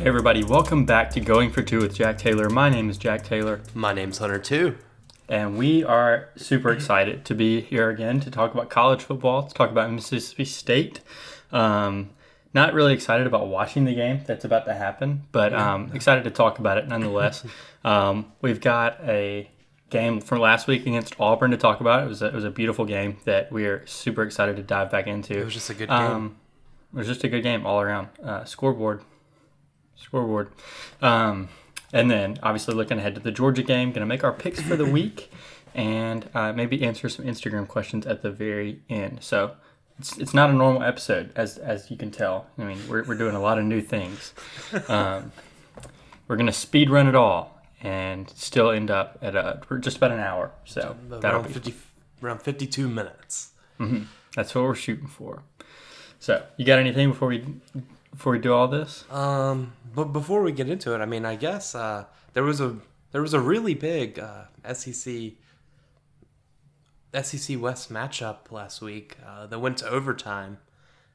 Hey 0.00 0.06
everybody, 0.06 0.44
welcome 0.44 0.86
back 0.86 1.10
to 1.10 1.20
Going 1.20 1.50
for 1.50 1.60
Two 1.60 1.80
with 1.80 1.94
Jack 1.94 2.16
Taylor. 2.16 2.48
My 2.48 2.70
name 2.70 2.88
is 2.88 2.96
Jack 2.96 3.22
Taylor, 3.22 3.60
My 3.74 3.92
name's 3.92 4.16
Hunter 4.16 4.38
too. 4.38 4.78
and 5.28 5.58
we 5.58 5.84
are 5.84 6.30
super 6.36 6.70
excited 6.70 7.26
to 7.26 7.34
be 7.34 7.60
here 7.60 7.90
again 7.90 8.18
to 8.20 8.30
talk 8.30 8.54
about 8.54 8.70
college 8.70 9.02
football, 9.02 9.42
to 9.42 9.52
talk 9.52 9.70
about 9.70 9.92
Mississippi 9.92 10.46
State. 10.46 11.00
Um, 11.52 12.08
not 12.54 12.72
really 12.72 12.94
excited 12.94 13.26
about 13.26 13.48
watching 13.48 13.84
the 13.84 13.94
game 13.94 14.22
that's 14.26 14.46
about 14.46 14.64
to 14.64 14.72
happen, 14.72 15.24
but 15.32 15.52
um, 15.52 15.90
excited 15.92 16.24
to 16.24 16.30
talk 16.30 16.58
about 16.58 16.78
it 16.78 16.88
nonetheless. 16.88 17.44
um, 17.84 18.32
we've 18.40 18.62
got 18.62 18.98
a 19.04 19.50
game 19.90 20.22
from 20.22 20.38
last 20.38 20.66
week 20.66 20.86
against 20.86 21.14
Auburn 21.20 21.50
to 21.50 21.58
talk 21.58 21.82
about. 21.82 22.04
It 22.04 22.08
was 22.08 22.22
a, 22.22 22.26
it 22.28 22.34
was 22.34 22.44
a 22.44 22.50
beautiful 22.50 22.86
game 22.86 23.18
that 23.26 23.52
we 23.52 23.66
are 23.66 23.86
super 23.86 24.22
excited 24.22 24.56
to 24.56 24.62
dive 24.62 24.90
back 24.90 25.06
into. 25.06 25.38
It 25.38 25.44
was 25.44 25.52
just 25.52 25.68
a 25.68 25.74
good 25.74 25.90
game. 25.90 25.98
Um, 25.98 26.36
it 26.94 26.96
was 26.96 27.06
just 27.06 27.22
a 27.22 27.28
good 27.28 27.42
game 27.42 27.66
all 27.66 27.82
around. 27.82 28.08
Uh, 28.24 28.44
scoreboard, 28.44 29.02
scoreboard, 30.00 30.50
um, 31.02 31.48
and 31.92 32.10
then 32.10 32.38
obviously 32.42 32.74
looking 32.74 32.98
ahead 32.98 33.14
to 33.14 33.20
the 33.20 33.30
Georgia 33.30 33.62
game, 33.62 33.90
going 33.90 34.00
to 34.00 34.06
make 34.06 34.24
our 34.24 34.32
picks 34.32 34.60
for 34.60 34.76
the 34.76 34.86
week, 34.98 35.30
and 35.74 36.28
uh, 36.34 36.52
maybe 36.52 36.82
answer 36.84 37.08
some 37.08 37.24
Instagram 37.24 37.66
questions 37.68 38.06
at 38.06 38.22
the 38.22 38.30
very 38.30 38.80
end. 38.88 39.18
So 39.22 39.52
it's, 39.98 40.18
it's 40.18 40.34
not 40.34 40.50
a 40.50 40.52
normal 40.52 40.82
episode, 40.82 41.32
as 41.36 41.58
as 41.58 41.90
you 41.90 41.96
can 41.96 42.10
tell. 42.10 42.46
I 42.58 42.64
mean, 42.64 42.78
we're 42.88 43.04
we're 43.04 43.16
doing 43.16 43.34
a 43.34 43.40
lot 43.40 43.58
of 43.58 43.64
new 43.64 43.80
things. 43.80 44.34
Um, 44.88 45.32
we're 46.28 46.36
going 46.36 46.46
to 46.46 46.52
speed 46.52 46.90
run 46.90 47.06
it 47.08 47.14
all. 47.14 47.56
And 47.82 48.28
still 48.36 48.70
end 48.70 48.90
up 48.90 49.18
at 49.22 49.34
a 49.34 49.62
just 49.80 49.96
about 49.96 50.12
an 50.12 50.20
hour, 50.20 50.50
so 50.66 50.96
that'll 51.08 51.40
around 51.40 51.46
be 51.46 51.54
50, 51.54 51.74
around 52.22 52.42
52 52.42 52.86
minutes. 52.90 53.52
that's 54.36 54.54
what 54.54 54.64
we're 54.64 54.74
shooting 54.74 55.06
for. 55.06 55.42
So, 56.18 56.44
you 56.58 56.66
got 56.66 56.78
anything 56.78 57.08
before 57.08 57.28
we 57.28 57.42
before 58.10 58.32
we 58.32 58.38
do 58.38 58.52
all 58.52 58.68
this? 58.68 59.04
Um, 59.10 59.72
but 59.94 60.06
before 60.06 60.42
we 60.42 60.52
get 60.52 60.68
into 60.68 60.94
it, 60.94 60.98
I 60.98 61.06
mean, 61.06 61.24
I 61.24 61.36
guess 61.36 61.74
uh, 61.74 62.04
there 62.32 62.42
was 62.42 62.60
a 62.60 62.76
there 63.12 63.22
was 63.22 63.34
a 63.34 63.40
really 63.40 63.74
big 63.74 64.18
uh, 64.18 64.44
SEC 64.72 65.32
SEC 67.22 67.60
West 67.60 67.92
matchup 67.92 68.50
last 68.50 68.80
week 68.80 69.16
uh, 69.26 69.46
that 69.46 69.58
went 69.58 69.78
to 69.78 69.88
overtime, 69.88 70.58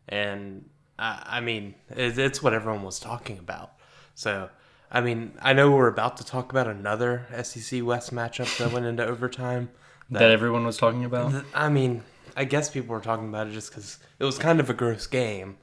and 0.10 0.70
I, 1.00 1.24
I 1.26 1.42
mean, 1.42 1.76
it, 1.90 2.18
it's 2.18 2.44
what 2.44 2.54
everyone 2.54 2.84
was 2.84 3.00
talking 3.00 3.38
about. 3.40 3.74
So. 4.14 4.50
I 4.92 5.02
mean, 5.02 5.34
I 5.42 5.52
know 5.52 5.72
we're 5.72 5.88
about 5.88 6.16
to 6.18 6.26
talk 6.26 6.52
about 6.52 6.68
another 6.68 7.26
SEC 7.44 7.84
West 7.84 8.14
matchup 8.14 8.56
that 8.60 8.72
went 8.72 8.86
into 8.86 9.06
overtime. 9.06 9.70
that 10.12 10.30
everyone 10.32 10.64
was 10.64 10.78
talking 10.78 11.04
about. 11.04 11.44
I 11.54 11.68
mean, 11.70 12.04
I 12.38 12.46
guess 12.46 12.70
people 12.70 12.94
were 12.94 13.02
talking 13.02 13.28
about 13.28 13.48
it 13.48 13.54
just 13.54 13.72
because 13.72 13.98
it 14.20 14.24
was 14.24 14.38
kind 14.38 14.60
of 14.60 14.70
a 14.70 14.74
gross 14.74 15.08
game, 15.08 15.58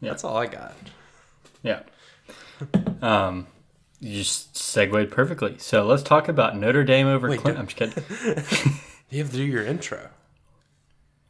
Yeah. 0.00 0.10
that's 0.10 0.24
all 0.24 0.36
I 0.36 0.46
got. 0.46 0.74
Yeah. 1.62 1.80
Um, 3.02 3.46
you 4.00 4.18
just 4.22 4.56
segued 4.56 5.10
perfectly. 5.10 5.56
So 5.58 5.84
let's 5.86 6.02
talk 6.02 6.28
about 6.28 6.56
Notre 6.56 6.84
Dame 6.84 7.06
over 7.06 7.28
Wait. 7.28 7.44
I'm 7.46 7.66
just 7.66 7.76
kidding. 7.76 8.74
You 9.12 9.18
have 9.24 9.32
to 9.32 9.36
do 9.38 9.42
your 9.44 9.64
intro. 9.64 10.08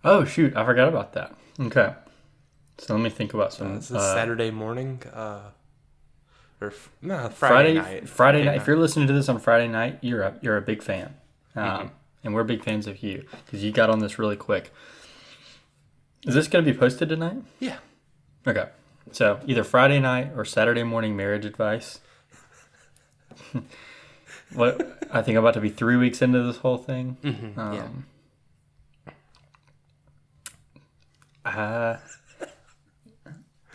Oh 0.05 0.27
shoot, 0.27 0.55
I 0.55 0.67
forgot 0.67 0.89
about 0.89 1.15
that. 1.15 1.35
Okay. 1.59 1.95
So 2.77 2.95
let 2.95 3.03
me 3.03 3.09
think 3.09 3.33
about 3.33 3.55
some. 3.55 3.75
This 3.77 3.91
is 3.91 3.97
uh, 3.97 4.15
Saturday 4.15 4.51
morning, 4.51 5.03
uh, 5.15 5.41
or 6.61 6.69
f- 6.69 6.91
no, 7.01 7.31
Friday, 7.31 7.33
Friday, 7.33 7.75
night. 8.01 8.09
Friday 8.09 8.45
night. 8.45 8.57
If 8.59 8.67
you're 8.67 8.77
listening 8.77 9.07
to 9.07 9.15
this 9.15 9.31
on 9.31 9.39
Friday 9.39 9.67
night, 9.67 9.99
you're 10.03 10.21
a 10.23 10.35
you're 10.43 10.59
a 10.59 10.61
big 10.63 10.83
fan, 10.83 11.15
um, 11.57 11.65
Mm-hmm. 11.65 11.87
and 12.25 12.35
we're 12.35 12.45
big 12.45 12.63
fans 12.63 12.87
of 12.87 13.03
you 13.03 13.25
because 13.47 13.65
you 13.65 13.73
got 13.73 13.89
on 13.89 14.01
this 14.01 14.19
really 14.19 14.37
quick. 14.37 14.71
Is 16.27 16.35
this 16.35 16.49
going 16.49 16.63
to 16.63 16.71
be 16.71 16.79
posted 16.79 17.09
tonight? 17.09 17.39
yeah, 17.61 17.79
Okay. 18.47 18.69
So 19.13 19.41
either 19.47 19.65
Friday 19.65 20.01
night 20.01 20.33
or 20.37 20.45
Saturday 20.45 20.83
morning 20.83 21.17
marriage 21.17 21.45
advice. 21.45 22.01
what 24.55 25.07
I 25.11 25.23
think 25.23 25.37
I'm 25.37 25.45
about 25.45 25.55
to 25.55 25.61
be 25.61 25.69
three 25.71 25.97
weeks 25.97 26.23
into 26.23 26.43
this 26.43 26.59
whole 26.59 26.77
thing. 26.77 27.17
Mhm, 27.23 27.57
yeah. 27.57 27.83
Um, 27.83 28.07
uh, 31.45 31.97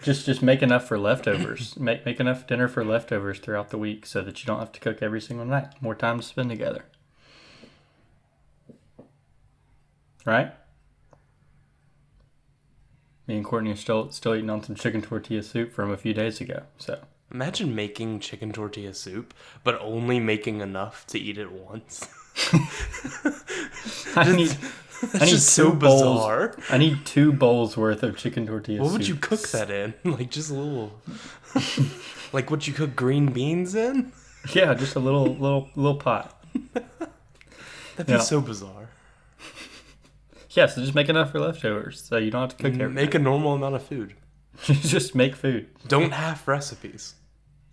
just 0.04 0.26
just 0.26 0.42
make 0.42 0.62
enough 0.62 0.88
for 0.88 0.98
leftovers. 0.98 1.78
make 1.80 2.06
make 2.06 2.20
enough 2.20 2.46
dinner 2.48 2.68
for 2.68 2.86
leftovers 2.86 3.40
throughout 3.40 3.70
the 3.72 3.78
week 3.78 4.06
so 4.06 4.22
that 4.22 4.42
you 4.42 4.48
don't 4.48 4.60
have 4.60 4.72
to 4.74 4.80
cook 4.80 5.02
every 5.02 5.20
single 5.22 5.46
night. 5.46 5.82
More 5.82 5.96
time 5.96 6.20
to 6.20 6.24
spend 6.24 6.50
together. 6.50 6.86
Right? 10.26 10.54
Me 13.28 13.36
and 13.38 13.46
Courtney 13.46 13.72
are 13.72 13.76
still 13.76 14.12
still 14.12 14.36
eating 14.36 14.50
on 14.50 14.64
some 14.64 14.76
chicken 14.76 15.02
tortilla 15.02 15.42
soup 15.44 15.72
from 15.74 15.92
a 15.92 15.98
few 15.98 16.14
days 16.14 16.40
ago. 16.42 16.64
So 16.78 17.00
Imagine 17.32 17.74
making 17.76 18.20
chicken 18.20 18.52
tortilla 18.54 18.94
soup, 18.94 19.34
but 19.64 19.80
only 19.82 20.20
making 20.20 20.62
enough 20.62 21.06
to 21.08 21.20
eat 21.20 21.38
it 21.38 21.52
once. 21.52 22.08
I 24.16 24.32
need 24.36 24.50
That's 25.02 25.16
I 25.16 25.26
need 25.26 25.32
just 25.32 25.56
two 25.56 25.64
so 25.64 25.72
bowls. 25.72 26.02
bizarre. 26.02 26.56
I 26.70 26.78
need 26.78 27.06
two 27.06 27.34
bowls 27.34 27.76
worth 27.76 28.04
of 28.04 28.16
chicken 28.18 28.46
tortilla. 28.48 28.82
What 28.82 28.90
soup. 28.90 28.98
would 29.00 29.08
you 29.08 29.16
cook 29.16 29.42
that 29.50 29.70
in? 29.72 29.94
Like 30.04 30.30
just 30.30 30.52
a 30.52 30.54
little, 30.54 30.94
like 32.32 32.52
what 32.52 32.68
you 32.68 32.74
cook 32.74 32.96
green 32.96 33.32
beans 33.32 33.76
in? 33.76 34.12
Yeah, 34.54 34.74
just 34.76 34.96
a 34.96 35.00
little 35.00 35.26
little 35.36 35.70
little 35.76 35.96
pot. 36.00 36.40
That'd 36.74 38.06
be 38.08 38.14
Yeah. 38.14 38.20
so 38.20 38.40
bizarre. 38.42 38.90
Yeah, 40.56 40.68
so 40.68 40.82
just 40.82 40.96
make 40.96 41.10
enough 41.10 41.32
for 41.32 41.40
leftovers, 41.40 42.02
so 42.04 42.18
you 42.18 42.32
don't 42.32 42.42
have 42.42 42.58
to 42.58 42.64
cook 42.64 42.74
every. 42.80 42.94
Make 42.94 43.14
a 43.14 43.20
normal 43.20 43.54
amount 43.54 43.76
of 43.76 43.84
food. 43.84 44.14
just 44.64 45.14
make 45.16 45.36
food. 45.36 45.68
Don't 45.88 46.12
have 46.12 46.48
recipes. 46.48 47.16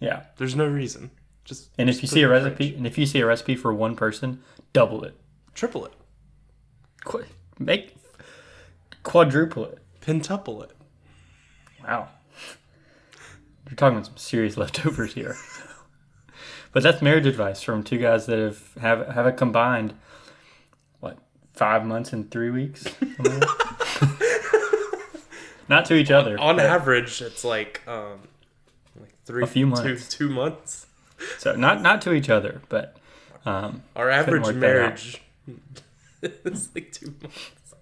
Yeah, 0.01 0.25
There's 0.37 0.57
no 0.57 0.67
reason. 0.67 1.13
Just 1.45 1.71
and 1.79 1.89
if 1.89 2.03
you 2.03 2.09
see 2.09 2.23
a 2.23 2.29
recipe, 2.29 2.69
fridge. 2.69 2.77
and 2.79 2.87
if 2.87 2.99
you 2.99 3.07
see 3.07 3.21
a 3.21 3.27
recipe 3.27 3.55
for 3.57 3.73
one 3.73 3.95
person, 3.97 4.43
double 4.73 5.05
it. 5.05 5.15
triple 5.55 5.85
it, 5.87 5.93
Qu- 7.05 7.25
make 7.59 7.95
quadruple 9.03 9.65
it. 9.67 9.79
pentuple 10.01 10.63
it. 10.65 10.71
Wow, 11.85 12.09
you're 13.69 13.75
talking 13.77 13.97
about 13.99 14.07
some 14.07 14.17
serious 14.17 14.57
leftovers 14.63 15.15
here. 15.15 15.37
but 16.73 16.83
that's 16.85 17.03
marriage 17.03 17.27
advice 17.27 17.61
from 17.63 17.83
two 17.83 17.99
guys 17.99 18.27
that 18.27 18.39
have 18.39 18.75
have 18.81 19.07
have 19.09 19.27
a 19.27 19.33
combined 19.33 19.95
five 21.63 21.85
months 21.87 22.13
and 22.13 22.29
three 22.31 22.51
weeks. 22.51 22.83
Something 22.83 23.41
like 23.41 23.41
that? 23.41 25.09
Not 25.69 25.85
to 25.87 25.95
each 25.95 26.11
other. 26.11 26.39
On 26.41 26.57
but- 26.57 26.67
average, 26.67 27.23
it's 27.23 27.45
like 27.45 27.81
um, 27.87 28.19
like 29.01 29.15
three, 29.25 29.45
A 29.45 29.47
few 29.47 29.67
two- 29.67 29.71
months. 29.71 30.09
two 30.09 30.29
months. 30.29 30.87
So 31.39 31.55
not 31.55 31.81
not 31.83 32.03
to 32.03 32.13
each 32.13 32.29
other, 32.29 32.61
but 32.69 32.97
um, 33.47 33.83
Our 33.95 34.11
average 34.11 34.53
marriage 34.57 35.23
is 36.23 36.69
like 36.75 36.91
two 36.93 37.15
months. 37.23 37.75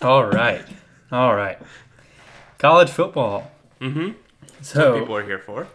all 0.00 0.24
right, 0.26 0.64
all 1.10 1.34
right. 1.34 1.58
College 2.58 2.90
football. 2.90 3.50
Mm-hmm. 3.80 4.10
So 4.62 5.00
People 5.00 5.16
are 5.16 5.24
here 5.24 5.38
for. 5.40 5.66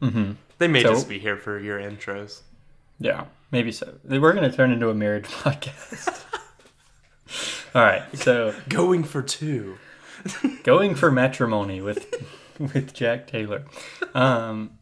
Mm-hmm. 0.00 0.32
They 0.58 0.68
may 0.68 0.82
So- 0.82 0.90
just 0.90 1.08
be 1.08 1.18
here 1.18 1.36
for 1.36 1.58
your 1.58 1.78
intros. 1.80 2.42
Yeah, 2.98 3.24
maybe 3.50 3.72
so. 3.72 3.94
We're 4.04 4.32
gonna 4.32 4.52
turn 4.52 4.72
into 4.72 4.88
a 4.90 4.94
marriage 4.94 5.24
podcast. 5.26 6.22
all 7.74 7.82
right, 7.82 8.02
so 8.16 8.54
Going 8.68 9.04
for 9.04 9.22
two. 9.22 9.78
going 10.64 10.94
for 10.94 11.10
matrimony 11.10 11.80
with 11.80 12.06
with 12.58 12.92
Jack 12.94 13.26
Taylor. 13.26 13.64
Um, 14.14 14.78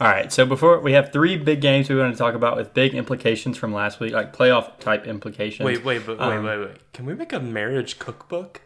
all 0.00 0.08
right, 0.08 0.32
so 0.32 0.46
before 0.46 0.80
we 0.80 0.92
have 0.92 1.12
three 1.12 1.36
big 1.36 1.60
games 1.60 1.88
we 1.88 1.96
want 1.96 2.12
to 2.12 2.18
talk 2.18 2.34
about 2.34 2.56
with 2.56 2.72
big 2.74 2.94
implications 2.94 3.56
from 3.58 3.72
last 3.72 4.00
week, 4.00 4.12
like 4.12 4.34
playoff 4.34 4.78
type 4.80 5.06
implications. 5.06 5.64
Wait, 5.66 5.84
wait, 5.84 6.04
but 6.06 6.18
wait, 6.18 6.26
Um, 6.26 6.44
wait, 6.44 6.58
wait. 6.58 6.92
Can 6.92 7.06
we 7.06 7.14
make 7.14 7.32
a 7.32 7.40
marriage 7.40 7.98
cookbook? 7.98 8.62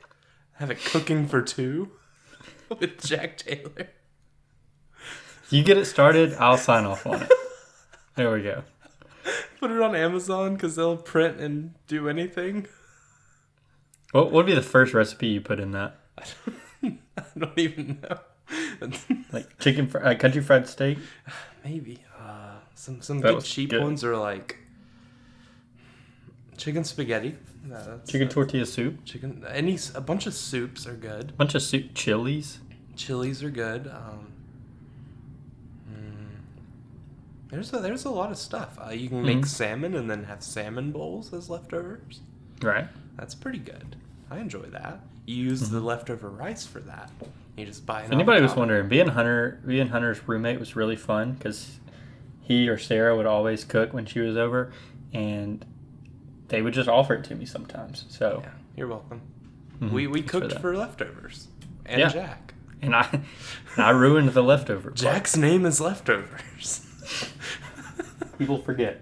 Have 0.55 0.71
it 0.71 0.85
cooking 0.85 1.27
for 1.27 1.43
two 1.43 1.91
with 2.79 3.03
Jack 3.05 3.39
Taylor. 3.39 3.89
You 5.51 5.65
get 5.65 5.77
it 5.77 5.87
started, 5.87 6.35
I'll 6.35 6.57
sign 6.59 6.85
off 6.85 7.05
on 7.07 7.23
it. 7.23 7.31
There 8.21 8.31
we 8.33 8.43
go. 8.43 8.65
Put 9.61 9.71
it 9.71 9.81
on 9.81 9.95
Amazon 9.97 10.53
because 10.53 10.77
they'll 10.77 10.99
print 10.99 11.41
and 11.41 11.73
do 11.87 12.07
anything. 12.07 12.67
What 14.13 14.31
would 14.31 14.45
be 14.45 14.55
the 14.55 14.61
first 14.61 14.93
recipe 14.93 15.29
you 15.29 15.41
put 15.41 15.59
in 15.59 15.71
that? 15.71 15.97
I 16.83 16.99
don't 17.39 17.59
even 17.59 17.99
know. 18.03 18.19
Like 19.33 19.59
chicken, 19.59 19.87
fr- 19.89 20.05
uh, 20.05 20.15
country 20.17 20.43
fried 20.43 20.69
steak. 20.69 20.99
Maybe 21.65 22.01
uh, 22.21 22.57
some 22.75 23.01
some 23.01 23.21
That 23.21 23.35
good 23.37 23.45
cheap 23.45 23.71
good. 23.71 23.83
ones 23.83 24.05
are 24.05 24.17
like 24.19 24.59
chicken 26.59 26.85
spaghetti. 26.85 27.37
No, 27.65 27.77
that's- 27.77 28.07
Chicken 28.07 28.29
that's- 28.29 28.35
tortilla 28.35 28.67
soup, 28.67 29.03
Chicken. 29.07 29.47
Any 29.49 29.79
a 29.95 30.01
bunch 30.03 30.27
of 30.27 30.35
soups 30.35 30.87
are 30.87 30.93
good. 30.95 31.37
bunch 31.39 31.55
of 31.55 31.63
soup, 31.63 31.95
chilies. 31.95 32.59
Chilies 32.97 33.43
are 33.43 33.51
good. 33.51 33.87
Um, 33.87 34.33
mm, 35.91 36.41
there's 37.51 37.73
a, 37.73 37.79
there's 37.79 38.05
a 38.05 38.11
lot 38.11 38.31
of 38.31 38.37
stuff. 38.39 38.79
Uh, 38.85 38.91
you 38.91 39.09
can 39.09 39.23
make 39.23 39.39
Mhm. 39.39 39.47
salmon 39.47 39.95
and 39.95 40.11
then 40.11 40.25
have 40.25 40.43
salmon 40.43 40.93
bowls 40.93 41.33
as 41.33 41.49
leftovers. 41.51 42.21
Right. 42.63 42.89
That's 43.17 43.35
pretty 43.35 43.59
good. 43.59 43.97
I 44.31 44.39
enjoy 44.39 44.63
that. 44.71 45.01
You 45.27 45.37
use 45.37 45.63
Mm-hmm. 45.63 45.75
the 45.75 45.81
leftover 45.81 46.29
rice 46.31 46.67
for 46.67 46.81
that. 46.81 47.11
You 47.57 47.67
just 47.67 47.85
buy. 47.87 48.03
An 48.03 48.13
anybody 48.13 48.41
was 48.41 48.55
wondering, 48.55 48.89
being 48.89 49.09
Hunter, 49.09 49.61
being 49.67 49.89
Hunter's 49.89 50.27
roommate 50.27 50.59
was 50.61 50.77
really 50.77 50.97
fun 50.97 51.33
because 51.33 51.79
he 52.41 52.69
or 52.69 52.79
Sarah 52.79 53.17
would 53.17 53.27
always 53.27 53.65
cook 53.65 53.93
when 53.93 54.07
she 54.07 54.21
was 54.21 54.37
over, 54.37 54.73
and 55.13 55.65
they 56.49 56.63
would 56.63 56.75
just 56.75 56.89
offer 56.89 57.15
it 57.15 57.25
to 57.25 57.35
me 57.35 57.45
sometimes. 57.47 58.07
So, 58.09 58.41
Yeah, 58.45 58.51
you're 58.77 58.89
welcome. 58.89 59.21
mhm, 59.81 59.91
We 59.91 60.07
we 60.07 60.21
thanks 60.21 60.33
for 60.33 60.41
cooked 60.41 60.53
that. 60.55 60.61
for, 60.63 60.77
leftovers. 60.77 61.49
And 61.87 62.01
Yeah. 62.01 62.09
Jack. 62.09 62.55
and 62.83 62.95
I, 62.97 63.09
and 63.77 63.85
I 63.85 63.91
ruined 63.91 64.31
the 64.31 64.43
leftover. 64.43 64.91
Jack's 64.93 65.37
name 65.37 65.67
is 65.67 65.81
leftovers. 65.81 66.87
people 68.39 68.59
forget. 68.59 69.01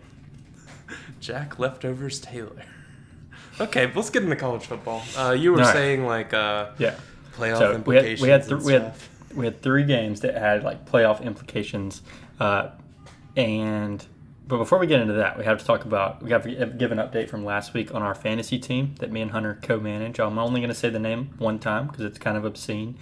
Jack 1.21 1.59
leftovers 1.59 2.21
Taylor. 2.21 2.63
Okay, 3.61 3.91
let's 3.95 4.11
get 4.11 4.23
into 4.23 4.37
college 4.37 4.67
football. 4.67 5.03
Uh, 5.17 5.33
you 5.33 5.53
were 5.53 5.59
All 5.59 5.65
right. 5.65 5.73
saying 5.73 6.05
like 6.07 6.33
uh, 6.33 6.71
Yeah. 6.79 6.95
playoff 7.37 7.59
So 7.59 7.83
we 7.85 7.97
had 7.97 8.05
implications. 8.05 8.21
we 8.23 8.29
had, 8.29 8.41
and 8.43 8.49
th- 8.51 8.63
we 8.63 8.73
had 8.73 8.83
stuff. 8.97 9.09
we 9.37 9.45
had 9.47 9.63
three 9.63 9.85
games 9.85 10.21
that 10.21 10.35
had 10.37 10.63
like 10.63 10.87
playoff 10.87 11.23
implications, 11.23 12.03
uh, 12.39 12.69
and 13.37 14.05
but 14.47 14.59
before 14.59 14.79
we 14.79 14.87
get 14.87 15.01
into 15.01 15.15
that, 15.15 15.37
we 15.37 15.45
have 15.45 15.59
to 15.59 15.65
talk 15.65 15.85
about 15.85 16.23
we 16.23 16.31
have 16.31 16.45
to 16.45 16.67
give 16.67 16.93
an 16.93 16.99
update 16.99 17.29
from 17.29 17.45
last 17.45 17.75
week 17.75 17.93
on 17.95 18.01
our 18.01 18.15
fantasy 18.15 18.59
team 18.59 18.95
that 19.01 19.11
me 19.11 19.21
and 19.21 19.33
Hunter 19.33 19.59
co-manage. 19.61 20.21
I'm 20.21 20.39
only 20.39 20.61
going 20.61 20.71
to 20.71 20.75
say 20.75 20.89
the 20.89 20.99
name 21.01 21.35
one 21.39 21.59
time 21.59 21.89
because 21.89 22.05
it's 22.05 22.19
kind 22.19 22.37
of 22.37 22.45
obscene. 22.45 22.97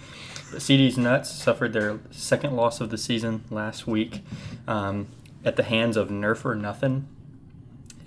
But 0.51 0.61
CeeDee's 0.61 0.97
Nuts 0.97 1.29
suffered 1.29 1.73
their 1.73 1.99
second 2.11 2.55
loss 2.55 2.79
of 2.79 2.89
the 2.89 2.97
season 2.97 3.43
last 3.49 3.85
week 3.85 4.21
um, 4.67 5.07
at 5.43 5.55
the 5.57 5.63
hands 5.63 5.97
of 5.97 6.09
Nerf 6.09 6.45
or 6.45 6.55
Nothing 6.55 7.07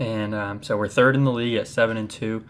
and 0.01 0.35
um, 0.35 0.63
so 0.63 0.77
we're 0.79 0.89
third 0.89 1.15
in 1.15 1.25
the 1.25 1.31
league 1.31 1.57
at 1.57 1.69
seven 1.69 1.97
and 1.99 2.09
two. 2.11 2.45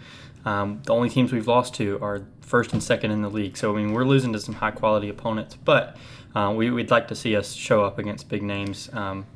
Um, 0.44 0.80
the 0.86 0.92
only 0.94 1.10
teams 1.10 1.32
we've 1.32 1.48
lost 1.48 1.74
to 1.74 1.98
are 2.00 2.22
first 2.40 2.72
and 2.72 2.82
second 2.82 3.10
in 3.10 3.22
the 3.22 3.28
league. 3.28 3.56
So 3.56 3.74
I 3.74 3.76
mean, 3.76 3.92
we're 3.92 4.04
losing 4.04 4.32
to 4.32 4.38
some 4.40 4.54
high 4.54 4.70
quality 4.70 5.08
opponents, 5.08 5.56
but 5.56 5.96
uh, 6.34 6.54
we, 6.56 6.70
we'd 6.70 6.90
like 6.92 7.08
to 7.08 7.14
see 7.16 7.34
us 7.36 7.52
show 7.52 7.84
up 7.84 7.98
against 7.98 8.28
big 8.28 8.42
names. 8.42 8.88
Um, 8.92 9.26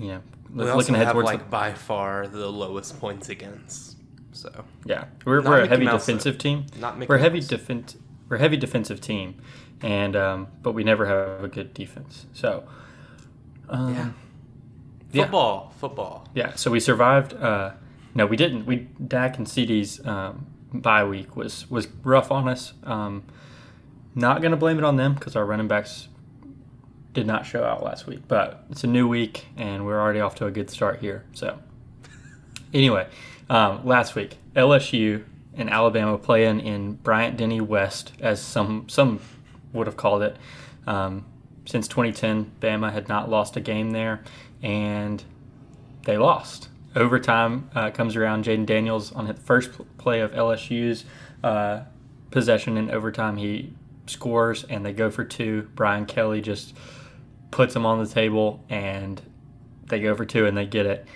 you 0.00 0.08
know, 0.08 0.22
We 0.50 0.64
looking 0.64 0.70
also 0.70 0.94
ahead 0.94 1.06
have 1.08 1.14
towards 1.14 1.26
like 1.26 1.40
the, 1.40 1.44
by 1.46 1.72
far 1.74 2.28
the 2.28 2.48
lowest 2.48 2.98
points 3.00 3.28
against. 3.28 3.96
So 4.30 4.64
yeah, 4.84 5.06
we're, 5.24 5.42
we're 5.42 5.58
a 5.58 5.62
Mickey 5.62 5.68
heavy 5.68 5.84
Mouse, 5.86 6.06
though. 6.06 6.12
defensive 6.12 6.38
team. 6.38 6.66
not 6.78 6.98
Mickey 6.98 7.08
We're 7.08 7.16
a 7.16 7.20
heavy 7.20 7.40
defense. 7.40 7.96
We're 8.28 8.36
a 8.36 8.40
heavy 8.40 8.56
defensive 8.56 9.00
team, 9.00 9.40
and 9.82 10.16
um, 10.16 10.48
but 10.62 10.72
we 10.72 10.84
never 10.84 11.06
have 11.06 11.44
a 11.44 11.48
good 11.48 11.74
defense. 11.74 12.26
So 12.32 12.64
um, 13.68 13.94
Yeah. 13.94 14.08
yeah. 15.12 15.22
Football, 15.24 15.72
football. 15.78 16.28
Yeah, 16.34 16.54
so 16.54 16.70
we 16.70 16.80
survived. 16.80 17.34
Uh, 17.34 17.72
no, 18.14 18.26
we 18.26 18.36
didn't. 18.36 18.66
We 18.66 18.88
Dak 19.06 19.38
and 19.38 19.46
CeeDee's 19.46 20.04
um, 20.06 20.46
bye 20.72 21.04
week 21.04 21.36
was 21.36 21.70
was 21.70 21.88
rough 22.02 22.30
on 22.30 22.48
us. 22.48 22.72
Um, 22.84 23.24
not 24.14 24.40
gonna 24.42 24.56
blame 24.56 24.78
it 24.78 24.84
on 24.84 24.96
them 24.96 25.14
because 25.14 25.36
our 25.36 25.44
running 25.44 25.68
backs 25.68 26.08
did 27.12 27.26
not 27.26 27.44
show 27.46 27.64
out 27.64 27.82
last 27.82 28.06
week. 28.06 28.20
But 28.28 28.64
it's 28.70 28.84
a 28.84 28.86
new 28.86 29.06
week 29.08 29.46
and 29.56 29.84
we're 29.86 30.00
already 30.00 30.20
off 30.20 30.34
to 30.36 30.46
a 30.46 30.50
good 30.50 30.70
start 30.70 31.00
here. 31.00 31.24
So 31.32 31.58
anyway, 32.72 33.06
um, 33.50 33.86
last 33.86 34.14
week 34.14 34.36
LSU 34.54 35.24
and 35.54 35.70
Alabama 35.70 36.18
playing 36.18 36.60
in 36.60 36.92
Bryant 36.94 37.36
Denny 37.38 37.60
West, 37.60 38.12
as 38.20 38.40
some 38.40 38.88
some 38.88 39.18
would 39.76 39.86
have 39.86 39.96
called 39.96 40.22
it. 40.22 40.36
Um, 40.86 41.24
since 41.64 41.88
2010, 41.88 42.52
Bama 42.60 42.92
had 42.92 43.08
not 43.08 43.28
lost 43.28 43.56
a 43.56 43.60
game 43.60 43.90
there, 43.90 44.22
and 44.62 45.22
they 46.04 46.16
lost. 46.16 46.68
Overtime 46.94 47.70
uh, 47.74 47.90
comes 47.90 48.16
around. 48.16 48.44
Jayden 48.44 48.66
Daniels 48.66 49.12
on 49.12 49.26
the 49.26 49.34
first 49.34 49.70
play 49.98 50.20
of 50.20 50.32
LSU's 50.32 51.04
uh, 51.44 51.82
possession 52.30 52.76
in 52.76 52.90
overtime, 52.90 53.36
he 53.36 53.72
scores, 54.06 54.64
and 54.64 54.84
they 54.84 54.92
go 54.92 55.10
for 55.10 55.24
two. 55.24 55.68
Brian 55.74 56.06
Kelly 56.06 56.40
just 56.40 56.74
puts 57.50 57.74
them 57.74 57.84
on 57.84 58.02
the 58.02 58.08
table, 58.08 58.64
and 58.68 59.20
they 59.86 60.00
go 60.00 60.14
for 60.14 60.24
two, 60.24 60.46
and 60.46 60.56
they 60.56 60.66
get 60.66 60.86
it. 60.86 61.06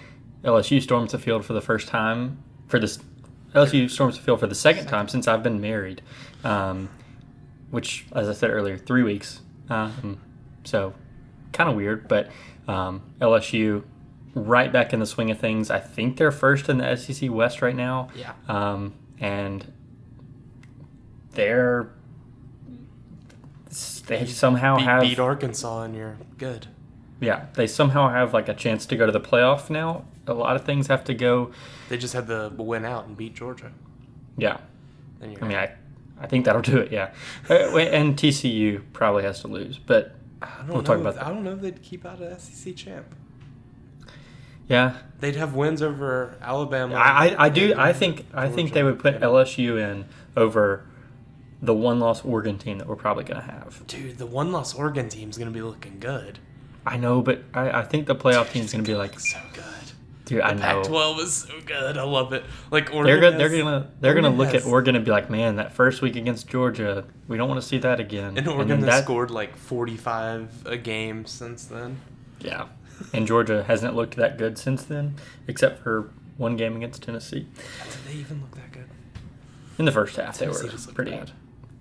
LSU 0.44 0.82
storms 0.82 1.12
the 1.12 1.18
field 1.18 1.44
for 1.44 1.52
the 1.52 1.60
first 1.60 1.88
time 1.88 2.42
for 2.68 2.78
this. 2.78 2.98
LSU 3.54 3.90
storms 3.90 4.16
the 4.16 4.22
field 4.22 4.40
for 4.40 4.46
the 4.46 4.54
second 4.54 4.86
time 4.86 5.08
since 5.08 5.26
I've 5.26 5.42
been 5.42 5.60
married, 5.60 6.02
um, 6.44 6.88
which, 7.70 8.06
as 8.12 8.28
I 8.28 8.32
said 8.32 8.50
earlier, 8.50 8.76
three 8.78 9.02
weeks. 9.02 9.40
Um, 9.68 10.20
so, 10.64 10.94
kind 11.52 11.70
of 11.70 11.76
weird, 11.76 12.08
but 12.08 12.30
um, 12.68 13.02
LSU 13.20 13.84
right 14.34 14.72
back 14.72 14.92
in 14.92 15.00
the 15.00 15.06
swing 15.06 15.30
of 15.30 15.38
things. 15.38 15.70
I 15.70 15.78
think 15.80 16.16
they're 16.16 16.30
first 16.32 16.68
in 16.68 16.78
the 16.78 16.96
SEC 16.96 17.30
West 17.30 17.62
right 17.62 17.74
now, 17.74 18.08
Yeah. 18.14 18.32
um, 18.48 18.94
and 19.20 19.72
they're 21.32 21.90
they 24.06 24.26
somehow 24.26 24.76
Beat, 24.76 24.84
have 24.84 25.02
beat 25.02 25.18
Arkansas 25.20 25.82
and 25.82 25.94
you're 25.94 26.16
good. 26.38 26.66
yeah 27.20 27.46
they 27.54 27.68
somehow 27.68 28.08
have 28.08 28.34
like 28.34 28.48
a 28.48 28.54
chance 28.54 28.84
to 28.86 28.96
go 28.96 29.06
to 29.06 29.12
the 29.12 29.20
playoff 29.20 29.70
now. 29.70 30.04
A 30.26 30.34
lot 30.34 30.56
of 30.56 30.64
things 30.64 30.88
have 30.88 31.04
to 31.04 31.14
go. 31.14 31.52
They 31.88 31.96
just 31.96 32.14
had 32.14 32.26
to 32.28 32.52
win 32.56 32.84
out 32.84 33.06
and 33.06 33.16
beat 33.16 33.34
Georgia. 33.34 33.70
Yeah, 34.36 34.58
And 35.20 35.32
you're 35.32 35.44
I 35.44 35.48
mean 35.48 35.56
I 35.56 35.72
I 36.20 36.26
think 36.26 36.44
that'll 36.44 36.62
do 36.62 36.78
it. 36.78 36.92
Yeah, 36.92 37.12
Uh, 37.48 37.54
and 37.78 38.16
TCU 38.16 38.82
probably 38.92 39.22
has 39.22 39.40
to 39.40 39.48
lose, 39.48 39.78
but 39.78 40.14
I 40.42 40.48
don't 40.58 40.68
we'll 40.68 40.76
know. 40.78 40.82
talk 40.82 40.94
if- 40.96 41.00
about 41.00 41.14
that. 41.16 41.26
I 41.26 41.30
don't 41.30 41.42
know 41.44 41.52
if 41.54 41.60
they'd 41.60 41.82
keep 41.82 42.04
out 42.04 42.20
a 42.20 42.38
SEC 42.38 42.74
champ. 42.76 43.06
yeah, 44.68 44.94
They'd 45.20 45.36
have 45.36 45.54
wins 45.54 45.82
over 45.82 46.36
Alabama. 46.40 46.94
I, 46.94 47.28
I, 47.28 47.44
I 47.46 47.48
do. 47.48 47.74
I 47.76 47.92
think 47.92 48.24
I 48.32 48.48
think 48.48 48.72
they 48.72 48.82
would 48.82 48.98
put 48.98 49.20
LSU 49.20 49.78
in 49.78 50.06
over 50.36 50.86
the 51.60 51.74
one 51.74 52.00
loss 52.00 52.24
Oregon 52.24 52.56
team 52.56 52.78
that 52.78 52.86
we're 52.86 52.96
probably 52.96 53.24
going 53.24 53.38
to 53.40 53.46
have. 53.46 53.86
Dude, 53.86 54.16
the 54.16 54.24
one 54.26 54.50
loss 54.52 54.74
Oregon 54.74 55.08
team's 55.10 55.36
gonna 55.36 55.50
be 55.50 55.60
looking 55.60 55.98
good. 56.00 56.38
I 56.86 56.96
know, 56.96 57.20
but 57.20 57.42
I, 57.52 57.80
I 57.80 57.84
think 57.84 58.06
the 58.06 58.14
playoff 58.14 58.50
team's 58.52 58.72
going 58.72 58.82
to 58.82 58.90
be 58.90 58.96
like, 58.96 59.20
so. 59.20 59.38
Dude, 60.30 60.40
I 60.40 60.54
know. 60.54 60.60
Pac-12 60.82 61.18
is 61.20 61.34
so 61.34 61.60
good. 61.66 61.98
I 61.98 62.02
love 62.04 62.32
it. 62.32 62.44
Like 62.70 62.94
Oregon. 62.94 63.04
They're 63.04 63.20
gonna, 63.20 63.38
they're 63.38 63.48
gonna 63.62 63.90
they're 64.00 64.14
gonna 64.14 64.28
Oregon 64.28 64.38
look 64.38 64.48
at 64.48 64.54
has- 64.62 64.66
Oregon 64.66 64.96
and 64.96 65.04
be 65.04 65.10
like, 65.10 65.28
man, 65.28 65.56
that 65.56 65.72
first 65.74 66.00
week 66.02 66.16
against 66.16 66.48
Georgia, 66.48 67.04
we 67.28 67.36
don't 67.36 67.48
want 67.48 67.60
to 67.60 67.66
see 67.66 67.78
that 67.78 68.00
again. 68.00 68.38
And 68.38 68.48
Oregon 68.48 68.80
then 68.80 68.88
has 68.88 69.00
that- 69.00 69.04
scored 69.04 69.30
like 69.30 69.56
45 69.56 70.66
a 70.66 70.76
game 70.76 71.26
since 71.26 71.64
then. 71.66 72.00
yeah, 72.40 72.68
and 73.12 73.26
Georgia 73.26 73.64
hasn't 73.64 73.94
looked 73.94 74.16
that 74.16 74.38
good 74.38 74.56
since 74.56 74.84
then, 74.84 75.16
except 75.48 75.82
for 75.82 76.10
one 76.36 76.56
game 76.56 76.76
against 76.76 77.02
Tennessee. 77.02 77.46
Did 77.90 78.04
they 78.06 78.18
even 78.20 78.40
look 78.40 78.52
that 78.54 78.72
good? 78.72 78.86
In 79.78 79.84
the 79.84 79.92
first 79.92 80.16
half, 80.16 80.38
they 80.38 80.46
were 80.48 80.54
pretty 80.94 81.10
bad. 81.10 81.20
good. 81.26 81.30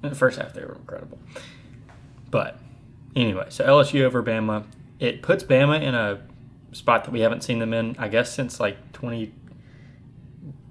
In 0.04 0.10
the 0.10 0.16
first 0.16 0.38
half, 0.40 0.54
they 0.54 0.62
were 0.62 0.76
incredible. 0.76 1.20
But 2.32 2.60
anyway, 3.16 3.46
so 3.50 3.66
LSU 3.66 4.02
over 4.02 4.22
Bama. 4.24 4.66
It 5.00 5.22
puts 5.22 5.44
Bama 5.44 5.82
in 5.82 5.96
a 5.96 6.20
spot 6.72 7.04
that 7.06 7.12
we 7.12 7.22
haven't 7.22 7.44
seen 7.44 7.60
them 7.60 7.74
in, 7.74 7.96
I 7.98 8.08
guess, 8.08 8.34
since 8.34 8.60
like 8.60 8.92
20. 8.94 9.34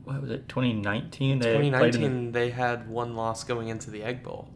What 0.04 0.22
was 0.22 0.30
it? 0.30 0.48
2019? 0.48 1.38
They 1.38 1.54
played 1.54 1.64
in 1.66 1.72
the- 1.72 1.78
2019, 1.78 2.32
they 2.32 2.50
had 2.50 2.88
one 2.88 3.14
loss 3.14 3.44
going 3.44 3.68
into 3.68 3.90
the 3.90 4.02
Egg 4.02 4.22
Bowl. 4.22 4.48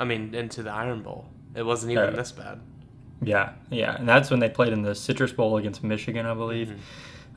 I 0.00 0.04
mean, 0.04 0.34
into 0.34 0.62
the 0.62 0.70
Iron 0.70 1.02
Bowl. 1.02 1.26
It 1.54 1.64
wasn't 1.64 1.92
even 1.92 2.04
Oh. 2.04 2.10
this 2.12 2.32
bad. 2.32 2.60
Yeah, 3.22 3.52
yeah, 3.70 3.96
and 3.96 4.06
that's 4.08 4.30
when 4.30 4.40
they 4.40 4.48
played 4.50 4.72
in 4.72 4.82
the 4.82 4.94
Citrus 4.94 5.32
Bowl 5.32 5.56
against 5.56 5.82
Michigan, 5.82 6.26
I 6.26 6.34
believe. 6.34 6.68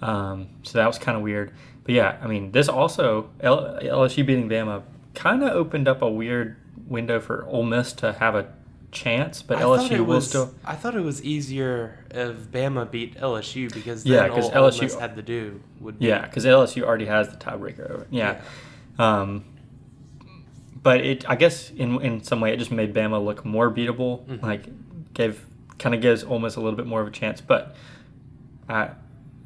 Mm-hmm. 0.02 0.04
Um, 0.04 0.48
so 0.64 0.78
that 0.78 0.88
was 0.88 0.98
kind 0.98 1.16
of 1.18 1.24
weird. 1.24 1.52
But 1.84 1.96
yeah, 1.96 2.18
I 2.22 2.28
mean, 2.28 2.52
this 2.52 2.68
also 2.70 3.30
L- 3.42 3.78
LSU 3.82 4.26
beating 4.26 4.50
Bama 4.50 4.84
kind 5.16 5.42
of 5.44 5.50
opened 5.52 5.88
up 5.88 6.02
a 6.02 6.10
weird 6.10 6.58
window 6.88 7.20
for 7.20 7.46
Ole 7.48 7.64
Miss 7.64 7.94
to 7.94 8.14
have 8.14 8.36
a 8.36 8.48
chance, 8.92 9.42
but 9.42 9.58
I 9.58 9.62
LSU 9.62 10.00
will 10.00 10.06
was, 10.16 10.28
still. 10.30 10.54
I 10.66 10.76
thought 10.76 10.96
it 10.96 11.02
was 11.04 11.24
easier 11.24 12.00
if 12.12 12.36
Bama 12.52 12.90
beat 12.90 13.16
LSU 13.20 13.72
because 13.74 14.06
Yeah, 14.06 14.24
then 14.24 14.32
'cause 14.32 14.50
all 14.50 14.64
Ole 14.66 14.72
LSU 14.72 15.00
had 15.00 15.16
to 15.16 15.22
do 15.22 15.62
would 15.80 16.00
be 16.00 16.08
Yeah, 16.08 16.22
because 16.26 16.46
LSU 16.46 16.84
already 16.84 17.06
has 17.06 17.30
the 17.30 17.38
tiebreaker 17.38 17.90
over. 17.90 18.02
it. 18.04 18.08
Yeah. 18.12 18.42
Um, 18.98 19.44
but 20.82 21.02
it, 21.02 21.30
I 21.30 21.36
guess, 21.36 21.70
in 21.72 22.02
in 22.02 22.24
some 22.24 22.40
way, 22.42 22.54
it 22.54 22.58
just 22.58 22.72
made 22.72 22.94
Bama 22.94 23.24
look 23.24 23.44
more 23.46 23.70
beatable. 23.72 24.26
Mhm. 24.26 24.42
Like, 24.42 24.66
gave 25.14 25.46
kind 25.78 25.94
of 25.96 26.02
gives 26.02 26.24
Ole 26.24 26.40
Miss 26.40 26.56
a 26.56 26.62
little 26.62 26.76
bit 26.78 26.86
more 26.88 27.02
of 27.02 27.08
a 27.08 27.12
chance. 27.12 27.42
But 27.42 27.76
uh, 28.68 28.90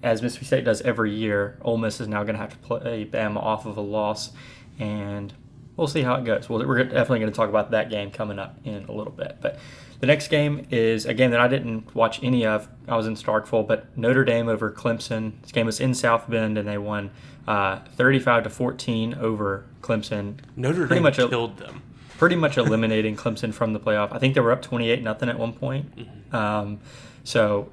as 0.01 0.21
Mississippi 0.21 0.45
State 0.45 0.65
does 0.65 0.81
every 0.81 1.11
year, 1.13 1.57
Ole 1.61 1.77
Miss 1.77 1.99
is 2.01 2.07
now 2.07 2.23
going 2.23 2.35
to 2.35 2.41
have 2.41 2.51
to 2.51 2.57
play 2.57 3.05
Bama 3.11 3.37
off 3.37 3.65
of 3.65 3.77
a 3.77 3.81
loss, 3.81 4.31
and 4.79 5.33
we'll 5.77 5.87
see 5.87 6.01
how 6.01 6.15
it 6.15 6.25
goes. 6.25 6.49
Well, 6.49 6.65
we're 6.65 6.83
definitely 6.83 7.19
going 7.19 7.31
to 7.31 7.35
talk 7.35 7.49
about 7.49 7.71
that 7.71 7.89
game 7.89 8.11
coming 8.11 8.39
up 8.39 8.57
in 8.63 8.85
a 8.85 8.91
little 8.91 9.13
bit. 9.13 9.37
But 9.41 9.59
the 9.99 10.07
next 10.07 10.27
game 10.27 10.67
is 10.69 11.05
a 11.05 11.13
game 11.13 11.31
that 11.31 11.39
I 11.39 11.47
didn't 11.47 11.95
watch 11.95 12.21
any 12.23 12.45
of. 12.45 12.67
I 12.87 12.95
was 12.97 13.07
in 13.07 13.15
Starkville, 13.15 13.67
but 13.67 13.97
Notre 13.97 14.25
Dame 14.25 14.49
over 14.49 14.71
Clemson. 14.71 15.41
This 15.41 15.51
game 15.51 15.65
was 15.65 15.79
in 15.79 15.93
South 15.93 16.29
Bend, 16.29 16.57
and 16.57 16.67
they 16.67 16.77
won 16.77 17.11
uh, 17.47 17.79
35 17.95 18.43
to 18.43 18.49
14 18.49 19.15
over 19.15 19.65
Clemson. 19.81 20.39
Notre 20.55 20.87
Pretty 20.87 20.95
Dame 20.95 21.03
much 21.03 21.15
killed 21.15 21.57
them. 21.57 21.81
Pretty 22.17 22.35
much 22.35 22.57
eliminating 22.57 23.15
Clemson 23.17 23.53
from 23.53 23.73
the 23.73 23.79
playoff. 23.79 24.11
I 24.11 24.19
think 24.19 24.35
they 24.35 24.41
were 24.41 24.51
up 24.51 24.61
28 24.61 25.01
nothing 25.01 25.29
at 25.29 25.39
one 25.39 25.53
point. 25.53 25.91
Um, 26.31 26.79
so, 27.23 27.69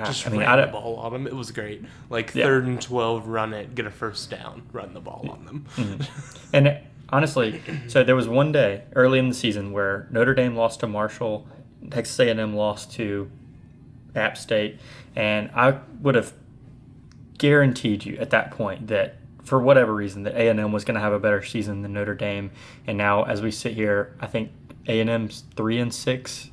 uh, 0.00 0.04
Just 0.06 0.26
I 0.26 0.30
mean, 0.30 0.40
ran 0.40 0.60
the 0.60 0.66
ball 0.66 0.96
on 0.96 1.12
them. 1.12 1.26
It 1.26 1.34
was 1.34 1.50
great. 1.50 1.82
Like 2.10 2.34
Yeah. 2.34 2.44
third 2.44 2.66
and 2.66 2.80
twelve, 2.80 3.26
run 3.28 3.52
it, 3.52 3.74
get 3.74 3.86
a 3.86 3.90
first 3.90 4.30
down, 4.30 4.62
run 4.72 4.94
the 4.94 5.00
ball 5.00 5.28
on 5.30 5.44
them. 5.44 5.66
Mm-hmm. 5.76 6.02
And 6.52 6.78
honestly, 7.10 7.62
so 7.88 8.04
there 8.04 8.16
was 8.16 8.28
one 8.28 8.52
day 8.52 8.84
early 8.94 9.18
in 9.18 9.28
the 9.28 9.34
season 9.34 9.72
where 9.72 10.06
Notre 10.10 10.34
Dame 10.34 10.56
lost 10.56 10.80
to 10.80 10.86
Marshall, 10.86 11.46
Texas 11.90 12.18
A&M 12.18 12.54
lost 12.54 12.92
to 12.94 13.30
App 14.14 14.36
State, 14.38 14.78
and 15.16 15.50
I 15.54 15.78
would 16.00 16.14
have 16.14 16.32
guaranteed 17.38 18.04
you 18.04 18.16
at 18.18 18.30
that 18.30 18.50
point 18.50 18.86
that 18.88 19.16
for 19.42 19.58
whatever 19.60 19.94
reason 19.94 20.22
that 20.22 20.34
A&M 20.34 20.72
was 20.72 20.84
going 20.84 20.94
to 20.94 21.00
have 21.00 21.12
a 21.12 21.18
better 21.18 21.42
season 21.42 21.82
than 21.82 21.92
Notre 21.92 22.14
Dame. 22.14 22.50
And 22.86 22.96
now 22.96 23.24
as 23.24 23.42
we 23.42 23.50
sit 23.50 23.74
here, 23.74 24.16
I 24.20 24.26
think 24.26 24.50
A&M's 24.88 25.44
3 25.54 25.80
and 25.80 25.92
6 25.92 26.50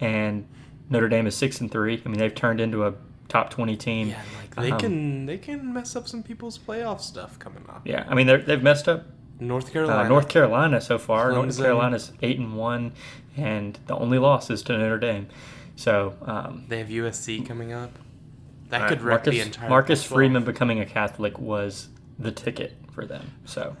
and 0.00 0.46
Notre 0.90 1.08
Dame 1.08 1.26
is 1.26 1.36
6 1.36 1.60
and 1.60 1.70
3. 1.70 2.02
I 2.04 2.08
mean, 2.08 2.18
they've 2.18 2.34
turned 2.34 2.60
into 2.60 2.86
a 2.86 2.94
top 3.28 3.50
20 3.50 3.76
team. 3.76 4.08
Yeah, 4.08 4.22
like 4.40 4.54
they 4.56 4.70
Um, 4.72 4.78
can 4.78 5.26
they 5.26 5.38
can 5.38 5.72
mess 5.72 5.94
up 5.94 6.08
some 6.08 6.22
people's 6.22 6.58
playoff 6.58 7.00
stuff 7.00 7.38
coming 7.38 7.62
up. 7.68 7.82
Yeah, 7.84 8.04
I 8.08 8.14
mean 8.14 8.26
they're, 8.26 8.38
they've 8.38 8.62
messed 8.62 8.88
up 8.88 9.04
North 9.38 9.68
uh, 9.68 9.72
Carolina. 9.72 10.08
North 10.08 10.28
Carolina 10.28 10.80
so 10.80 10.98
far. 10.98 11.32
North 11.32 11.48
Clemson. 11.48 11.62
Carolina's 11.62 12.12
eight 12.22 12.38
and 12.38 12.56
one, 12.56 12.92
and 13.36 13.78
the 13.86 13.96
only 13.96 14.18
loss 14.18 14.50
is 14.50 14.62
to 14.62 14.76
Notre 14.76 14.98
Dame. 14.98 15.28
So 15.76 16.14
um, 16.22 16.64
They 16.68 16.78
have 16.78 16.88
USC 16.88 17.46
coming 17.46 17.72
up. 17.72 17.92
That 18.70 18.82
uh, 18.82 18.88
could 18.88 19.02
wreck 19.02 19.20
Marcus, 19.26 19.34
the 19.34 19.40
entire. 19.40 19.68
Marcus 19.68 20.02
Pac-12. 20.02 20.14
Freeman 20.14 20.44
becoming 20.44 20.80
a 20.80 20.86
Catholic 20.86 21.38
was 21.38 21.88
the 22.18 22.32
ticket 22.32 22.76
for 22.92 23.06
them. 23.06 23.30
So 23.44 23.76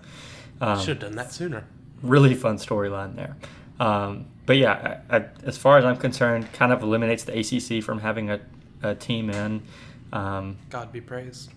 um, 0.60 0.78
should 0.78 0.88
have 0.88 0.98
done 1.00 1.16
that 1.16 1.32
sooner. 1.32 1.64
really 2.02 2.34
fun 2.34 2.56
storyline 2.56 3.16
there. 3.16 3.36
Um, 3.80 4.26
but 4.48 4.56
yeah, 4.56 4.98
I, 5.10 5.18
I, 5.18 5.24
as 5.44 5.58
far 5.58 5.76
as 5.76 5.84
I'm 5.84 5.98
concerned, 5.98 6.50
kind 6.54 6.72
of 6.72 6.82
eliminates 6.82 7.24
the 7.24 7.38
ACC 7.38 7.84
from 7.84 8.00
having 8.00 8.30
a, 8.30 8.40
a 8.82 8.94
team 8.94 9.28
in. 9.28 9.62
Um, 10.10 10.56
God 10.70 10.90
be 10.90 11.02
praised. 11.02 11.50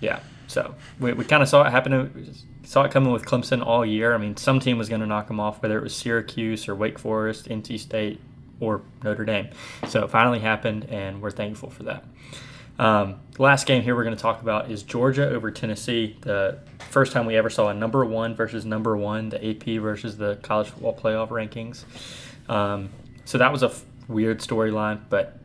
Yeah. 0.00 0.20
So 0.46 0.74
we, 1.00 1.14
we 1.14 1.24
kind 1.24 1.42
of 1.42 1.48
saw 1.48 1.62
it 1.62 1.70
happen. 1.70 2.12
We 2.14 2.34
saw 2.68 2.82
it 2.82 2.90
coming 2.90 3.14
with 3.14 3.24
Clemson 3.24 3.64
all 3.64 3.86
year. 3.86 4.12
I 4.14 4.18
mean, 4.18 4.36
some 4.36 4.60
team 4.60 4.76
was 4.76 4.90
going 4.90 5.00
to 5.00 5.06
knock 5.06 5.26
them 5.26 5.40
off, 5.40 5.62
whether 5.62 5.78
it 5.78 5.82
was 5.82 5.96
Syracuse 5.96 6.68
or 6.68 6.74
Wake 6.74 6.98
Forest, 6.98 7.48
NC 7.48 7.80
State, 7.80 8.20
or 8.60 8.82
Notre 9.02 9.24
Dame. 9.24 9.48
So 9.88 10.04
it 10.04 10.10
finally 10.10 10.40
happened, 10.40 10.84
and 10.90 11.22
we're 11.22 11.30
thankful 11.30 11.70
for 11.70 11.84
that. 11.84 12.04
Um, 12.82 13.20
last 13.38 13.66
game 13.66 13.84
here 13.84 13.94
we're 13.94 14.02
going 14.02 14.16
to 14.16 14.20
talk 14.20 14.42
about 14.42 14.68
is 14.68 14.82
Georgia 14.82 15.30
over 15.30 15.52
Tennessee. 15.52 16.16
The 16.22 16.58
first 16.90 17.12
time 17.12 17.26
we 17.26 17.36
ever 17.36 17.48
saw 17.48 17.68
a 17.68 17.74
number 17.74 18.04
one 18.04 18.34
versus 18.34 18.64
number 18.64 18.96
one, 18.96 19.28
the 19.28 19.50
AP 19.50 19.80
versus 19.80 20.16
the 20.16 20.40
college 20.42 20.66
football 20.66 20.92
playoff 20.92 21.28
rankings. 21.28 21.84
Um, 22.50 22.90
so 23.24 23.38
that 23.38 23.52
was 23.52 23.62
a 23.62 23.66
f- 23.66 23.84
weird 24.08 24.40
storyline, 24.40 24.98
but 25.08 25.38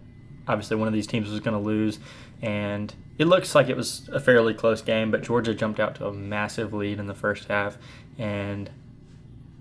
obviously 0.48 0.78
one 0.78 0.88
of 0.88 0.96
these 0.96 1.06
teams 1.06 1.30
was 1.30 1.40
going 1.40 1.56
to 1.56 1.64
lose, 1.64 2.00
and 2.42 2.92
it 3.20 3.26
looks 3.26 3.54
like 3.54 3.70
it 3.70 3.78
was 3.78 4.10
a 4.12 4.20
fairly 4.20 4.56
close 4.56 4.82
game. 4.82 5.12
But 5.12 5.22
Georgia 5.22 5.54
jumped 5.54 5.80
out 5.80 5.94
to 5.98 6.08
a 6.08 6.12
massive 6.12 6.74
lead 6.74 6.98
in 6.98 7.06
the 7.06 7.14
first 7.14 7.50
half, 7.50 7.78
and 8.18 8.68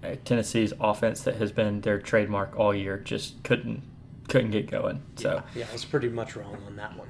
uh, 0.02 0.14
Tennessee's 0.24 0.72
offense 0.80 1.20
that 1.24 1.34
has 1.36 1.52
been 1.52 1.82
their 1.82 1.98
trademark 1.98 2.58
all 2.58 2.74
year 2.74 2.96
just 2.96 3.42
couldn't 3.42 3.82
couldn't 4.28 4.50
get 4.50 4.70
going. 4.70 5.02
So 5.16 5.42
yeah, 5.54 5.66
I 5.68 5.72
was 5.74 5.84
pretty 5.84 6.08
much 6.08 6.36
wrong 6.36 6.56
on 6.66 6.76
that 6.76 6.96
one. 6.96 7.08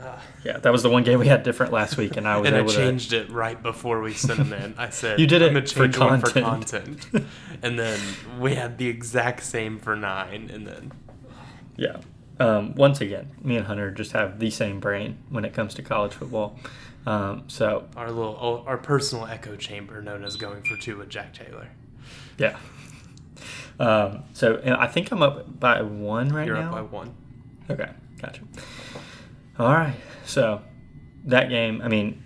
Uh, 0.00 0.18
yeah, 0.44 0.58
that 0.58 0.72
was 0.72 0.82
the 0.82 0.90
one 0.90 1.02
game 1.02 1.18
we 1.18 1.26
had 1.28 1.42
different 1.42 1.72
last 1.72 1.96
week, 1.96 2.16
and 2.16 2.26
I 2.26 2.38
was 2.38 2.50
and 2.50 2.56
I 2.56 2.66
changed 2.66 3.12
it 3.12 3.30
right 3.30 3.60
before 3.62 4.00
we 4.00 4.14
sent 4.14 4.38
them 4.38 4.52
in. 4.52 4.74
I 4.78 4.90
said 4.90 5.20
You 5.20 5.26
did 5.26 5.42
it 5.42 5.70
for 5.70 5.88
one 5.88 6.20
for 6.20 6.30
content." 6.30 7.00
content, 7.10 7.26
and 7.62 7.78
then 7.78 7.98
we 8.38 8.54
had 8.54 8.78
the 8.78 8.86
exact 8.88 9.42
same 9.42 9.78
for 9.78 9.94
nine, 9.96 10.50
and 10.52 10.66
then 10.66 10.92
yeah. 11.76 11.98
Um, 12.38 12.74
once 12.74 13.02
again, 13.02 13.30
me 13.42 13.56
and 13.56 13.66
Hunter 13.66 13.90
just 13.90 14.12
have 14.12 14.38
the 14.38 14.50
same 14.50 14.80
brain 14.80 15.18
when 15.28 15.44
it 15.44 15.52
comes 15.52 15.74
to 15.74 15.82
college 15.82 16.14
football. 16.14 16.58
Um, 17.04 17.44
so 17.48 17.86
our 17.96 18.10
little 18.10 18.64
our 18.66 18.78
personal 18.78 19.26
echo 19.26 19.56
chamber 19.56 20.00
known 20.00 20.24
as 20.24 20.36
going 20.36 20.62
for 20.62 20.76
two 20.76 20.96
with 20.96 21.10
Jack 21.10 21.34
Taylor. 21.34 21.68
yeah. 22.38 22.56
Um, 23.78 24.24
so 24.34 24.60
and 24.62 24.74
I 24.74 24.86
think 24.86 25.10
I'm 25.10 25.22
up 25.22 25.58
by 25.58 25.80
one 25.82 26.28
right 26.30 26.46
You're 26.46 26.56
now. 26.56 26.68
up 26.68 26.72
by 26.72 26.82
one. 26.82 27.14
Okay, 27.70 27.88
gotcha. 28.20 28.42
All 29.60 29.74
right, 29.74 29.94
so 30.24 30.62
that 31.26 31.50
game, 31.50 31.82
I 31.82 31.88
mean, 31.88 32.22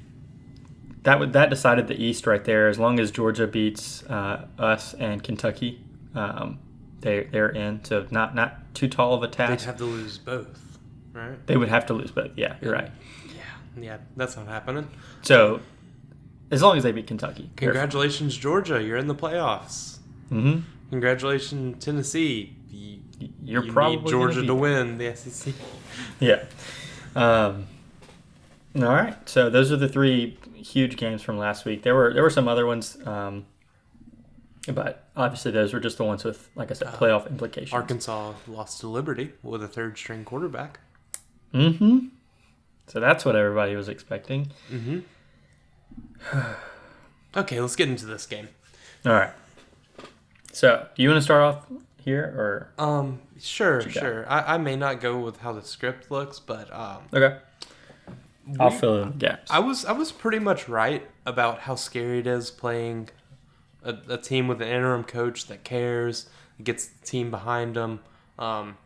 that 1.03 1.19
would 1.19 1.33
that 1.33 1.51
decided 1.51 1.89
the 1.89 2.01
East 2.01 2.29
right 2.29 2.45
there. 2.45 2.69
As 2.69 2.79
long 2.79 3.01
as 3.01 3.11
Georgia 3.11 3.49
beats 3.49 4.05
uh, 4.05 4.47
us 4.57 4.95
and 4.95 5.21
Kentucky, 5.21 5.83
um, 6.15 6.61
they 7.01 7.25
they're 7.25 7.49
in. 7.49 7.85
So 7.85 8.07
not 8.13 8.37
not 8.37 8.73
too 8.73 8.87
tall 8.87 9.15
of 9.15 9.25
a 9.25 9.27
task. 9.27 9.65
They'd 9.65 9.67
have 9.67 9.79
to 9.79 9.85
lose 9.85 10.17
both, 10.17 10.79
right? 11.13 11.45
They 11.49 11.57
would 11.57 11.69
have 11.71 11.87
to 11.87 11.95
lose, 11.95 12.13
both. 12.13 12.31
yeah, 12.37 12.55
you're 12.61 12.73
right. 12.73 12.93
Yeah, 13.27 13.83
yeah, 13.83 13.97
that's 14.17 14.37
not 14.37 14.47
happening. 14.47 14.89
So 15.23 15.59
as 16.53 16.63
long 16.63 16.77
as 16.77 16.85
they 16.85 16.93
beat 16.93 17.09
Kentucky, 17.09 17.51
Congratulations, 17.57 18.37
Georgia! 18.37 18.81
You're 18.81 18.99
in 18.99 19.09
the 19.09 19.15
playoffs. 19.17 19.99
Mm-hmm. 20.31 20.61
Congratulations, 20.91 21.85
Tennessee. 21.85 22.57
You, 22.71 23.01
You're 23.43 23.65
you 23.65 23.73
probably 23.73 23.97
need 23.97 24.07
Georgia 24.09 24.47
to 24.47 24.55
win 24.55 24.99
the 24.99 25.17
SEC. 25.17 25.53
Yeah. 26.21 26.45
Um, 27.15 27.67
all 28.77 28.83
right. 28.83 29.17
So 29.29 29.51
those 29.51 29.71
are 29.71 29.77
the 29.77 29.89
three 29.89 30.39
huge 30.55 30.97
games 30.97 31.23
from 31.23 31.39
last 31.39 31.65
week. 31.65 31.83
There 31.83 31.95
were 31.95 32.13
there 32.13 32.23
were 32.23 32.31
some 32.31 32.49
other 32.49 32.67
ones, 32.67 32.97
um, 33.07 33.47
but 34.73 35.09
obviously 35.17 35.53
those 35.53 35.73
were 35.73 35.81
just 35.81 35.99
the 35.99 36.05
ones 36.05 36.25
with, 36.25 36.49
like 36.55 36.71
I 36.71 36.75
said, 36.75 36.89
playoff 36.89 37.29
implications. 37.29 37.73
Arkansas 37.73 38.35
lost 38.49 38.81
to 38.81 38.89
Liberty 38.89 39.33
with 39.43 39.63
a 39.63 39.69
third 39.69 39.97
string 39.97 40.25
quarterback. 40.25 40.81
Mm-hmm. 41.53 42.07
So 42.89 43.01
that's 43.01 43.25
what 43.25 43.37
everybody 43.37 43.77
was 43.77 43.89
expecting. 43.89 44.51
Mm-hmm. 44.71 45.01
okay, 47.37 47.61
let's 47.61 47.77
get 47.77 47.89
into 47.89 48.07
this 48.07 48.27
game. 48.27 48.49
All 49.07 49.13
right. 49.13 49.31
So 50.53 50.87
do 50.95 51.03
you 51.03 51.09
want 51.09 51.19
to 51.19 51.25
start 51.25 51.43
off 51.43 51.67
here 52.05 52.25
or 52.37 52.85
Um, 52.85 53.21
sure, 53.41 53.81
sure. 53.81 54.27
I, 54.29 54.55
I 54.55 54.59
may 54.59 54.77
not 54.77 55.01
go 55.01 55.19
with 55.19 55.39
how 55.39 55.53
the 55.53 55.63
script 55.63 56.11
looks, 56.11 56.39
but 56.39 56.73
um, 56.73 57.05
okay? 57.13 57.39
I'll 58.61 58.71
fill 58.71 59.03
in 59.03 59.11
the 59.13 59.17
gaps. 59.17 59.51
I 59.51 59.59
was 59.59 59.85
I 59.85 59.93
was 59.93 60.13
pretty 60.13 60.39
much 60.39 60.69
right 60.69 61.09
about 61.25 61.61
how 61.61 61.77
scary 61.77 62.19
it 62.19 62.27
is 62.27 62.51
playing 62.51 63.09
a, 63.83 63.97
a 64.09 64.19
team 64.19 64.49
with 64.49 64.61
an 64.61 64.69
interim 64.69 65.05
coach 65.05 65.47
that 65.47 65.65
cares, 65.65 66.29
gets 66.63 66.87
the 66.87 67.07
team 67.07 67.31
behind 67.31 67.77
them. 67.77 68.01
Um, 68.39 68.77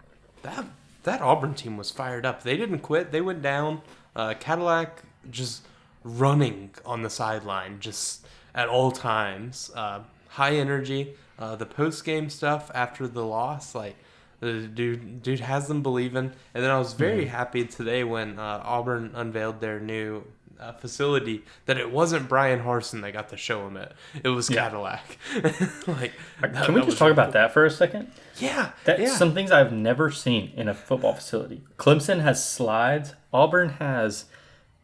that 0.42 0.64
that 1.02 1.20
Auburn 1.20 1.54
team 1.54 1.76
was 1.76 1.90
fired 1.90 2.24
up. 2.24 2.42
They 2.44 2.56
didn't 2.56 2.80
quit. 2.80 3.10
They 3.10 3.20
went 3.20 3.42
down. 3.42 3.82
Uh, 4.14 4.34
Cadillac 4.38 5.02
just 5.30 5.66
running 6.04 6.70
on 6.86 7.02
the 7.02 7.10
sideline, 7.10 7.80
just 7.80 8.26
at 8.54 8.68
all 8.68 8.92
times. 8.92 9.70
Uh, 9.74 10.00
high 10.28 10.54
energy. 10.56 11.14
Uh, 11.38 11.54
the 11.56 11.66
post 11.66 12.04
game 12.04 12.28
stuff 12.30 12.70
after 12.74 13.06
the 13.06 13.24
loss, 13.24 13.74
like 13.74 13.96
the 14.40 14.62
dude 14.62 15.22
dude 15.22 15.40
has 15.40 15.68
them 15.68 15.82
believing. 15.82 16.32
And 16.54 16.64
then 16.64 16.70
I 16.70 16.78
was 16.78 16.94
very 16.94 17.26
happy 17.26 17.64
today 17.64 18.02
when 18.04 18.38
uh, 18.38 18.62
Auburn 18.64 19.12
unveiled 19.14 19.60
their 19.60 19.78
new 19.78 20.24
uh, 20.60 20.72
facility 20.72 21.44
that 21.66 21.76
it 21.78 21.92
wasn't 21.92 22.28
Bryan 22.28 22.60
Harsin 22.60 23.02
that 23.02 23.12
got 23.12 23.28
to 23.28 23.36
show 23.36 23.64
him 23.68 23.76
it. 23.76 23.92
It 24.24 24.28
was 24.30 24.50
Yeah. 24.50 24.64
Cadillac. 24.64 25.18
like, 25.86 26.12
that- 26.40 26.64
Can 26.64 26.74
we 26.74 26.80
just 26.82 26.98
talk 26.98 27.02
really 27.06 27.12
about 27.12 27.32
that 27.34 27.52
for 27.52 27.64
a 27.64 27.70
second? 27.70 28.10
Yeah, 28.38 28.72
That's 28.84 29.00
yeah. 29.00 29.08
some 29.14 29.34
things 29.34 29.52
I've 29.52 29.72
never 29.72 30.10
seen 30.10 30.50
in 30.56 30.66
a 30.68 30.74
football 30.74 31.12
facility. 31.14 31.62
Clemson 31.76 32.20
has 32.22 32.44
slides. 32.44 33.14
Auburn 33.32 33.68
has 33.78 34.24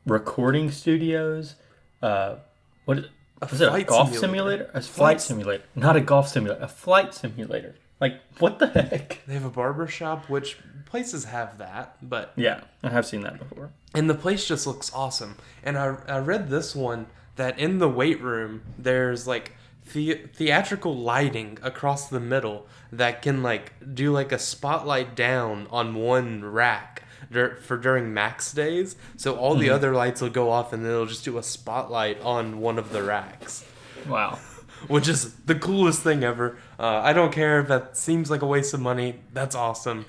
recording 0.07 0.71
studios. 0.71 1.57
Uh, 2.03 2.37
what 2.85 3.07
is, 3.53 3.61
was 3.61 3.69
it? 3.69 3.75
A 3.75 3.85
golf 3.85 4.15
simulator. 4.15 4.21
simulator? 4.21 4.65
A 4.75 4.81
flight 4.81 4.85
Flight- 4.85 5.21
simulator, 5.21 5.65
not 5.75 5.97
a 5.97 6.01
golf 6.01 6.29
simulator. 6.29 6.63
A 6.63 6.69
flight 6.69 7.15
simulator. 7.15 7.75
Like 8.01 8.21
what 8.39 8.59
the 8.59 8.67
heck? 8.69 9.21
They 9.27 9.35
have 9.35 9.45
a 9.45 9.51
barber 9.51 9.87
shop, 9.87 10.29
which 10.29 10.59
places 10.87 11.25
have 11.25 11.59
that, 11.59 11.97
but 12.03 12.33
Yeah, 12.37 12.61
I 12.83 12.91
have 12.91 13.07
seen 13.07 13.23
that 13.23 13.39
before. 13.39 13.71
and 13.95 14.09
the 14.11 14.15
place 14.15 14.47
just 14.47 14.67
looks 14.67 14.93
awesome. 14.95 15.37
And 15.63 15.79
I, 15.79 15.97
I 16.09 16.19
read 16.19 16.51
this 16.51 16.75
one 16.75 17.07
that 17.37 17.59
in 17.59 17.79
the 17.79 17.89
weight 17.89 18.21
room 18.21 18.63
there's 18.79 19.27
like 19.27 19.53
the, 19.93 20.15
theatrical 20.35 20.97
lighting 20.97 21.59
across 21.63 22.09
the 22.09 22.21
middle 22.21 22.67
that 22.93 23.23
can 23.23 23.43
like 23.43 23.73
do 23.95 24.13
like 24.13 24.33
a 24.33 24.39
spotlight 24.39 25.15
down 25.17 25.67
on 25.71 25.95
one 25.95 26.45
rack 26.45 27.03
dur- 27.31 27.57
for 27.57 27.77
during 27.77 28.13
max 28.13 28.53
days. 28.53 28.97
So 29.17 29.37
all 29.37 29.55
the 29.57 29.71
other 29.71 29.93
lights 29.93 30.21
will 30.21 30.31
go 30.31 30.51
off 30.51 30.73
and 30.73 30.85
then 30.85 30.93
it'll 30.93 31.07
just 31.07 31.25
do 31.25 31.39
a 31.39 31.43
spotlight 31.43 32.21
on 32.21 32.61
one 32.61 32.79
of 32.79 32.91
the 32.93 33.03
racks. 33.03 33.65
Wow. 34.09 34.39
Which 34.89 35.09
is 35.09 35.35
the 35.35 35.55
coolest 35.55 36.03
thing 36.03 36.25
ever. 36.25 36.59
Uh, 36.79 36.99
I 36.99 37.13
don't 37.13 37.33
care 37.33 37.61
if 37.61 37.69
that 37.69 37.97
seems 37.97 38.31
like 38.31 38.43
a 38.43 38.47
waste 38.47 38.75
of 38.75 38.81
money. 38.81 39.21
That's 39.33 39.55
awesome. 39.55 40.05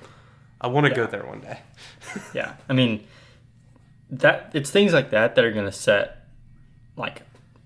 I 0.60 0.66
want 0.68 0.86
to 0.86 0.94
go 0.94 1.06
there 1.06 1.24
one 1.24 1.40
day. 1.40 1.60
Yeah, 2.34 2.54
I 2.68 2.72
mean 2.72 3.06
that 4.10 4.50
it's 4.54 4.70
things 4.70 4.92
like 4.92 5.10
that 5.10 5.34
that 5.34 5.44
are 5.44 5.52
going 5.52 5.66
to 5.66 5.72
set 5.72 6.26
like 6.96 7.22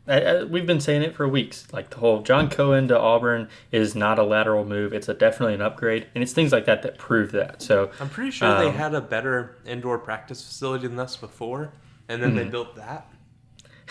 I- 0.08 0.20
I- 0.22 0.44
we've 0.44 0.66
been 0.66 0.80
saying 0.80 1.02
it 1.02 1.14
for 1.14 1.28
weeks. 1.28 1.66
Like 1.72 1.90
the 1.90 1.98
whole 1.98 2.22
John 2.22 2.48
Cohen 2.50 2.88
to 2.88 2.98
Auburn 2.98 3.48
is 3.70 3.94
not 3.94 4.18
a 4.18 4.22
lateral 4.22 4.64
move; 4.64 4.92
it's 4.92 5.08
a 5.08 5.14
definitely 5.14 5.54
an 5.54 5.62
upgrade, 5.62 6.06
and 6.14 6.22
it's 6.22 6.32
things 6.32 6.52
like 6.52 6.64
that 6.64 6.82
that 6.82 6.98
prove 6.98 7.32
that. 7.32 7.62
So 7.62 7.90
I'm 8.00 8.08
pretty 8.08 8.30
sure 8.30 8.58
they 8.58 8.68
Um, 8.68 8.74
had 8.74 8.94
a 8.94 9.00
better 9.00 9.56
indoor 9.66 9.98
practice 9.98 10.42
facility 10.44 10.86
than 10.86 10.98
us 10.98 11.16
before, 11.16 11.72
and 12.08 12.22
then 12.22 12.34
they 12.34 12.42
Mm-hmm. 12.42 12.50
built 12.50 12.76
that. 12.76 13.06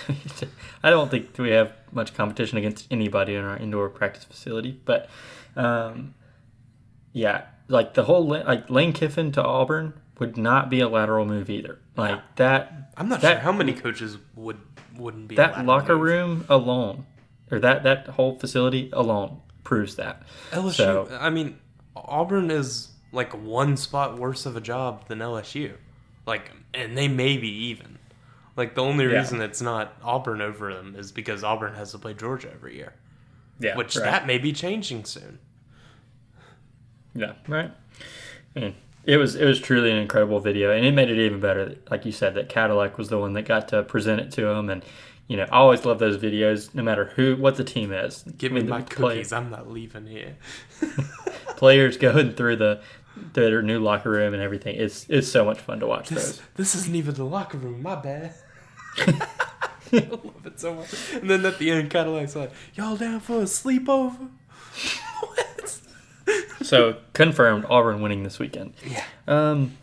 I 0.83 0.89
don't 0.89 1.11
think 1.11 1.37
we 1.37 1.49
have 1.51 1.73
much 1.91 2.13
competition 2.13 2.57
against 2.57 2.87
anybody 2.89 3.35
in 3.35 3.43
our 3.43 3.57
indoor 3.57 3.89
practice 3.89 4.23
facility, 4.23 4.79
but 4.85 5.09
um, 5.55 6.13
yeah, 7.13 7.43
like 7.67 7.93
the 7.95 8.03
whole 8.05 8.25
like 8.27 8.69
Lane 8.69 8.93
Kiffin 8.93 9.31
to 9.33 9.43
Auburn 9.43 9.93
would 10.19 10.37
not 10.37 10.69
be 10.69 10.79
a 10.81 10.87
lateral 10.89 11.25
move 11.25 11.49
either. 11.49 11.79
Like 11.95 12.19
that. 12.35 12.91
I'm 12.97 13.09
not 13.09 13.21
that, 13.21 13.33
sure 13.35 13.39
how 13.41 13.51
many 13.51 13.73
coaches 13.73 14.17
would 14.35 14.59
wouldn't 14.97 15.27
be 15.29 15.35
that 15.35 15.65
locker 15.65 15.93
move. 15.95 16.01
room 16.03 16.45
alone, 16.49 17.05
or 17.51 17.59
that 17.59 17.83
that 17.83 18.07
whole 18.07 18.37
facility 18.37 18.89
alone 18.93 19.41
proves 19.63 19.95
that. 19.95 20.23
LSU. 20.51 20.73
So- 20.73 21.17
I 21.19 21.29
mean, 21.29 21.57
Auburn 21.95 22.51
is 22.51 22.89
like 23.11 23.31
one 23.33 23.77
spot 23.77 24.17
worse 24.19 24.45
of 24.45 24.55
a 24.55 24.61
job 24.61 25.07
than 25.07 25.19
LSU. 25.19 25.73
Like, 26.25 26.51
and 26.73 26.97
they 26.97 27.07
may 27.07 27.37
be 27.37 27.49
even. 27.67 27.97
Like 28.55 28.75
the 28.75 28.83
only 28.83 29.05
Yeah. 29.05 29.19
reason 29.19 29.41
it's 29.41 29.61
not 29.61 29.93
Auburn 30.03 30.41
over 30.41 30.73
them 30.73 30.95
is 30.97 31.11
because 31.11 31.43
Auburn 31.43 31.75
has 31.75 31.91
to 31.93 31.97
play 31.97 32.13
Georgia 32.13 32.51
every 32.53 32.75
year, 32.75 32.93
Yeah, 33.59 33.75
which 33.77 33.95
that 33.95 34.27
may 34.27 34.37
be 34.37 34.51
changing 34.51 35.05
soon. 35.05 35.39
Yeah, 37.15 37.33
right. 37.47 37.71
And 38.55 38.75
it 39.03 39.17
was 39.17 39.35
it 39.35 39.45
was 39.45 39.59
truly 39.59 39.91
an 39.91 39.97
incredible 39.97 40.39
video, 40.39 40.71
and 40.71 40.85
it 40.85 40.93
made 40.93 41.09
it 41.09 41.17
even 41.19 41.39
better. 41.39 41.75
Like 41.89 42.05
you 42.05 42.11
said, 42.11 42.35
that 42.35 42.49
Cadillac 42.49 42.97
was 42.97 43.09
the 43.09 43.17
one 43.17 43.33
that 43.33 43.43
got 43.43 43.67
to 43.69 43.83
present 43.83 44.21
it 44.21 44.31
to 44.33 44.47
him, 44.47 44.69
and 44.69 44.83
you 45.27 45.37
know 45.37 45.43
I 45.43 45.57
always 45.57 45.85
love 45.85 45.99
those 45.99 46.17
videos, 46.17 46.73
no 46.75 46.83
matter 46.83 47.05
who 47.15 47.35
what 47.35 47.55
the 47.55 47.63
team 47.63 47.91
is. 47.91 48.23
Give 48.37 48.51
me 48.51 48.61
my 48.63 48.81
cookies. 48.81 49.31
I'm 49.33 49.49
not 49.49 49.69
leaving 49.71 50.05
here. 50.07 50.37
players 51.57 51.97
going 52.07 52.33
through 52.33 52.57
the 52.57 52.81
their 53.33 53.61
new 53.61 53.79
locker 53.79 54.09
room 54.09 54.33
and 54.33 54.41
everything. 54.43 54.75
It's 54.75 55.05
it's 55.09 55.27
so 55.27 55.43
much 55.43 55.59
fun 55.59 55.79
to 55.81 55.87
watch 55.87 56.09
This, 56.09 56.37
those. 56.37 56.41
this 56.55 56.75
isn't 56.75 56.95
even 56.95 57.15
the 57.15 57.25
locker 57.25 57.57
room. 57.57 57.81
My 57.81 57.95
bad. 57.95 58.33
I 58.97 60.07
love 60.11 60.45
it 60.45 60.59
so 60.59 60.75
much. 60.75 60.93
And 61.13 61.29
then 61.29 61.43
at 61.45 61.57
the 61.57 61.71
end, 61.71 61.89
Cadillac's 61.89 62.35
like, 62.35 62.51
"Y'all 62.75 62.95
down 62.95 63.19
for 63.21 63.39
a 63.39 63.43
sleepover?" 63.45 64.29
So 66.61 66.97
confirmed, 67.13 67.65
Auburn 67.69 68.01
winning 68.01 68.23
this 68.23 68.37
weekend. 68.39 68.73
Yeah. 68.85 69.03
Um. 69.27 69.77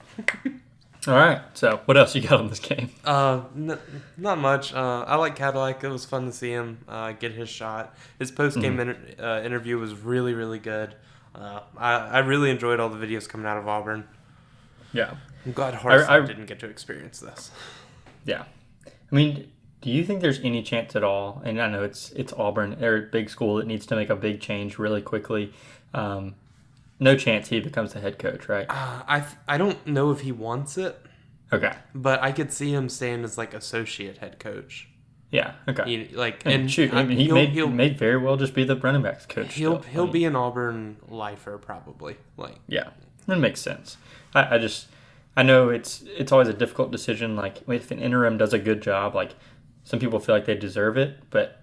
All 1.09 1.15
right. 1.15 1.41
So 1.55 1.81
what 1.85 1.97
else 1.97 2.15
you 2.15 2.21
got 2.23 2.41
on 2.41 2.49
this 2.49 2.59
game? 2.59 2.91
Uh, 3.05 3.43
n- 3.57 3.79
not 4.17 4.39
much. 4.39 4.75
Uh, 4.75 5.05
I 5.07 5.17
like 5.17 5.37
Cadillac. 5.37 5.83
It 5.85 5.89
was 5.89 6.05
fun 6.05 6.27
to 6.27 6.33
see 6.33 6.51
him 6.51 6.79
uh, 6.89 7.13
get 7.13 7.33
his 7.33 7.49
shot. 7.49 7.95
His 8.19 8.31
post 8.33 8.61
game 8.61 8.81
inter- 8.81 8.99
uh, 9.19 9.43
interview 9.45 9.79
was 9.79 9.95
really, 9.95 10.35
really 10.35 10.59
good. 10.59 10.95
Uh, 11.35 11.61
I, 11.77 11.93
I 11.95 12.19
really 12.21 12.51
enjoyed 12.51 12.81
all 12.81 12.89
the 12.89 13.05
videos 13.05 13.29
coming 13.29 13.47
out 13.47 13.57
of 13.57 13.69
Auburn. 13.69 14.09
Yeah. 14.93 15.15
I'm 15.45 15.53
glad 15.53 15.75
Harsin 15.75 16.09
I- 16.09 16.21
didn't 16.27 16.47
get 16.47 16.59
to 16.61 16.67
experience 16.69 17.21
this. 17.21 17.51
Yeah. 18.25 18.45
I 18.87 19.15
mean, 19.15 19.53
do 19.83 19.91
you 19.91 20.05
think 20.05 20.21
there's 20.23 20.41
any 20.41 20.63
chance 20.65 20.97
at 20.97 21.05
all? 21.05 21.41
And 21.45 21.61
I 21.63 21.69
know 21.69 21.85
it's 21.85 22.11
it's 22.13 22.33
Auburn, 22.33 22.77
they're 22.81 22.97
a 22.97 23.03
big 23.03 23.31
school 23.31 23.57
that 23.57 23.67
needs 23.69 23.87
to 23.87 23.95
make 23.97 24.11
a 24.11 24.17
big 24.17 24.41
change 24.41 24.79
really 24.79 25.03
quickly. 25.03 25.53
Um, 25.95 26.35
no 26.99 27.17
chance 27.17 27.49
he 27.49 27.61
becomes 27.61 27.93
the 27.93 28.01
head 28.01 28.19
coach, 28.19 28.49
right? 28.49 28.67
Uh, 28.69 29.03
I 29.07 29.21
th- 29.21 29.33
I 29.47 29.59
don't 29.59 29.87
know 29.87 30.11
if 30.11 30.21
he 30.21 30.33
wants 30.33 30.79
it, 30.79 30.99
Okay. 31.53 31.73
but 31.95 32.23
I 32.23 32.33
could 32.33 32.53
see 32.53 32.73
him 32.73 32.89
staying 32.89 33.23
as 33.25 33.37
like 33.37 33.55
associate 33.55 34.19
head 34.19 34.39
coach. 34.39 34.89
Yeah. 35.31 35.55
Okay. 35.69 36.07
He, 36.07 36.15
like 36.17 36.45
and, 36.47 36.55
and 36.55 36.71
shoot, 36.71 36.95
I 36.95 37.01
I- 37.01 37.05
mean, 37.05 37.19
he 37.19 37.25
he'll, 37.25 37.35
may, 37.35 37.47
he'll, 37.47 37.69
may 37.69 37.89
very 37.91 38.17
well 38.17 38.37
just 38.37 38.55
be 38.55 38.65
the 38.65 38.77
running 38.77 39.03
backs 39.03 39.27
coach. 39.27 39.55
he'll 39.55 39.81
still. 39.83 39.93
He'll 39.93 40.05
mean, 40.05 40.13
be 40.13 40.25
an 40.25 40.37
Auburn 40.37 40.97
lifer 41.09 41.59
probably. 41.59 42.17
Like 42.37 42.59
Yeah, 42.69 42.91
that 43.27 43.39
makes 43.39 43.61
sense. 43.61 43.97
I, 44.35 44.55
I 44.55 44.59
just 44.59 44.87
I 45.37 45.43
know 45.43 45.69
it's 45.69 46.03
it's 46.17 46.33
always 46.33 46.49
a 46.49 46.55
difficult 46.55 46.91
decision. 46.93 47.37
Like 47.37 47.69
if 47.69 47.91
an 47.91 47.99
interim 47.99 48.39
does 48.39 48.55
a 48.55 48.59
good 48.59 48.81
job, 48.81 49.15
like 49.15 49.35
some 49.85 49.99
people 50.01 50.19
feel 50.21 50.35
like 50.35 50.47
they 50.47 50.55
deserve 50.57 50.97
it, 50.97 51.19
but 51.31 51.61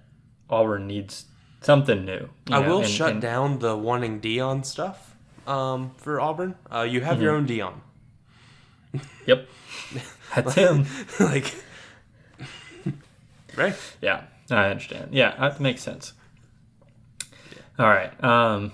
Auburn 0.49 0.85
needs 0.85 1.25
something 1.63 2.05
new. 2.05 2.29
I 2.51 2.61
know, 2.61 2.67
will 2.69 2.79
and- 2.81 2.87
shut 2.89 3.11
and- 3.11 3.21
down 3.21 3.59
the 3.59 3.75
wanting 3.75 4.21
Deion 4.21 4.65
stuff 4.65 5.15
um, 5.47 5.91
for 5.97 6.19
Auburn. 6.21 6.55
Uh, 6.71 6.81
you 6.81 7.01
have 7.01 7.21
your 7.21 7.33
Mm-hmm. 7.39 7.61
own 7.61 7.73
Deion. 8.93 9.01
Yep, 9.25 9.47
that's 10.35 10.53
him. 10.53 10.85
like, 11.19 11.55
right? 13.55 13.75
Yeah, 14.01 14.23
I 14.51 14.65
understand. 14.69 15.09
Yeah, 15.13 15.35
that 15.39 15.59
makes 15.59 15.81
sense. 15.81 16.13
All 17.79 17.87
right. 17.87 18.11
Um, 18.23 18.71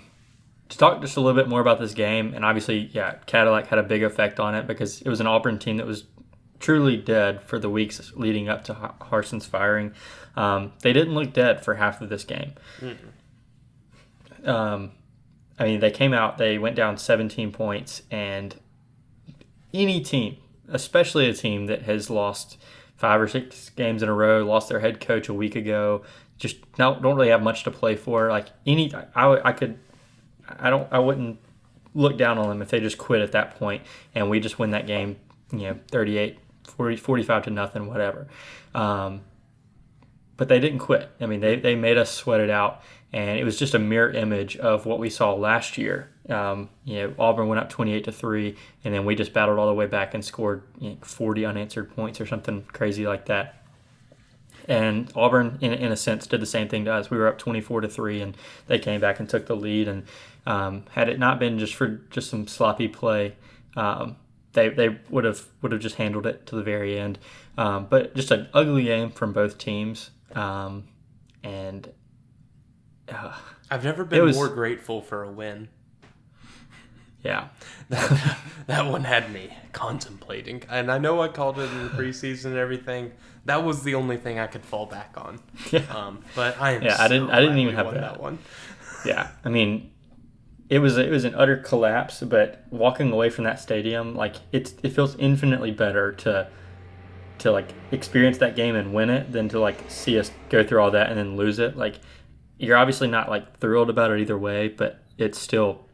to 0.69 0.77
talk 0.77 1.01
just 1.01 1.17
a 1.17 1.21
little 1.21 1.39
bit 1.39 1.47
more 1.49 1.61
about 1.61 1.79
this 1.79 1.93
game, 1.93 2.33
and 2.33 2.43
obviously, 2.43 2.89
yeah, 2.93 3.15
Cadillac 3.25 3.67
had 3.67 3.79
a 3.79 3.83
big 3.83 4.03
effect 4.03 4.39
on 4.39 4.55
it 4.55 4.67
because 4.67 5.01
it 5.01 5.09
was 5.09 5.19
an 5.19 5.27
Auburn 5.27 5.57
team 5.59 5.77
that 5.77 5.85
was 5.87 6.03
truly 6.59 6.97
dead 6.97 7.41
for 7.41 7.57
the 7.59 7.69
weeks 7.69 8.11
leading 8.15 8.49
up 8.49 8.63
to 8.65 8.73
Harsin's 8.73 9.45
firing. 9.45 9.93
Um, 10.35 10.73
they 10.81 10.93
didn't 10.93 11.13
look 11.13 11.33
dead 11.33 11.63
for 11.63 11.75
half 11.75 12.01
of 12.01 12.09
this 12.09 12.23
game. 12.23 12.53
Um, 14.45 14.91
I 15.57 15.65
mean, 15.65 15.79
they 15.79 15.91
came 15.91 16.13
out, 16.13 16.37
they 16.37 16.57
went 16.57 16.75
down 16.75 16.97
17 16.97 17.51
points, 17.51 18.03
and 18.09 18.55
any 19.73 20.01
team, 20.01 20.37
especially 20.69 21.29
a 21.29 21.33
team 21.33 21.65
that 21.65 21.83
has 21.83 22.09
lost 22.09 22.57
five 22.95 23.19
or 23.19 23.27
six 23.27 23.69
games 23.69 24.01
in 24.03 24.09
a 24.09 24.13
row, 24.13 24.45
lost 24.45 24.69
their 24.69 24.79
head 24.79 24.99
coach 24.99 25.27
a 25.29 25.33
week 25.33 25.55
ago, 25.55 26.03
just 26.37 26.71
don't, 26.73 27.01
don't 27.01 27.15
really 27.15 27.29
have 27.29 27.43
much 27.43 27.63
to 27.63 27.71
play 27.71 27.95
for. 27.95 28.29
Like 28.29 28.47
any, 28.65 28.93
I, 29.15 29.49
I 29.49 29.51
could, 29.51 29.77
I 30.47 30.69
don't, 30.69 30.87
I 30.91 30.99
wouldn't 30.99 31.39
look 31.93 32.17
down 32.17 32.37
on 32.37 32.47
them 32.47 32.61
if 32.61 32.69
they 32.69 32.79
just 32.79 32.97
quit 32.97 33.21
at 33.21 33.31
that 33.33 33.57
point 33.57 33.83
and 34.15 34.29
we 34.29 34.39
just 34.39 34.59
win 34.59 34.71
that 34.71 34.87
game, 34.87 35.17
you 35.51 35.59
know, 35.59 35.79
38, 35.91 36.39
40, 36.69 36.97
45 36.97 37.43
to 37.43 37.49
nothing, 37.49 37.87
whatever. 37.87 38.27
Um, 38.73 39.21
but 40.37 40.47
they 40.47 40.59
didn't 40.59 40.79
quit. 40.79 41.11
I 41.19 41.25
mean, 41.25 41.41
they, 41.41 41.57
they 41.57 41.75
made 41.75 41.97
us 41.97 42.11
sweat 42.11 42.39
it 42.39 42.49
out, 42.49 42.81
and 43.11 43.37
it 43.37 43.43
was 43.43 43.59
just 43.59 43.73
a 43.73 43.79
mirror 43.79 44.11
image 44.11 44.55
of 44.55 44.85
what 44.85 44.97
we 44.97 45.09
saw 45.09 45.33
last 45.33 45.77
year. 45.77 46.09
Um, 46.29 46.69
you 46.85 46.95
know, 46.95 47.13
Auburn 47.19 47.49
went 47.49 47.59
up 47.59 47.69
28 47.69 48.05
to 48.05 48.11
three, 48.11 48.55
and 48.85 48.93
then 48.93 49.03
we 49.03 49.15
just 49.15 49.33
battled 49.33 49.59
all 49.59 49.67
the 49.67 49.73
way 49.73 49.85
back 49.85 50.13
and 50.13 50.23
scored 50.23 50.63
you 50.79 50.91
know, 50.91 50.97
40 51.01 51.45
unanswered 51.45 51.93
points 51.93 52.21
or 52.21 52.25
something 52.25 52.63
crazy 52.71 53.05
like 53.05 53.25
that. 53.25 53.59
And 54.69 55.11
Auburn, 55.15 55.57
in, 55.61 55.73
in 55.73 55.91
a 55.91 55.97
sense, 55.97 56.27
did 56.27 56.41
the 56.41 56.45
same 56.45 56.69
thing 56.69 56.85
to 56.85 56.93
us. 56.93 57.09
We 57.09 57.17
were 57.17 57.27
up 57.27 57.39
24 57.39 57.81
to 57.81 57.89
three, 57.89 58.21
and 58.21 58.37
they 58.67 58.77
came 58.77 59.01
back 59.01 59.19
and 59.19 59.27
took 59.27 59.47
the 59.47 59.55
lead. 59.55 59.87
And 59.87 60.03
um, 60.45 60.85
had 60.91 61.09
it 61.09 61.19
not 61.19 61.39
been 61.39 61.57
just 61.57 61.73
for 61.73 61.87
just 62.11 62.29
some 62.29 62.47
sloppy 62.47 62.87
play, 62.87 63.35
um, 63.75 64.15
they, 64.53 64.69
they 64.69 64.97
would 65.09 65.23
have 65.25 65.45
would 65.61 65.71
have 65.71 65.81
just 65.81 65.95
handled 65.95 66.25
it 66.25 66.45
to 66.47 66.55
the 66.55 66.63
very 66.63 66.97
end. 66.99 67.19
Um, 67.57 67.87
but 67.89 68.15
just 68.15 68.31
an 68.31 68.47
ugly 68.53 68.83
game 68.85 69.11
from 69.11 69.33
both 69.33 69.57
teams. 69.57 70.11
Um, 70.33 70.85
and 71.43 71.89
uh, 73.11 73.33
I've 73.69 73.83
never 73.83 74.03
been 74.05 74.23
was- 74.23 74.35
more 74.35 74.49
grateful 74.49 75.01
for 75.01 75.23
a 75.23 75.31
win. 75.31 75.67
yeah, 77.23 77.49
That, 77.89 78.37
that 78.67 78.85
one 78.91 79.03
had 79.03 79.31
me 79.33 79.55
contemplating. 79.73 80.63
And 80.69 80.91
I 80.91 80.97
know 80.99 81.21
I 81.21 81.27
called 81.27 81.59
it 81.59 81.69
in 81.71 81.83
the 81.83 81.89
preseason 81.89 82.45
and 82.45 82.57
everything. 82.57 83.11
That 83.45 83.63
was 83.63 83.83
the 83.83 83.95
only 83.95 84.17
thing 84.17 84.39
I 84.39 84.47
could 84.47 84.63
fall 84.63 84.85
back 84.85 85.13
on. 85.17 85.39
Yeah. 85.71 85.81
Um, 85.93 86.23
but 86.35 86.59
I 86.61 86.71
am 86.73 86.83
Yeah, 86.83 86.95
I 86.99 87.07
didn't- 87.07 87.31
I 87.31 87.39
didn't 87.41 87.57
even 87.57 87.75
have 87.75 87.87
won 87.87 87.95
that. 87.95 88.19
one. 88.21 88.37
yeah. 89.05 89.29
I 89.43 89.49
mean, 89.49 89.91
it 90.69 90.79
was 90.79 90.97
it 90.97 91.09
was 91.09 91.25
an 91.25 91.35
utter 91.35 91.57
collapse. 91.57 92.21
But 92.21 92.63
walking 92.69 93.11
away 93.11 93.29
from 93.29 93.43
that 93.45 93.59
stadium, 93.59 94.15
like 94.15 94.35
it's 94.51 94.73
it 94.83 94.89
feels 94.93 95.15
infinitely 95.17 95.71
better 95.71 96.11
to 96.13 96.47
to 97.39 97.51
like 97.51 97.73
experience 97.91 98.37
that 98.39 98.55
game 98.55 98.75
and 98.75 98.93
win 98.93 99.09
it 99.09 99.31
than 99.31 99.47
to 99.49 99.59
like 99.59 99.89
see 99.89 100.19
us 100.19 100.31
go 100.49 100.63
through 100.63 100.81
all 100.81 100.91
that 100.91 101.09
and 101.09 101.17
then 101.17 101.35
lose 101.35 101.59
it. 101.59 101.75
Like 101.77 101.95
you're 102.57 102.77
obviously 102.77 103.07
not 103.07 103.29
like 103.29 103.57
thrilled 103.59 103.89
about 103.89 104.11
it 104.11 104.19
either 104.19 104.37
way, 104.37 104.67
but 104.67 105.01
it's 105.17 105.39
still 105.39 105.85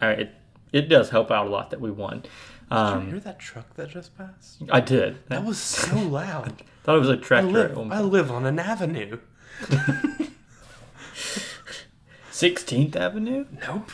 it 0.00 0.30
it 0.72 0.88
does 0.88 1.10
help 1.10 1.30
out 1.30 1.46
a 1.46 1.50
lot 1.50 1.70
that 1.70 1.80
we 1.80 1.90
won. 1.90 2.20
Did 2.20 2.30
Um, 2.76 3.04
you 3.06 3.10
hear 3.12 3.20
that 3.20 3.40
truck 3.40 3.74
that 3.74 3.88
just 3.88 4.16
passed? 4.16 4.62
I 4.70 4.78
did. 4.80 5.18
That 5.28 5.44
was 5.44 5.58
so 5.60 5.96
loud. 5.98 6.62
thought 6.84 6.96
it 6.96 7.00
was 7.00 7.08
a 7.08 7.14
I 7.14 7.16
tractor. 7.16 7.58
at 7.70 7.76
live, 7.76 7.92
I 7.92 8.00
live 8.00 8.30
on 8.30 8.46
an 8.46 8.58
avenue. 8.60 9.18
16th 12.30 12.96
Avenue. 12.96 13.44
Nope. 13.66 13.90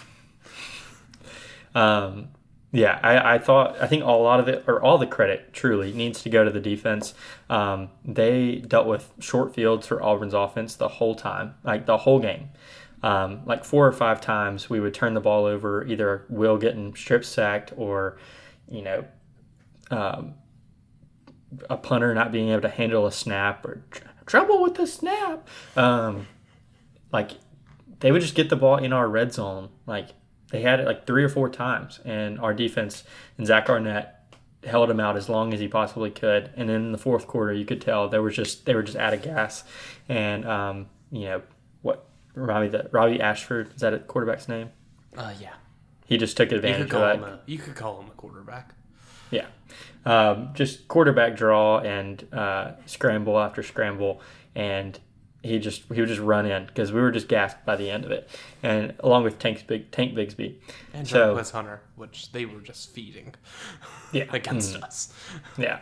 Um, 1.76 2.28
yeah, 2.72 2.98
I, 3.02 3.34
I 3.34 3.38
thought 3.38 3.80
I 3.80 3.86
think 3.86 4.02
a 4.02 4.06
lot 4.06 4.40
of 4.40 4.48
it 4.48 4.64
or 4.66 4.82
all 4.82 4.98
the 4.98 5.06
credit 5.06 5.52
truly 5.52 5.92
needs 5.92 6.22
to 6.22 6.30
go 6.30 6.42
to 6.44 6.50
the 6.50 6.60
defense. 6.60 7.14
Um, 7.48 7.90
they 8.04 8.56
dealt 8.56 8.86
with 8.86 9.12
short 9.20 9.54
fields 9.54 9.86
for 9.86 10.02
Auburn's 10.02 10.34
offense 10.34 10.74
the 10.74 10.88
whole 10.88 11.14
time, 11.14 11.54
like 11.62 11.86
the 11.86 11.98
whole 11.98 12.18
game. 12.18 12.48
Um, 13.02 13.42
like 13.44 13.64
four 13.64 13.86
or 13.86 13.92
five 13.92 14.20
times, 14.20 14.68
we 14.68 14.80
would 14.80 14.94
turn 14.94 15.14
the 15.14 15.20
ball 15.20 15.44
over, 15.44 15.84
either 15.86 16.24
Will 16.28 16.56
getting 16.56 16.94
strip 16.96 17.24
sacked 17.24 17.72
or, 17.76 18.18
you 18.68 18.82
know, 18.82 19.04
um, 19.90 20.34
a 21.70 21.76
punter 21.76 22.14
not 22.14 22.32
being 22.32 22.48
able 22.48 22.62
to 22.62 22.68
handle 22.68 23.06
a 23.06 23.12
snap 23.12 23.64
or 23.64 23.84
tr- 23.90 24.02
trouble 24.24 24.62
with 24.62 24.74
the 24.74 24.86
snap. 24.86 25.46
Um, 25.76 26.26
like 27.12 27.32
they 28.00 28.10
would 28.10 28.22
just 28.22 28.34
get 28.34 28.48
the 28.48 28.56
ball 28.56 28.78
in 28.78 28.92
our 28.92 29.08
red 29.08 29.32
zone. 29.32 29.68
Like 29.86 30.08
they 30.50 30.62
had 30.62 30.80
it 30.80 30.86
like 30.86 31.06
three 31.06 31.24
or 31.24 31.28
four 31.28 31.48
times, 31.48 32.00
and 32.04 32.38
our 32.40 32.54
defense 32.54 33.04
and 33.36 33.46
Zach 33.46 33.68
Arnett 33.68 34.16
held 34.64 34.90
him 34.90 35.00
out 35.00 35.16
as 35.16 35.28
long 35.28 35.54
as 35.54 35.60
he 35.60 35.68
possibly 35.68 36.10
could. 36.10 36.50
And 36.56 36.68
then 36.68 36.76
in 36.76 36.92
the 36.92 36.98
fourth 36.98 37.26
quarter, 37.26 37.52
you 37.52 37.64
could 37.64 37.80
tell 37.80 38.08
they 38.08 38.18
were 38.18 38.30
just 38.30 38.66
they 38.66 38.74
were 38.74 38.82
just 38.82 38.96
out 38.96 39.14
of 39.14 39.22
gas. 39.22 39.64
And 40.08 40.44
um, 40.44 40.86
you 41.10 41.24
know 41.26 41.42
what? 41.82 42.06
Robbie 42.34 42.68
that 42.68 42.92
Robbie 42.92 43.20
Ashford 43.20 43.72
is 43.74 43.80
that 43.80 43.94
a 43.94 43.98
quarterback's 43.98 44.48
name? 44.48 44.70
Uh, 45.16 45.32
yeah. 45.40 45.54
He 46.06 46.16
just 46.18 46.36
took 46.36 46.52
advantage 46.52 46.82
of 46.82 46.90
call 46.90 47.00
that. 47.00 47.18
a 47.18 47.40
you 47.46 47.58
could 47.58 47.74
call 47.74 48.00
him 48.00 48.06
a 48.06 48.12
quarterback. 48.12 48.74
Yeah. 49.30 49.46
Um, 50.04 50.50
just 50.54 50.86
quarterback 50.86 51.36
draw 51.36 51.78
and 51.80 52.24
uh, 52.32 52.72
scramble 52.86 53.38
after 53.40 53.62
scramble, 53.62 54.20
and 54.54 54.98
he 55.46 55.58
just 55.58 55.82
he 55.92 56.00
would 56.00 56.08
just 56.08 56.20
run 56.20 56.46
in 56.46 56.66
because 56.66 56.92
we 56.92 57.00
were 57.00 57.10
just 57.10 57.28
gassed 57.28 57.56
by 57.64 57.76
the 57.76 57.90
end 57.90 58.04
of 58.04 58.10
it, 58.10 58.28
and 58.62 58.94
along 59.00 59.24
with 59.24 59.38
Tank 59.38 59.66
Big 59.66 59.90
Tank 59.90 60.14
Bigsby. 60.14 60.56
And 60.92 61.06
So- 61.08 61.34
Hunter, 61.52 61.80
which 61.96 62.32
they 62.32 62.44
were 62.44 62.60
just 62.60 62.92
feeding 62.92 63.34
Yeah. 64.12 64.24
against 64.30 64.74
Mm. 64.76 64.82
us. 64.84 65.12
Yeah. 65.58 65.80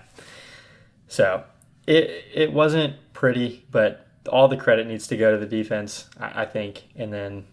So 1.08 1.44
it 1.86 2.24
it 2.32 2.52
wasn't 2.52 2.94
pretty, 3.12 3.66
but 3.70 4.06
all 4.30 4.48
the 4.48 4.56
credit 4.56 4.86
needs 4.86 5.06
to 5.08 5.16
go 5.16 5.32
to 5.32 5.38
the 5.38 5.46
defense, 5.46 6.08
I, 6.18 6.42
I 6.42 6.46
think, 6.46 6.84
and 6.96 7.12
then 7.12 7.44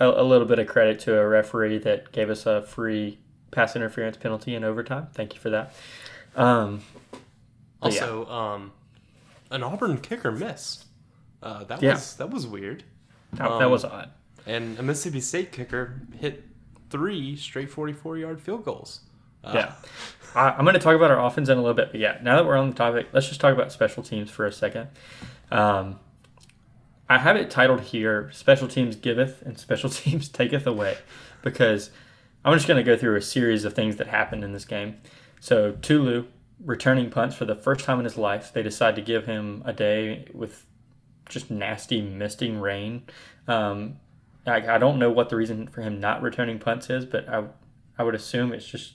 a, 0.00 0.08
a 0.08 0.24
little 0.24 0.46
bit 0.46 0.58
of 0.58 0.66
credit 0.66 0.98
to 1.00 1.18
a 1.18 1.26
referee 1.28 1.78
that 1.78 2.10
gave 2.12 2.28
us 2.30 2.44
a 2.46 2.62
free 2.62 3.18
pass 3.52 3.76
interference 3.76 4.16
penalty 4.16 4.54
in 4.54 4.64
overtime. 4.64 5.08
Thank 5.14 5.34
you 5.34 5.40
for 5.40 5.50
that. 5.50 5.74
Um, 6.36 6.82
But 7.80 7.94
yeah. 7.94 8.00
Also, 8.02 8.26
um, 8.26 8.72
an 9.50 9.62
Auburn 9.62 9.98
kicker 9.98 10.30
missed. 10.32 10.86
Uh, 11.42 11.64
that 11.64 11.82
Yeah. 11.82 11.92
was 11.94 12.16
that 12.16 12.30
was 12.30 12.46
weird. 12.46 12.84
that, 13.32 13.44
that 13.48 13.62
Um, 13.62 13.70
was 13.70 13.84
odd. 13.84 14.10
And 14.46 14.78
a 14.78 14.82
Mississippi 14.82 15.20
State 15.20 15.52
kicker 15.52 16.00
hit 16.18 16.44
three 16.90 17.36
straight 17.36 17.70
44 17.70 18.18
yard 18.18 18.40
field 18.40 18.64
goals. 18.64 19.00
Uh, 19.44 19.52
Yeah. 19.54 19.72
I, 20.34 20.50
I'm 20.50 20.64
going 20.64 20.74
to 20.74 20.80
talk 20.80 20.94
about 20.96 21.10
our 21.10 21.24
offense 21.24 21.48
in 21.48 21.56
a 21.58 21.60
little 21.60 21.74
bit, 21.74 21.90
but 21.92 22.00
yeah, 22.00 22.18
now 22.22 22.36
that 22.36 22.46
we're 22.46 22.56
on 22.56 22.70
the 22.70 22.76
topic, 22.76 23.08
let's 23.12 23.28
just 23.28 23.40
talk 23.40 23.52
about 23.52 23.72
special 23.72 24.02
teams 24.02 24.30
for 24.30 24.46
a 24.46 24.52
second. 24.52 24.88
Um, 25.50 25.98
I 27.08 27.18
have 27.18 27.36
it 27.36 27.50
titled 27.50 27.80
here 27.80 28.30
Special 28.32 28.68
Teams 28.68 28.94
Giveth 28.96 29.42
and 29.42 29.58
Special 29.58 29.90
Teams 29.90 30.28
Taketh 30.28 30.66
Away 30.66 30.96
because 31.42 31.90
I'm 32.44 32.54
just 32.54 32.68
going 32.68 32.78
to 32.78 32.88
go 32.88 32.96
through 32.96 33.16
a 33.16 33.22
series 33.22 33.64
of 33.64 33.74
things 33.74 33.96
that 33.96 34.06
happened 34.08 34.44
in 34.44 34.52
this 34.52 34.64
game. 34.64 34.98
So, 35.40 35.72
Tulu 35.72 36.26
returning 36.64 37.10
punts 37.10 37.34
for 37.34 37.44
the 37.46 37.54
first 37.54 37.84
time 37.84 37.98
in 37.98 38.04
his 38.04 38.16
life. 38.18 38.52
They 38.52 38.62
decide 38.62 38.94
to 38.96 39.02
give 39.02 39.26
him 39.26 39.62
a 39.64 39.72
day 39.72 40.26
with 40.34 40.64
just 41.30 41.50
nasty 41.50 42.02
misting 42.02 42.60
rain. 42.60 43.04
Um, 43.48 43.96
I, 44.46 44.74
I 44.74 44.78
don't 44.78 44.98
know 44.98 45.10
what 45.10 45.30
the 45.30 45.36
reason 45.36 45.68
for 45.68 45.80
him 45.80 46.00
not 46.00 46.20
returning 46.20 46.58
punts 46.58 46.90
is, 46.90 47.06
but 47.06 47.28
I, 47.28 47.44
I 47.98 48.02
would 48.02 48.14
assume 48.14 48.52
it's 48.52 48.66
just 48.66 48.94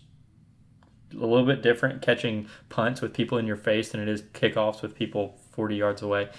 a 1.14 1.26
little 1.26 1.46
bit 1.46 1.62
different 1.62 2.02
catching 2.02 2.48
punts 2.70 3.02
with 3.02 3.14
people 3.14 3.38
in 3.38 3.48
your 3.48 3.56
face 3.56 3.90
than 3.90 4.02
it 4.02 4.10
is 4.10 4.22
kickoffs 4.22 4.82
with 4.82 4.96
people 4.96 5.40
40 5.52 5.76
yards 5.76 6.02
away. 6.02 6.30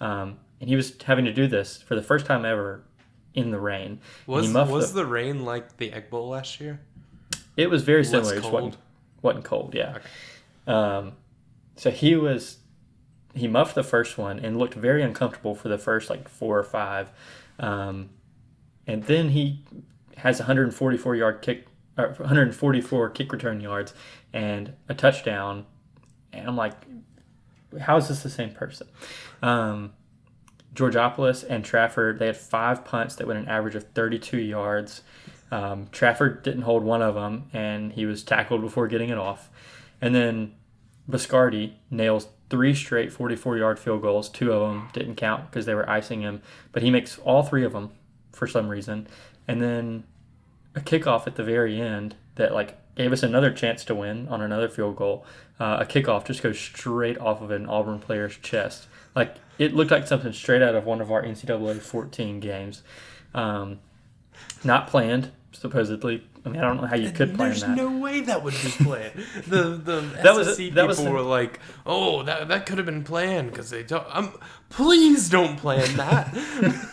Um, 0.00 0.38
and 0.60 0.68
he 0.68 0.76
was 0.76 0.94
having 1.02 1.24
to 1.24 1.32
do 1.32 1.46
this 1.46 1.82
for 1.82 1.94
the 1.94 2.02
first 2.02 2.26
time 2.26 2.44
ever 2.44 2.82
in 3.34 3.50
the 3.50 3.58
rain. 3.60 4.00
Was 4.26 4.52
was 4.52 4.92
the- 4.92 5.02
the 5.02 5.06
rain 5.06 5.44
like 5.44 5.76
the 5.78 5.92
Egg 5.92 6.10
Bowl 6.10 6.28
last 6.28 6.60
year? 6.60 6.80
It 7.56 7.70
was 7.70 7.82
very 7.82 8.04
similar. 8.04 8.34
It 8.34 8.42
wasn't, 8.42 8.52
cold? 8.52 8.76
wasn't 9.22 9.44
cold, 9.44 9.74
yeah. 9.74 9.96
Okay. 9.96 10.06
Um, 10.66 11.12
so 11.76 11.90
he 11.90 12.16
was 12.16 12.58
he 13.36 13.48
muffed 13.48 13.74
the 13.74 13.82
first 13.82 14.18
one 14.18 14.38
and 14.38 14.58
looked 14.58 14.74
very 14.74 15.02
uncomfortable 15.02 15.54
for 15.54 15.68
the 15.68 15.78
first 15.78 16.10
like 16.10 16.28
four 16.28 16.58
or 16.58 16.64
five, 16.64 17.10
um, 17.58 18.10
and 18.86 19.04
then 19.04 19.30
he 19.30 19.64
has 20.16 20.38
144 20.38 21.16
yard 21.16 21.42
kick, 21.42 21.66
or 21.98 22.08
144 22.08 23.10
kick 23.10 23.32
return 23.32 23.60
yards 23.60 23.94
and 24.32 24.72
a 24.88 24.94
touchdown, 24.94 25.66
and 26.32 26.46
I'm 26.46 26.56
like, 26.56 26.74
how 27.80 27.96
is 27.96 28.08
this 28.08 28.22
the 28.22 28.30
same 28.30 28.50
person? 28.50 28.88
Um, 29.42 29.92
and 30.78 31.64
Trafford, 31.64 32.18
they 32.18 32.26
had 32.26 32.36
five 32.36 32.84
punts 32.84 33.16
that 33.16 33.26
went 33.26 33.38
an 33.38 33.48
average 33.48 33.74
of 33.74 33.84
32 33.94 34.38
yards. 34.38 35.02
Um, 35.50 35.88
Trafford 35.92 36.42
didn't 36.42 36.62
hold 36.62 36.84
one 36.84 37.02
of 37.02 37.14
them, 37.14 37.48
and 37.52 37.92
he 37.92 38.04
was 38.04 38.22
tackled 38.22 38.60
before 38.60 38.88
getting 38.88 39.08
it 39.08 39.18
off. 39.18 39.48
And 40.00 40.14
then 40.14 40.54
Biscardi 41.08 41.74
nails 41.90 42.28
three 42.48 42.74
straight 42.74 43.12
44 43.12 43.58
yard 43.58 43.78
field 43.78 44.02
goals. 44.02 44.28
Two 44.28 44.52
of 44.52 44.68
them 44.68 44.88
didn't 44.92 45.16
count 45.16 45.50
because 45.50 45.66
they 45.66 45.74
were 45.74 45.88
icing 45.88 46.20
him, 46.20 46.42
but 46.72 46.82
he 46.82 46.90
makes 46.90 47.18
all 47.18 47.42
three 47.42 47.64
of 47.64 47.72
them 47.72 47.90
for 48.32 48.46
some 48.46 48.68
reason. 48.68 49.06
And 49.48 49.60
then 49.60 50.04
a 50.74 50.80
kickoff 50.80 51.26
at 51.26 51.36
the 51.36 51.44
very 51.44 51.80
end 51.80 52.14
that 52.36 52.52
like 52.52 52.78
gave 52.94 53.12
us 53.12 53.22
another 53.22 53.52
chance 53.52 53.84
to 53.84 53.94
win 53.94 54.28
on 54.28 54.40
another 54.40 54.68
field 54.68 54.96
goal. 54.96 55.24
Uh, 55.58 55.78
a 55.80 55.84
kickoff 55.86 56.26
just 56.26 56.42
goes 56.42 56.58
straight 56.58 57.18
off 57.18 57.40
of 57.40 57.50
an 57.50 57.66
Auburn 57.66 57.98
player's 57.98 58.36
chest. 58.38 58.86
Like 59.14 59.36
it 59.58 59.74
looked 59.74 59.90
like 59.90 60.06
something 60.06 60.32
straight 60.32 60.62
out 60.62 60.74
of 60.74 60.84
one 60.84 61.00
of 61.00 61.10
our 61.10 61.22
NCAA 61.22 61.80
14 61.80 62.40
games. 62.40 62.82
Um, 63.34 63.80
not 64.64 64.86
planned, 64.86 65.30
supposedly. 65.60 66.22
I 66.44 66.48
mean, 66.48 66.60
I 66.60 66.64
don't 66.68 66.80
know 66.80 66.86
how 66.86 66.96
you 66.96 67.10
could 67.10 67.34
plan 67.34 67.48
There's 67.50 67.62
that. 67.62 67.76
no 67.76 67.98
way 67.98 68.20
that 68.20 68.42
would 68.44 68.54
be 68.54 68.70
planned. 68.84 69.12
the 69.46 69.62
the 69.76 70.00
That 70.22 70.34
was- 70.36 70.56
SEC 70.56 70.74
that 70.74 70.88
people 70.88 71.04
was- 71.04 71.12
were 71.12 71.20
like, 71.22 71.60
"Oh, 71.84 72.22
that 72.24 72.48
that 72.48 72.66
could 72.66 72.78
have 72.78 72.86
been 72.86 73.04
planned 73.04 73.50
because 73.50 73.70
they 73.70 73.82
don't." 73.82 74.06
Um, 74.10 74.38
please 74.68 75.28
don't 75.28 75.56
plan 75.56 75.96
that. 75.96 76.34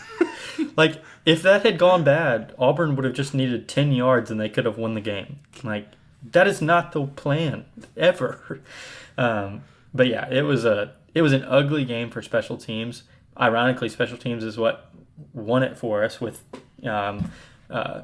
Like, 0.76 1.02
if 1.24 1.42
that 1.42 1.62
had 1.64 1.78
gone 1.78 2.02
bad, 2.02 2.52
Auburn 2.58 2.96
would 2.96 3.04
have 3.04 3.14
just 3.14 3.32
needed 3.34 3.68
10 3.68 3.92
yards 3.92 4.28
and 4.30 4.40
they 4.40 4.48
could 4.48 4.64
have 4.64 4.76
won 4.76 4.94
the 4.94 5.00
game. 5.00 5.38
Like, 5.62 5.88
that 6.32 6.48
is 6.48 6.60
not 6.60 6.92
the 6.92 7.06
plan 7.06 7.64
ever. 7.96 8.60
Um, 9.16 9.62
but 9.94 10.08
yeah, 10.08 10.28
it 10.28 10.42
was 10.42 10.64
a 10.64 10.94
it 11.14 11.22
was 11.22 11.32
an 11.32 11.44
ugly 11.44 11.84
game 11.84 12.10
for 12.10 12.20
special 12.20 12.56
teams. 12.56 13.04
Ironically, 13.40 13.88
special 13.88 14.18
teams 14.18 14.42
is 14.42 14.58
what 14.58 14.90
won 15.32 15.62
it 15.62 15.78
for 15.78 16.02
us 16.02 16.20
with 16.20 16.42
um, 16.84 17.30
uh, 17.70 18.00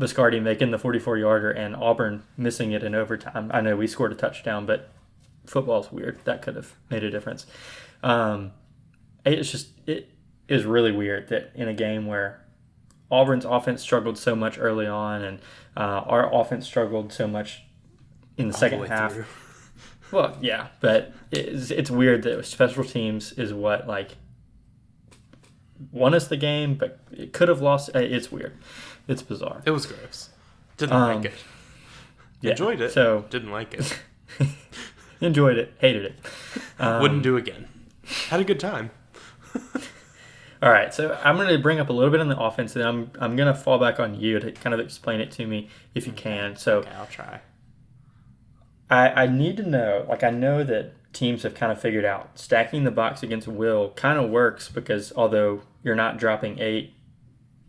Biscardi 0.00 0.42
making 0.42 0.70
the 0.70 0.78
44 0.78 1.18
yarder 1.18 1.50
and 1.50 1.76
Auburn 1.76 2.22
missing 2.36 2.72
it 2.72 2.82
in 2.82 2.94
overtime. 2.94 3.50
I 3.52 3.60
know 3.60 3.76
we 3.76 3.86
scored 3.86 4.12
a 4.12 4.14
touchdown, 4.16 4.66
but 4.66 4.90
football's 5.46 5.92
weird. 5.92 6.18
That 6.24 6.42
could 6.42 6.56
have 6.56 6.74
made 6.90 7.04
a 7.04 7.10
difference. 7.10 7.46
Um, 8.02 8.52
it's 9.26 9.50
just 9.50 9.68
it 9.86 10.10
is 10.48 10.64
really 10.64 10.90
weird 10.92 11.28
that 11.28 11.52
in 11.54 11.68
a 11.68 11.74
game 11.74 12.06
where 12.06 12.44
Auburn's 13.10 13.44
offense 13.44 13.82
struggled 13.82 14.16
so 14.16 14.34
much 14.34 14.58
early 14.58 14.86
on, 14.86 15.22
and 15.22 15.38
uh, 15.76 15.80
our 16.06 16.32
offense 16.34 16.66
struggled 16.66 17.12
so 17.12 17.26
much 17.26 17.62
in 18.38 18.48
the 18.48 18.54
All 18.54 18.60
second 18.60 18.80
way 18.80 18.88
half. 18.88 19.12
through. 19.12 19.24
Well, 20.12 20.36
yeah, 20.40 20.68
but 20.80 21.12
it's, 21.30 21.70
it's 21.70 21.88
weird 21.88 22.24
that 22.24 22.44
special 22.44 22.82
teams 22.82 23.30
is 23.34 23.54
what 23.54 23.86
like 23.86 24.16
won 25.92 26.14
us 26.14 26.26
the 26.28 26.36
game, 26.36 26.74
but 26.74 26.98
it 27.12 27.32
could 27.32 27.48
have 27.48 27.60
lost. 27.60 27.90
uh, 27.94 28.00
It's 28.00 28.30
weird. 28.32 28.56
It's 29.10 29.22
bizarre. 29.22 29.60
It 29.66 29.72
was 29.72 29.86
gross. 29.86 30.30
Didn't 30.76 30.94
Um, 30.94 31.16
like 31.16 31.24
it. 31.26 31.32
Yeah. 32.40 32.50
Enjoyed 32.52 32.80
it. 32.80 32.92
So 32.92 33.24
Didn't 33.28 33.50
like 33.50 33.74
it. 33.74 33.98
enjoyed 35.20 35.58
it, 35.58 35.74
hated 35.78 36.04
it. 36.06 36.14
Um, 36.78 37.02
Wouldn't 37.02 37.22
do 37.22 37.36
again. 37.36 37.68
Had 38.28 38.40
a 38.40 38.44
good 38.44 38.60
time. 38.60 38.90
All 40.62 40.70
right, 40.70 40.92
so 40.92 41.18
I'm 41.24 41.36
going 41.36 41.48
to 41.48 41.58
bring 41.58 41.80
up 41.80 41.88
a 41.88 41.92
little 41.92 42.10
bit 42.10 42.20
on 42.20 42.28
the 42.28 42.38
offense, 42.38 42.76
and 42.76 42.84
I'm 42.84 43.10
I'm 43.18 43.34
going 43.34 43.52
to 43.52 43.58
fall 43.58 43.78
back 43.78 43.98
on 43.98 44.14
you 44.20 44.38
to 44.38 44.52
kind 44.52 44.74
of 44.74 44.80
explain 44.80 45.20
it 45.20 45.30
to 45.32 45.46
me 45.46 45.68
if 45.94 46.06
you 46.06 46.12
can. 46.12 46.54
So 46.56 46.78
Okay, 46.78 46.90
I'll 46.90 47.06
try. 47.06 47.40
I, 48.90 49.22
I 49.22 49.26
need 49.26 49.56
to 49.58 49.62
know, 49.62 50.04
like, 50.08 50.22
I 50.24 50.30
know 50.30 50.64
that 50.64 50.92
teams 51.12 51.44
have 51.44 51.54
kind 51.54 51.70
of 51.72 51.80
figured 51.80 52.04
out 52.04 52.38
stacking 52.38 52.84
the 52.84 52.90
box 52.90 53.22
against 53.22 53.48
Will 53.48 53.90
kind 53.90 54.18
of 54.18 54.30
works 54.30 54.68
because 54.68 55.12
although 55.16 55.62
you're 55.82 55.94
not 55.94 56.18
dropping 56.18 56.58
eight, 56.58 56.92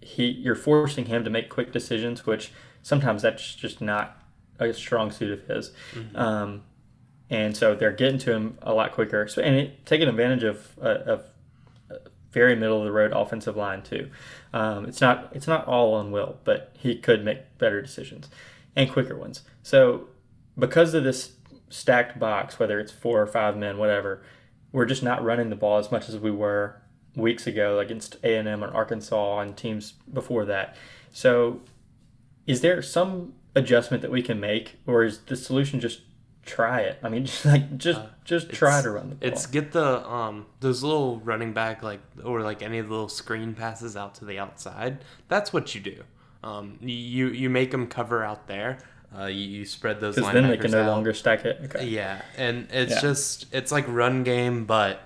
he 0.02 0.26
you're 0.26 0.56
forcing 0.56 1.06
him 1.06 1.24
to 1.24 1.30
make 1.30 1.50
quick 1.50 1.72
decisions, 1.72 2.26
which 2.26 2.52
sometimes 2.82 3.22
that's 3.22 3.56
just 3.56 3.82
not 3.82 4.22
a 4.60 4.74
strong 4.74 5.12
suit 5.12 5.32
of 5.32 5.48
his. 5.48 5.72
Um, 6.16 6.64
and 7.30 7.56
so 7.56 7.76
they're 7.76 7.94
getting 7.94 8.20
to 8.20 8.34
him 8.34 8.58
a 8.62 8.74
lot 8.74 8.92
quicker, 8.92 9.28
so, 9.28 9.42
and 9.42 9.56
it, 9.56 9.86
taking 9.86 10.08
advantage 10.08 10.44
of 10.44 10.78
uh, 10.82 11.00
of 11.06 11.24
a 11.90 12.00
very 12.32 12.56
middle 12.56 12.80
of 12.80 12.84
the 12.84 12.92
road 12.92 13.14
offensive 13.14 13.56
line 13.56 13.82
too. 13.84 14.10
Um, 14.54 14.86
it's 14.86 15.00
not 15.00 15.30
it's 15.34 15.48
not 15.48 15.66
all 15.68 15.94
on 15.94 16.12
Will, 16.12 16.38
but 16.44 16.76
he 16.78 16.98
could 16.98 17.24
make 17.24 17.58
better 17.58 17.82
decisions 17.82 18.30
and 18.76 18.92
quicker 18.92 19.16
ones. 19.16 19.44
So 19.64 20.10
because 20.58 20.94
of 20.94 21.04
this 21.04 21.34
stacked 21.70 22.20
box, 22.20 22.60
whether 22.60 22.80
it's 22.80 22.92
four 22.92 23.22
or 23.22 23.28
five 23.28 23.56
men, 23.56 23.78
whatever, 23.78 24.22
we're 24.72 24.86
just 24.86 25.04
not 25.04 25.24
running 25.24 25.50
the 25.50 25.56
ball 25.56 25.78
as 25.78 25.92
much 25.92 26.10
as 26.10 26.18
we 26.18 26.32
were 26.32 26.81
weeks 27.16 27.46
ago 27.48 27.80
against 27.80 28.18
A 28.24 28.36
and 28.38 28.48
Arkansas 28.64 29.40
and 29.40 29.56
teams 29.58 29.94
before 30.14 30.46
that. 30.46 30.76
So, 31.12 31.62
is 32.48 32.62
there 32.62 32.82
some 32.82 33.34
adjustment 33.56 34.02
that 34.02 34.12
we 34.12 34.22
can 34.22 34.40
make, 34.40 34.78
or 34.88 35.04
is 35.04 35.20
the 35.20 35.36
solution 35.36 35.80
just 35.80 36.02
try 36.46 36.80
it? 36.82 37.00
I 37.04 37.10
mean, 37.10 37.26
just 37.26 37.46
like 37.46 37.78
just 37.78 38.02
just 38.24 38.50
try 38.52 38.82
to 38.82 38.90
run 38.92 39.10
the 39.10 39.16
ball. 39.16 39.28
It's 39.30 39.46
get 39.46 39.72
the 39.74 40.08
um 40.08 40.46
those 40.62 40.84
little 40.84 41.20
running 41.20 41.54
back 41.54 41.84
like 41.84 42.00
or 42.24 42.42
like 42.42 42.62
any 42.62 42.78
of 42.80 42.88
the 42.88 42.94
little 42.94 43.10
screen 43.10 43.54
passes 43.54 43.98
out 43.98 44.16
to 44.16 44.26
the 44.26 44.40
outside. 44.40 45.04
That's 45.28 45.52
what 45.54 45.76
you 45.76 45.82
do. 45.82 46.04
Um, 46.44 46.78
you 46.82 47.28
you 47.28 47.50
make 47.50 47.72
them 47.72 47.88
cover 47.88 48.24
out 48.24 48.48
there. 48.48 48.80
Uh, 49.16 49.26
you, 49.26 49.46
you 49.60 49.66
spread 49.66 50.00
those 50.00 50.16
Because 50.16 50.32
then 50.34 50.48
they 50.48 50.56
can 50.56 50.72
no 50.72 50.84
out. 50.84 50.88
longer 50.88 51.14
stack 51.14 51.44
it. 51.44 51.60
Okay. 51.66 51.86
Yeah, 51.88 52.22
and 52.38 52.70
it's 52.72 52.94
Yeah. 52.94 53.02
just 53.02 53.54
it's 53.54 53.70
like 53.72 53.86
run 53.90 54.24
game, 54.24 54.64
but 54.66 55.02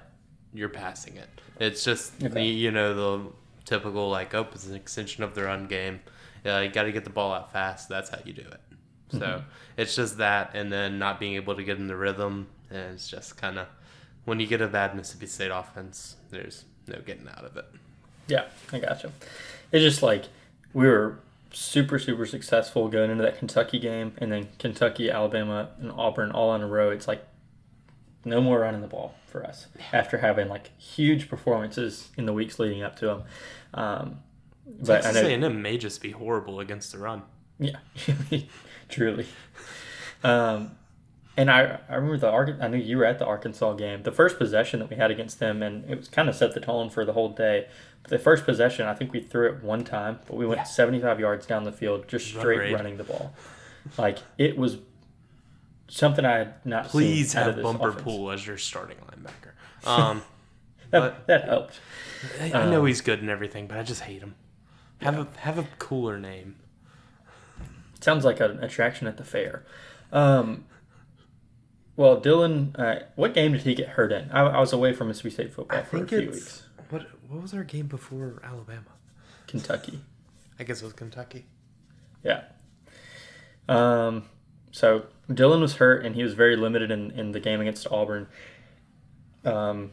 you're 0.54 0.70
passing 0.70 1.18
it. 1.18 1.35
It's 1.60 1.84
just 1.84 2.14
Okay. 2.24 2.44
you, 2.46 2.54
you 2.54 2.72
know 2.72 2.94
the 2.94 3.32
typical 3.66 4.10
like 4.10 4.34
oh 4.36 4.48
it's 4.54 4.68
an 4.68 4.76
extension 4.76 5.24
of 5.24 5.36
the 5.36 5.44
run 5.44 5.68
game. 5.68 6.00
You 6.44 6.70
got 6.70 6.84
to 6.84 6.92
get 6.92 7.04
the 7.04 7.10
ball 7.10 7.34
out 7.34 7.52
fast. 7.52 7.90
That's 7.90 8.10
how 8.10 8.20
you 8.24 8.34
do 8.34 8.42
it. 8.44 8.60
So 9.12 9.20
Mm-hmm. 9.20 9.48
it's 9.78 9.96
just 9.96 10.18
that, 10.18 10.52
and 10.54 10.72
then 10.72 11.00
not 11.00 11.20
being 11.20 11.36
able 11.36 11.56
to 11.56 11.64
get 11.64 11.78
in 11.78 11.88
the 11.88 11.96
rhythm, 11.96 12.48
and 12.70 12.94
it's 12.94 13.08
just 13.08 13.38
kind 13.38 13.58
of 13.58 13.68
when 14.26 14.40
you 14.40 14.48
get 14.48 14.62
a 14.62 14.68
bad 14.68 14.96
Mississippi 14.96 15.28
State 15.28 15.52
offense, 15.52 16.16
there's 16.32 16.66
no 16.88 17.00
getting 17.06 17.28
out 17.30 17.46
of 17.46 17.56
it. 17.58 17.66
Yeah, 18.28 18.46
I 18.74 18.80
gotcha. 18.80 19.12
It's 19.72 19.84
just 19.84 20.02
like 20.04 20.26
we 20.74 20.88
were 20.88 21.20
super, 21.52 21.98
super 22.00 22.26
successful 22.26 22.88
going 22.90 23.10
into 23.12 23.24
that 23.24 23.38
Kentucky 23.40 23.80
game, 23.80 24.14
and 24.18 24.32
then 24.32 24.50
Kentucky, 24.60 25.10
Alabama, 25.10 25.70
and 25.80 25.92
Auburn 25.92 26.32
all 26.32 26.54
in 26.56 26.62
a 26.62 26.68
row. 26.68 26.90
It's 26.90 27.08
like 27.08 27.26
no 28.26 28.42
more 28.42 28.60
running 28.60 28.82
the 28.82 28.88
ball 28.88 29.16
for 29.28 29.46
us 29.46 29.68
after 29.94 30.18
having 30.18 30.50
like 30.50 30.78
huge 30.80 31.30
performances 31.30 32.10
in 32.18 32.26
the 32.26 32.34
weeks 32.34 32.60
leading 32.60 32.84
up 32.84 32.96
to 32.98 33.06
them. 33.06 33.24
Um, 33.74 34.20
but 34.66 35.04
Texas 35.04 35.18
I 35.24 35.36
know, 35.36 35.46
A&M 35.48 35.62
may 35.62 35.78
just 35.78 36.02
be 36.02 36.12
horrible 36.12 36.60
against 36.60 36.92
the 36.92 36.98
run. 36.98 37.22
yeah, 37.60 37.78
truly. 38.90 39.28
Um, 40.24 40.72
and 41.38 41.52
I, 41.52 41.80
I 41.90 41.96
remember 41.96 42.18
the 42.18 42.30
Ark- 42.30 42.58
I 42.62 42.68
knew 42.68 42.78
you 42.78 42.98
were 42.98 43.06
at 43.06 43.20
the 43.20 43.26
Arkansas 43.26 43.74
game. 43.74 44.04
The 44.04 44.12
first 44.12 44.38
possession 44.38 44.80
that 44.80 44.90
we 44.90 44.96
had 44.96 45.12
against 45.12 45.40
them, 45.40 45.62
and 45.62 45.90
it 45.90 45.98
was 45.98 46.08
kind 46.08 46.30
of 46.30 46.36
set 46.36 46.54
the 46.54 46.62
tone 46.62 46.90
for 46.90 47.04
the 47.06 47.14
whole 47.14 47.30
day. 47.30 47.68
But 48.02 48.12
the 48.12 48.20
first 48.20 48.46
possession, 48.46 48.88
I 48.88 48.94
think 48.94 49.12
we 49.12 49.20
threw 49.22 49.50
it 49.50 49.62
one 49.64 49.84
time, 49.84 50.20
but 50.28 50.36
we 50.38 50.46
went 50.46 50.60
Yeah. 50.60 50.64
75 50.64 51.20
yards 51.20 51.46
down 51.46 51.64
the 51.66 51.72
field, 51.74 52.08
just 52.08 52.28
straight 52.28 52.74
running 52.74 52.98
the 52.98 53.04
ball. 53.04 53.34
Like 53.98 54.20
it 54.38 54.58
was 54.58 54.78
something 55.88 56.26
I 56.26 56.38
had 56.40 56.66
not 56.66 56.88
Please 56.88 57.32
seen 57.32 57.42
out 57.42 57.50
of 57.50 57.56
have 57.56 57.64
Bumper 57.64 57.90
offense. 57.90 58.04
Pool 58.04 58.32
as 58.32 58.46
your 58.46 58.58
starting 58.58 58.98
linebacker. 58.98 59.52
Um, 59.88 60.24
That, 60.92 61.00
but- 61.00 61.28
that 61.28 61.46
helped. 61.46 61.80
I, 62.42 62.46
I 62.52 62.70
know 62.70 62.80
Um, 62.82 62.88
he's 62.88 63.02
good 63.02 63.20
and 63.22 63.30
everything, 63.30 63.68
but 63.68 63.78
I 63.78 63.84
just 63.84 64.02
hate 64.02 64.22
him. 64.22 64.36
Have 65.02 65.20
a 65.20 65.28
have 65.42 65.58
a 65.60 65.68
cooler 65.78 66.18
name. 66.18 66.56
Sounds 68.02 68.26
like 68.26 68.40
an 68.40 68.64
attraction 68.64 69.06
at 69.08 69.18
the 69.18 69.24
fair. 69.24 69.64
Um, 70.12 70.66
well, 71.96 72.20
Dillon, 72.20 72.76
uh, 72.78 73.00
what 73.16 73.34
game 73.34 73.52
did 73.52 73.62
he 73.62 73.76
get 73.76 73.90
hurt 73.90 74.12
in? 74.12 74.32
I, 74.32 74.42
I 74.42 74.60
was 74.60 74.74
away 74.74 74.94
from 74.94 75.08
Mississippi 75.10 75.30
State 75.34 75.54
football 75.54 75.80
I 75.80 75.84
for 75.84 76.04
a 76.04 76.08
few 76.08 76.20
weeks. 76.32 76.64
what 76.90 77.08
what 77.28 77.42
was 77.42 77.54
our 77.54 77.64
game 77.64 77.88
before 77.88 78.42
Alabama? 78.44 78.86
Kentucky. 79.48 80.02
I 80.60 80.64
guess 80.64 80.82
it 80.82 80.86
was 80.86 80.94
Kentucky. 80.94 81.46
Yeah. 82.24 82.44
Um, 83.68 84.24
so 84.76 85.06
Dillon 85.34 85.62
was 85.62 85.76
hurt 85.76 86.06
and 86.06 86.16
he 86.16 86.24
was 86.24 86.34
very 86.34 86.58
limited 86.58 86.92
in, 86.92 87.12
in 87.12 87.32
the 87.32 87.40
game 87.40 87.62
against 87.62 87.88
Auburn. 87.90 88.28
Um, 89.46 89.92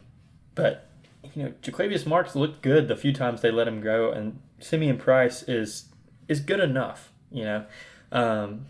but 0.55 0.89
you 1.33 1.43
know, 1.43 1.53
Jo'quavious 1.61 2.05
Marks 2.05 2.35
looked 2.35 2.61
good 2.61 2.89
the 2.89 2.97
few 2.97 3.13
times 3.13 3.39
they 3.39 3.49
let 3.49 3.65
him 3.65 3.79
go, 3.79 4.11
and 4.11 4.41
Simeon 4.59 4.97
Price 4.97 5.41
is 5.43 5.85
is 6.27 6.41
good 6.41 6.59
enough. 6.59 7.13
You 7.31 7.43
know, 7.45 7.65
um, 8.11 8.65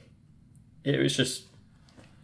it 0.83 0.99
was 0.99 1.17
just. 1.17 1.45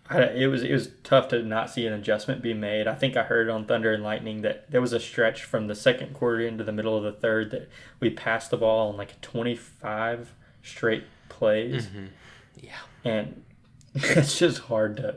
I, 0.07 0.21
it 0.23 0.47
was 0.47 0.61
it 0.61 0.71
was 0.71 0.89
tough 1.03 1.27
to 1.29 1.41
not 1.41 1.71
see 1.71 1.87
an 1.87 1.93
adjustment 1.93 2.43
be 2.43 2.53
made. 2.53 2.87
I 2.87 2.93
think 2.93 3.17
I 3.17 3.23
heard 3.23 3.49
on 3.49 3.65
Thunder 3.65 3.91
and 3.91 4.03
Lightning 4.03 4.41
that 4.41 4.69
there 4.69 4.81
was 4.81 4.93
a 4.93 4.99
stretch 4.99 5.43
from 5.43 5.65
the 5.67 5.75
second 5.75 6.13
quarter 6.13 6.41
into 6.41 6.63
the 6.63 6.71
middle 6.71 6.95
of 6.95 7.03
the 7.03 7.11
third 7.11 7.49
that 7.51 7.69
we 7.99 8.11
passed 8.11 8.51
the 8.51 8.57
ball 8.57 8.89
on 8.89 8.97
like 8.97 9.19
25 9.21 10.33
straight 10.63 11.05
plays 11.27 11.87
Yeah. 12.59 12.71
and 13.03 13.43
it's 13.95 14.37
just 14.37 14.59
hard 14.59 14.97
to 14.97 15.15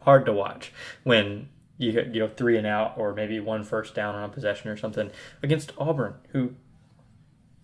hard 0.00 0.24
to 0.26 0.32
watch 0.32 0.72
when 1.02 1.48
you 1.78 1.92
get 1.92 2.14
you 2.14 2.20
know 2.20 2.28
three 2.28 2.56
and 2.56 2.66
out 2.66 2.94
or 2.96 3.12
maybe 3.14 3.40
one 3.40 3.64
first 3.64 3.94
down 3.94 4.14
on 4.14 4.24
a 4.24 4.28
possession 4.28 4.70
or 4.70 4.76
something 4.76 5.10
against 5.42 5.72
Auburn, 5.78 6.14
who 6.30 6.54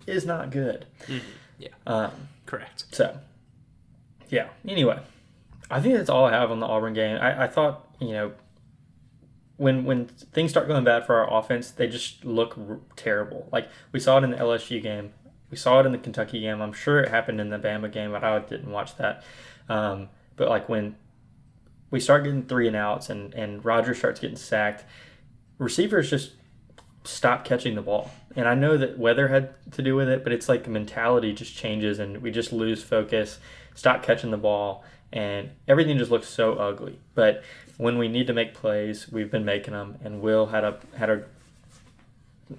is 0.07 0.27
not 0.27 0.51
good. 0.51 0.87
Yeah. 1.59 1.69
Um, 1.87 2.11
Correct. 2.47 2.85
so, 2.91 3.19
yeah. 4.29 4.49
Anyway, 4.67 4.99
I 5.71 5.81
think 5.81 5.95
that's 5.95 6.11
all 6.11 6.25
I 6.25 6.33
have 6.33 6.51
on 6.51 6.61
the 6.61 6.67
Auburn 6.67 6.95
game. 6.95 7.19
I, 7.21 7.45
I 7.45 7.49
thought 7.49 7.89
you 8.01 8.13
know 8.13 8.33
when 9.57 9.85
when 9.85 10.07
things 10.07 10.51
start 10.51 10.67
going 10.69 10.85
bad 10.85 11.07
for 11.07 11.17
our 11.17 11.39
offense, 11.39 11.71
they 11.71 11.87
just 11.87 12.25
look 12.25 12.59
r- 12.59 12.81
terrible. 12.97 13.49
Like 13.53 13.69
we 13.93 14.01
saw 14.01 14.19
it 14.19 14.25
in 14.25 14.31
the 14.31 14.37
LSU 14.37 14.83
game, 14.83 15.13
we 15.51 15.57
saw 15.57 15.81
it 15.81 15.87
in 15.87 15.93
the 15.93 15.99
Kentucky 15.99 16.41
game. 16.41 16.61
I'm 16.61 16.73
sure 16.73 17.01
it 17.01 17.11
happened 17.11 17.41
in 17.41 17.51
the 17.51 17.59
Bama 17.59 17.93
game, 17.93 18.11
but 18.11 18.25
I 18.25 18.39
didn't 18.41 18.71
watch 18.73 18.97
that. 18.97 19.23
Um, 19.69 20.09
but 20.43 20.49
like 20.49 20.69
when 20.69 20.97
we 21.93 22.01
start 22.01 22.25
getting 22.25 22.43
three 22.43 22.67
and 22.67 22.75
outs 22.75 23.09
and 23.11 23.33
and 23.33 23.65
Roger 23.65 23.95
starts 23.95 24.19
getting 24.19 24.37
sacked, 24.37 24.83
receivers 25.57 26.11
just 26.11 26.33
stop 27.05 27.45
catching 27.45 27.77
the 27.77 27.81
ball. 27.81 28.11
And 28.35 28.49
I 28.49 28.57
know 28.57 28.77
that 28.77 28.99
weather 28.99 29.29
had 29.29 29.55
to 29.75 29.83
do 29.83 29.95
with 29.95 30.09
it, 30.09 30.25
but 30.25 30.33
it's 30.33 30.49
like 30.49 30.65
the 30.65 30.71
mentality 30.71 31.33
just 31.33 31.55
changes 31.55 32.01
and 32.01 32.21
we 32.21 32.33
just 32.33 32.53
lose 32.53 32.83
focus, 32.83 33.39
stop 33.77 34.03
catching 34.03 34.33
the 34.33 34.37
ball, 34.37 34.83
and 35.13 35.51
everything 35.69 35.97
just 35.97 36.11
looks 36.11 36.29
so 36.29 36.55
ugly. 36.55 36.99
But 37.15 37.45
when 37.77 37.97
we 37.97 38.09
need 38.09 38.27
to 38.27 38.33
make 38.33 38.53
plays, 38.53 39.09
we've 39.13 39.31
been 39.31 39.45
making 39.45 39.75
them. 39.75 39.97
And 40.03 40.21
Will 40.21 40.47
had 40.47 40.65
a 40.65 40.81
had 40.97 41.09
a 41.09 41.23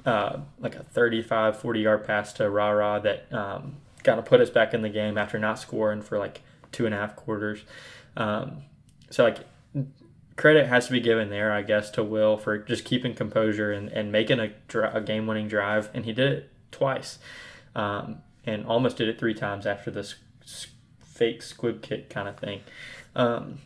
uh, 0.05 0.39
like 0.57 0.75
a 0.75 0.83
35, 0.83 1.59
40 1.59 1.79
yard 1.81 2.07
pass 2.07 2.31
to 2.33 2.49
Rara 2.49 3.01
that 3.03 3.33
um, 3.37 3.75
kind 4.05 4.19
of 4.19 4.23
put 4.25 4.39
us 4.39 4.49
back 4.49 4.73
in 4.73 4.83
the 4.83 4.89
game 4.89 5.17
after 5.17 5.37
not 5.37 5.59
scoring 5.59 6.01
for 6.01 6.17
like 6.17 6.39
two 6.73 6.86
and 6.86 6.93
a 6.93 6.97
half 6.97 7.15
quarters. 7.15 7.63
Um, 8.17 8.63
so 9.09 9.23
like 9.23 9.39
credit 10.36 10.67
has 10.67 10.88
to 10.88 10.91
be 10.91 10.99
given 10.99 11.29
there, 11.29 11.53
I 11.53 11.62
guess, 11.62 11.89
to 11.91 12.03
Will 12.03 12.38
for 12.38 12.57
just 12.57 12.83
keeping 12.83 13.13
composure 13.13 13.71
and, 13.71 13.89
and 13.89 14.12
making 14.12 14.39
a, 14.39 14.51
a 14.91 15.01
game 15.01 15.27
winning 15.27 15.47
drive. 15.47 15.89
And 15.93 16.03
he 16.05 16.12
did 16.12 16.31
it 16.31 16.49
twice 16.71 17.19
um, 17.75 18.17
and 18.45 18.65
almost 18.65 18.97
did 18.97 19.07
it 19.07 19.19
three 19.19 19.33
times 19.33 19.65
after 19.65 19.91
this 19.91 20.15
fake 20.99 21.41
squib 21.41 21.81
kick 21.81 22.09
kind 22.09 22.27
of 22.27 22.38
thing. 22.38 22.62
Um, 23.15 23.59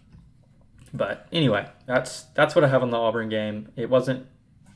but 0.93 1.27
anyway, 1.31 1.67
that's 1.85 2.23
that's 2.33 2.55
what 2.55 2.63
I 2.63 2.67
have 2.67 2.81
on 2.81 2.91
the 2.91 2.97
Auburn 2.97 3.29
game. 3.29 3.69
It 3.75 3.89
wasn't 3.89 4.27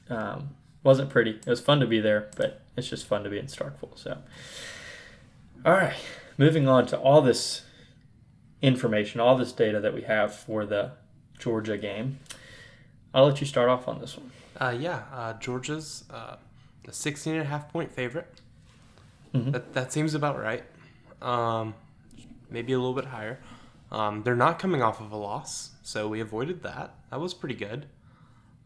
um, 0.09 0.49
wasn't 0.83 1.09
pretty. 1.09 1.31
It 1.31 1.47
was 1.47 1.61
fun 1.61 1.79
to 1.79 1.87
be 1.87 1.99
there, 1.99 2.29
but 2.35 2.61
it's 2.75 2.89
just 2.89 3.05
fun 3.05 3.23
to 3.23 3.29
be 3.29 3.39
in 3.39 3.45
Starkville. 3.45 3.97
So, 3.97 4.17
all 5.65 5.73
right, 5.73 5.95
moving 6.37 6.67
on 6.67 6.85
to 6.87 6.97
all 6.97 7.21
this 7.21 7.63
information, 8.61 9.19
all 9.19 9.35
this 9.37 9.51
data 9.51 9.79
that 9.79 9.93
we 9.93 10.01
have 10.03 10.33
for 10.35 10.65
the 10.65 10.91
Georgia 11.39 11.77
game. 11.77 12.19
I'll 13.13 13.25
let 13.25 13.41
you 13.41 13.47
start 13.47 13.69
off 13.69 13.87
on 13.87 13.99
this 13.99 14.17
one. 14.17 14.31
Uh, 14.59 14.75
yeah. 14.77 15.03
Uh, 15.13 15.33
Georgia's 15.33 16.03
uh, 16.11 16.35
a 16.87 16.93
16 16.93 17.33
and 17.33 17.41
a 17.41 17.45
half 17.45 17.71
point 17.71 17.91
favorite. 17.91 18.27
Mhm. 19.33 19.51
That 19.53 19.73
that 19.73 19.93
seems 19.93 20.13
about 20.13 20.39
right. 20.39 20.63
Um, 21.21 21.73
maybe 22.49 22.73
a 22.73 22.77
little 22.77 22.93
bit 22.93 23.05
higher. 23.05 23.39
Um, 23.91 24.23
they're 24.23 24.35
not 24.35 24.59
coming 24.59 24.81
off 24.81 24.99
of 25.01 25.11
a 25.11 25.17
loss, 25.17 25.71
so 25.83 26.07
we 26.07 26.19
avoided 26.21 26.63
that. 26.63 26.93
That 27.09 27.19
was 27.19 27.33
pretty 27.33 27.55
good. 27.55 27.85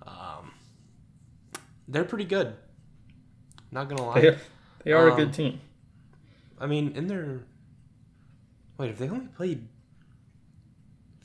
Um, 0.05 0.53
they're 1.87 2.03
pretty 2.05 2.25
good. 2.25 2.55
Not 3.71 3.89
gonna 3.89 4.05
lie. 4.05 4.21
They, 4.21 4.37
they 4.85 4.91
are 4.91 5.07
a 5.07 5.11
Um, 5.11 5.17
good 5.17 5.33
team. 5.33 5.59
I 6.59 6.65
mean, 6.67 6.91
in 6.95 7.07
their 7.07 7.41
wait, 8.77 8.87
have 8.89 8.97
they 8.97 9.09
only 9.09 9.27
played? 9.27 9.67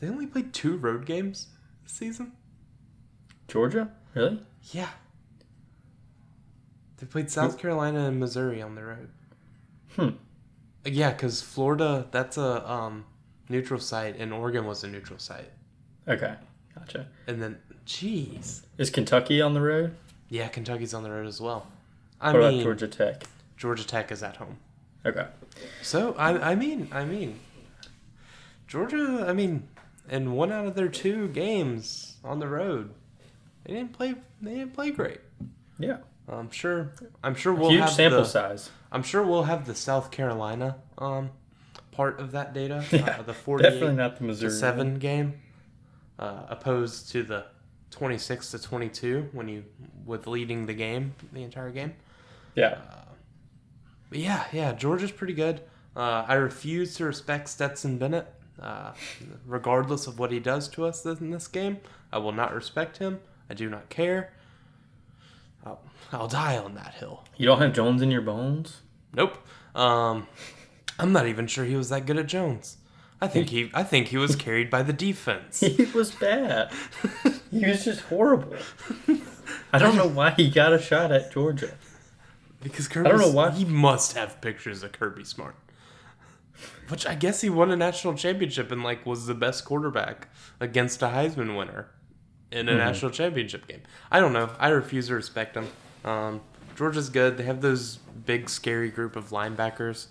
They 0.01 0.09
only 0.09 0.27
played 0.27 0.53
two 0.53 0.77
road 0.77 1.07
games 1.07 1.49
this 1.83 1.93
season. 1.93 2.33
Georgia, 3.49 3.91
really? 4.15 4.43
Yeah. 4.73 4.89
They 6.97 7.07
played 7.07 7.31
South 7.31 7.59
Carolina 7.59 8.07
and 8.07 8.19
Missouri 8.19 8.61
on 8.61 8.75
the 8.75 8.85
road. 8.85 9.09
Hmm. 9.97 10.09
Yeah, 10.85 11.11
because 11.13 11.43
Florida, 11.43 12.07
that's 12.11 12.39
a 12.39 12.71
um, 12.71 13.05
neutral 13.49 13.81
site, 13.81 14.17
and 14.17 14.33
Oregon 14.33 14.67
was 14.67 14.85
a 14.85 14.89
neutral 14.89 15.19
site. 15.19 15.51
Okay, 16.09 16.35
gotcha. 16.75 17.07
And 17.27 17.43
then, 17.43 17.59
jeez. 17.87 18.63
Is 18.79 18.91
Kentucky 18.91 19.41
on 19.43 19.55
the 19.55 19.61
road? 19.61 19.95
Yeah, 20.29 20.49
Kentucky's 20.49 20.95
on 20.95 21.03
the 21.03 21.11
road 21.11 21.27
as 21.27 21.41
well. 21.41 21.67
I 22.21 22.33
what 22.33 22.41
mean, 22.41 22.61
about 22.61 22.63
Georgia 22.63 22.89
Tech? 22.89 23.25
Georgia 23.57 23.87
Tech 23.87 24.13
is 24.13 24.23
at 24.23 24.37
home. 24.37 24.59
Okay. 25.05 25.27
So 25.83 26.15
I, 26.15 26.53
I 26.53 26.55
mean, 26.55 26.89
I 26.93 27.05
mean, 27.05 27.41
Georgia. 28.67 29.25
I 29.27 29.33
mean, 29.33 29.69
in 30.11 30.33
one 30.33 30.53
out 30.53 30.67
of 30.67 30.75
their 30.75 30.89
two 30.89 31.29
games 31.29 32.17
on 32.23 32.39
the 32.41 32.49
road, 32.49 32.93
they 33.65 33.73
didn't 33.75 33.93
play. 33.93 34.15
They 34.43 34.55
didn't 34.55 34.75
play 34.75 34.91
great. 34.91 35.21
Yeah. 35.79 35.99
I'm 36.29 36.51
sure. 36.51 36.93
I'm 37.25 37.35
sure 37.35 37.53
we'll 37.55 37.71
Huge 37.71 37.81
have 37.81 37.91
sample 37.91 38.21
the, 38.21 38.25
size. 38.25 38.71
I'm 38.93 39.03
sure 39.03 39.23
we'll 39.23 39.45
have 39.45 39.67
the 39.67 39.75
South 39.75 40.11
Carolina 40.11 40.77
um 40.99 41.31
part 41.93 42.21
of 42.21 42.33
that 42.33 42.55
data. 42.55 42.85
Yeah, 42.93 43.17
uh, 43.19 43.23
the 43.23 43.35
48 43.35 43.71
Definitely 43.71 43.97
not 43.97 44.19
the 44.19 44.25
Missouri. 44.25 44.51
seven 44.53 44.99
game, 44.99 45.41
uh, 46.19 46.43
opposed 46.49 47.11
to 47.13 47.23
the 47.23 47.47
26 47.91 48.53
to 48.53 48.59
22 48.63 49.29
when 49.33 49.49
you 49.49 49.65
with 50.07 50.27
leading 50.27 50.67
the 50.67 50.75
game 50.75 51.15
the 51.33 51.43
entire 51.43 51.71
game. 51.71 51.95
Yeah. 52.55 52.79
But 54.09 54.19
yeah, 54.19 54.45
yeah, 54.53 54.73
Georgia's 54.73 55.13
pretty 55.13 55.35
good. 55.35 55.63
Uh, 55.97 56.25
I 56.27 56.35
refuse 56.35 56.95
to 56.97 57.05
respect 57.05 57.49
Stetson 57.49 57.99
Bennett 57.99 58.33
Uh, 58.61 58.93
regardless 59.47 60.07
of 60.07 60.19
what 60.19 60.31
he 60.31 60.39
does 60.39 60.69
to 60.69 60.85
us 60.85 61.05
in 61.07 61.31
this 61.31 61.49
game, 61.49 61.79
I 62.13 62.19
will 62.19 62.33
not 62.33 62.55
respect 62.55 62.99
him. 62.99 63.21
I 63.49 63.55
do 63.55 63.71
not 63.71 63.89
care. 63.89 64.33
I'll, 65.65 65.81
I'll 66.13 66.29
die 66.29 66.59
on 66.59 66.75
that 66.75 66.95
hill. 66.95 67.25
You 67.37 67.47
don't 67.47 67.61
have 67.61 67.73
Jones 67.73 68.03
in 68.03 68.11
your 68.11 68.21
bones? 68.23 68.81
Nope. 69.15 69.39
Um, 69.75 70.27
I'm 70.99 71.13
not 71.13 71.27
even 71.27 71.47
sure 71.47 71.65
he 71.65 71.77
was 71.77 71.89
that 71.89 72.05
good 72.07 72.19
at 72.19 72.27
Jones. 72.27 72.77
I 73.23 73.29
think 73.29 73.51
he 73.51 73.71
I 73.75 73.83
think 73.83 74.09
he 74.09 74.17
was 74.17 74.35
carried 74.35 74.71
by 74.71 74.83
the 74.83 74.93
defense. 74.95 75.61
He 75.77 75.85
was 75.95 76.11
bad. 76.11 76.71
he 77.51 77.67
was 77.67 77.85
just 77.85 78.01
horrible. 78.03 78.57
I 79.73 79.79
don't 79.79 79.95
know 79.97 80.07
why 80.09 80.31
he 80.31 80.51
got 80.51 80.73
a 80.73 80.81
shot 80.81 81.13
at 81.13 81.31
Georgia. 81.33 81.75
Because 82.63 82.89
Kirby, 82.89 83.09
I 83.09 83.13
don't 83.13 83.21
know 83.21 83.31
why- 83.31 83.51
he 83.51 83.65
must 83.65 84.15
have 84.17 84.41
pictures 84.41 84.83
of 84.83 84.93
Kirby 84.93 85.25
Smart. 85.25 85.55
Which 86.91 87.07
I 87.07 87.15
guess 87.15 87.41
he 87.41 87.51
won 87.51 87.71
a 87.71 87.77
national 87.77 88.15
championship 88.15 88.71
and 88.73 88.83
like 88.83 89.07
was 89.07 89.27
the 89.27 89.35
best 89.35 89.65
quarterback 89.65 90.29
against 90.59 91.03
a 91.03 91.07
Heisman 91.07 91.57
winner 91.57 91.89
in 92.51 92.69
a 92.69 92.77
national 92.77 93.11
championship 93.13 93.69
game. 93.69 93.83
I 94.11 94.21
don't 94.21 94.33
know. 94.33 94.51
I 94.59 94.69
refuse 94.69 95.07
to 95.09 95.15
respect 95.15 95.57
him. 95.57 95.69
Um, 96.05 96.41
Georgia's 96.77 97.11
good. 97.11 97.37
They 97.37 97.45
have 97.45 97.61
those 97.61 97.97
big 98.27 98.49
scary 98.49 98.91
group 98.91 99.17
of 99.17 99.31
linebackers. 99.31 100.07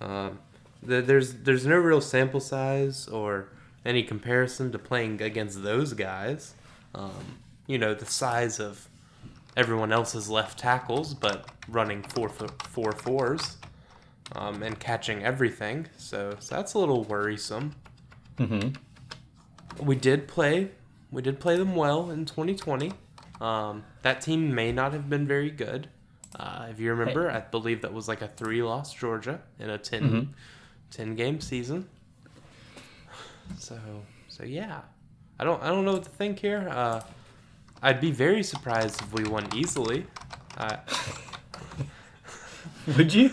Um, 0.00 0.38
th- 0.86 1.04
there's 1.04 1.34
there's 1.34 1.66
no 1.66 1.76
real 1.76 2.00
sample 2.00 2.40
size 2.40 3.08
or 3.08 3.48
any 3.84 4.02
comparison 4.02 4.72
to 4.72 4.78
playing 4.78 5.22
against 5.22 5.62
those 5.62 5.92
guys. 5.92 6.54
Um, 6.94 7.38
you 7.66 7.78
know 7.78 7.94
the 7.94 8.06
size 8.06 8.60
of 8.60 8.88
everyone 9.56 9.92
else's 9.92 10.28
left 10.28 10.58
tackles, 10.58 11.14
but 11.14 11.48
running 11.68 12.02
four 12.02 12.28
four 12.28 12.92
fours, 12.92 13.56
um, 14.32 14.62
and 14.62 14.78
catching 14.78 15.24
everything. 15.24 15.86
So, 15.96 16.36
so 16.38 16.56
that's 16.56 16.74
a 16.74 16.78
little 16.78 17.04
worrisome. 17.04 17.74
Mm-hmm. 18.38 19.84
We 19.84 19.96
did 19.96 20.28
play, 20.28 20.70
we 21.10 21.22
did 21.22 21.40
play 21.40 21.56
them 21.56 21.74
well 21.74 22.10
in 22.10 22.24
2020. 22.24 22.92
Um, 23.40 23.84
that 24.02 24.20
team 24.20 24.54
may 24.54 24.72
not 24.72 24.92
have 24.92 25.10
been 25.10 25.26
very 25.26 25.50
good. 25.50 25.88
Uh, 26.38 26.66
if 26.70 26.80
you 26.80 26.92
remember, 26.92 27.30
I 27.30 27.40
believe 27.40 27.82
that 27.82 27.92
was 27.92 28.08
like 28.08 28.22
a 28.22 28.28
three-loss 28.28 28.92
Georgia 28.94 29.40
in 29.58 29.70
a 29.70 29.78
10, 29.78 30.34
10 30.90 31.14
game 31.14 31.40
season. 31.40 31.88
So, 33.58 33.78
so 34.28 34.44
yeah, 34.44 34.80
I 35.38 35.44
don't, 35.44 35.62
I 35.62 35.68
don't 35.68 35.84
know 35.84 35.92
what 35.92 36.04
to 36.04 36.10
think 36.10 36.38
here. 36.40 36.68
Uh, 36.70 37.02
I'd 37.82 38.00
be 38.00 38.10
very 38.10 38.42
surprised 38.42 39.00
if 39.02 39.12
we 39.12 39.24
won 39.24 39.46
easily. 39.54 40.06
Uh, 40.56 40.76
Would 42.96 43.12
you? 43.12 43.30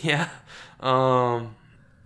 yeah. 0.02 0.28
Um, 0.80 1.56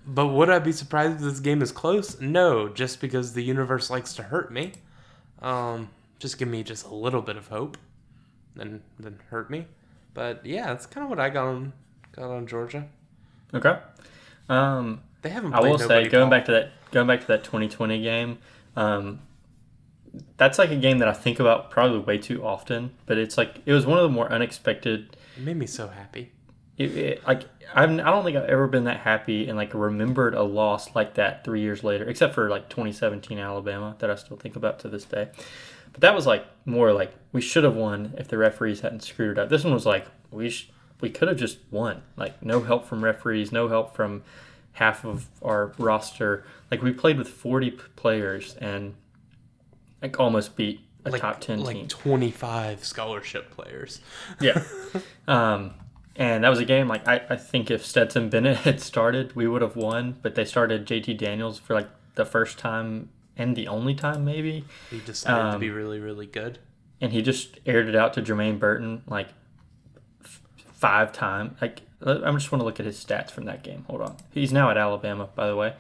but 0.07 0.29
would 0.29 0.51
I 0.51 0.59
be 0.59 0.73
surprised 0.73 1.17
if 1.17 1.21
this 1.21 1.41
game 1.41 1.63
is 1.63 1.73
close? 1.73 2.21
No, 2.21 2.69
just 2.69 3.01
because 3.01 3.33
the 3.33 3.43
universe 3.43 3.91
likes 3.91 4.13
to 4.15 4.23
hurt 4.25 4.53
me. 4.53 4.73
Um, 5.41 5.91
just 6.19 6.39
give 6.39 6.49
me 6.49 6.63
just 6.63 6.87
a 6.87 6.95
little 6.95 7.23
bit 7.23 7.37
of 7.37 7.49
hope, 7.49 7.77
then 8.57 8.83
then 8.99 9.21
hurt 9.31 9.51
me. 9.51 9.67
But 10.13 10.45
yeah, 10.45 10.67
that's 10.67 10.87
kind 10.87 11.05
of 11.05 11.11
what 11.11 11.21
I 11.21 11.29
got 11.31 11.47
on 11.47 11.73
got 12.13 12.31
on 12.31 12.47
Georgia. 12.47 12.87
Okay. 13.53 13.79
Um, 14.49 15.01
They 15.23 15.31
haven't. 15.31 15.55
I 15.55 15.61
will 15.61 15.79
say, 15.79 16.09
going 16.09 16.25
ball. 16.25 16.31
back 16.31 16.45
to 16.47 16.53
that, 16.53 16.73
going 16.91 17.07
back 17.07 17.21
to 17.23 17.27
that 17.29 17.45
2020 17.45 18.03
game, 18.03 18.39
um, 18.77 19.21
that's 20.37 20.59
like 20.59 20.71
a 20.71 20.77
game 20.77 20.99
that 20.99 21.09
I 21.09 21.13
think 21.13 21.41
about 21.41 21.71
probably 21.71 21.99
way 21.99 22.19
too 22.19 22.45
often. 22.45 22.91
But 23.07 23.19
it's 23.19 23.37
like 23.39 23.61
it 23.67 23.73
was 23.73 23.87
one 23.87 23.99
of 23.99 24.03
the 24.03 24.11
more 24.11 24.31
unexpected. 24.31 25.17
it 25.37 25.43
made 25.43 25.57
me 25.57 25.67
so 25.67 25.89
happy. 25.89 26.33
It, 26.77 26.97
it, 26.97 27.27
like 27.27 27.43
I've, 27.73 27.91
I 27.91 28.11
don't 28.11 28.25
think 28.25 28.37
I've 28.37 28.49
ever 28.49 28.67
been 28.67 28.85
that 28.85 29.01
happy 29.01 29.49
and 29.49 29.57
like 29.57 29.73
remembered 29.75 30.35
a 30.35 30.43
loss 30.43 30.95
like 30.95 31.15
that 31.15 31.45
three 31.45 31.61
years 31.61 31.85
later, 31.85 32.05
except 32.09 32.35
for 32.35 32.49
like 32.51 32.69
2017 32.69 33.39
Alabama 33.39 33.95
that 34.01 34.11
I 34.11 34.17
still 34.17 34.37
think 34.37 34.57
about 34.57 34.81
to 34.81 34.89
this 34.89 35.05
day. 35.05 35.29
But 35.93 36.01
that 36.01 36.15
was 36.15 36.27
like 36.27 36.45
more 36.65 36.93
like 36.93 37.13
we 37.33 37.41
should 37.41 37.63
have 37.65 37.77
won 37.77 38.15
if 38.19 38.27
the 38.27 38.39
referees 38.39 38.81
hadn't 38.81 39.05
screwed 39.05 39.39
it 39.39 39.41
up. 39.41 39.49
This 39.49 39.63
one 39.63 39.73
was 39.73 39.87
like 39.87 40.07
we 40.33 40.51
sh- 40.51 40.69
we 41.01 41.11
could 41.11 41.29
have 41.29 41.37
just 41.37 41.59
won. 41.71 42.03
Like 42.17 42.43
no 42.43 42.61
help 42.63 42.87
from 42.87 43.05
referees, 43.05 43.53
no 43.53 43.69
help 43.69 43.95
from 43.95 44.25
half 44.73 45.05
of 45.05 45.27
our 45.43 45.73
roster. 45.79 46.45
Like 46.73 46.83
we 46.83 46.93
played 46.93 47.19
with 47.19 47.29
40 47.29 47.71
p- 47.71 47.83
players 47.95 48.57
and 48.57 48.95
like 50.03 50.19
almost 50.19 50.57
beat 50.57 50.81
a 51.05 51.11
Like 51.11 51.21
top 51.21 51.41
10 51.41 51.61
like 51.63 51.77
team. 51.77 51.87
twenty 51.89 52.33
five 52.33 52.85
scholarship 52.85 53.51
players. 53.53 54.01
Yeah. 54.41 54.61
um, 55.29 55.75
and 56.17 56.45
that 56.45 56.49
was 56.49 56.59
a 56.61 56.65
game 56.65 56.89
like 56.89 57.07
I, 57.09 57.23
I 57.29 57.37
think 57.37 57.71
if 57.71 57.85
Stetson 57.85 58.29
Bennett 58.29 58.59
had 58.69 58.81
started, 58.81 59.35
we 59.35 59.47
would 59.49 59.63
have 59.63 59.77
won. 59.77 60.17
But 60.23 60.35
they 60.35 60.45
started 60.45 60.87
JT 60.87 61.19
Daniels 61.19 61.59
for 61.59 61.75
like 61.75 61.89
the 62.15 62.25
first 62.25 62.59
time 62.59 63.11
and 63.37 63.57
the 63.57 63.67
only 63.67 63.95
time 63.95 64.25
maybe, 64.25 64.65
He 64.91 65.01
decided 65.01 65.43
to 65.43 65.55
Um, 65.55 65.61
be 65.61 65.71
really 65.71 65.99
really 65.99 66.27
good. 66.27 66.59
and 67.01 67.13
he 67.13 67.21
just 67.23 67.59
aired 67.67 67.89
it 67.89 67.97
out 67.97 68.15
to 68.15 68.23
Jermaine 68.23 68.59
Burton 68.61 69.03
like 69.09 69.29
f- 70.25 70.41
five 70.73 71.13
times. 71.13 71.57
Like 71.61 71.83
I 72.07 72.31
just 72.33 72.53
want 72.53 72.61
to 72.61 72.65
look 72.65 72.79
at 72.79 72.87
his 72.87 73.03
stats 73.03 73.31
from 73.31 73.47
that 73.47 73.63
game. 73.65 73.85
Hold 73.89 74.03
on, 74.03 74.17
he's 74.33 74.53
now 74.53 74.71
at 74.71 74.77
Alabama, 74.77 75.29
by 75.35 75.47
the 75.49 75.57
way. 75.57 75.75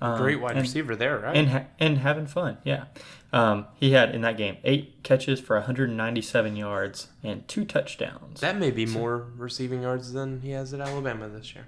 Um, 0.00 0.18
Great 0.18 0.40
wide 0.40 0.52
and- 0.52 0.60
receiver 0.60 0.94
there, 0.94 1.18
right? 1.18 1.36
and 1.36 1.48
ha- 1.48 1.64
and 1.80 1.98
having 1.98 2.26
fun. 2.26 2.58
Yeah, 2.64 2.84
um, 3.32 3.66
he 3.74 3.92
had 3.92 4.14
in 4.14 4.20
that 4.20 4.36
game 4.36 4.56
eight 4.64 5.02
catches 5.02 5.40
for 5.40 5.56
197 5.56 6.54
yards 6.54 7.08
and 7.24 7.46
two 7.48 7.64
touchdowns. 7.64 8.40
that 8.40 8.56
may 8.56 8.70
be 8.70 8.86
more 8.86 9.26
receiving 9.36 9.82
yards 9.82 10.12
than 10.12 10.40
he 10.40 10.50
has 10.50 10.72
at 10.72 10.80
Alabama 10.80 11.28
this 11.28 11.54
year. 11.54 11.66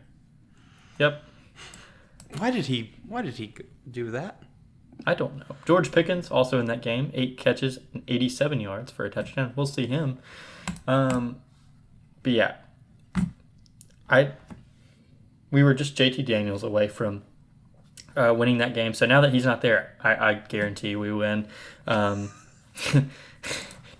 Yep, 0.98 1.22
Why 2.38 2.50
did 2.52 2.66
he? 2.66 2.92
Why 3.08 3.22
did 3.22 3.34
he 3.34 3.52
do 3.90 4.10
that? 4.12 4.42
I 5.06 5.14
don't 5.14 5.38
know. 5.38 5.56
George 5.66 5.90
Pickens 5.90 6.30
also 6.30 6.60
in 6.60 6.66
that 6.66 6.82
game, 6.82 7.10
eight 7.14 7.36
catches 7.38 7.78
and 7.94 8.02
87 8.06 8.60
yards 8.60 8.92
for 8.92 9.04
a 9.06 9.10
touchdown. 9.10 9.52
We'll 9.56 9.64
see 9.66 9.86
him. 9.86 10.18
Um, 10.86 11.40
but 12.22 12.32
yeah, 12.32 12.56
I 14.08 14.32
we 15.50 15.62
were 15.62 15.74
just 15.74 15.96
JT 15.96 16.24
Daniels 16.26 16.62
away 16.62 16.86
from 16.86 17.22
uh, 18.20 18.34
winning 18.34 18.58
that 18.58 18.74
game. 18.74 18.94
So 18.94 19.06
now 19.06 19.20
that 19.20 19.32
he's 19.32 19.44
not 19.44 19.62
there, 19.62 19.96
I, 20.02 20.30
I 20.30 20.34
guarantee 20.34 20.96
we 20.96 21.12
win. 21.12 21.46
Um, 21.86 22.30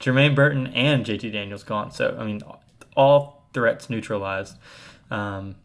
Jermaine 0.00 0.35
Burton 0.35 0.68
and 0.68 1.04
JT 1.04 1.33
Daniels 1.33 1.62
gone. 1.62 1.90
So 1.92 2.16
I 2.18 2.24
mean, 2.24 2.40
all 2.96 3.44
threats 3.52 3.90
neutralized. 3.90 4.56
Um, 5.11 5.56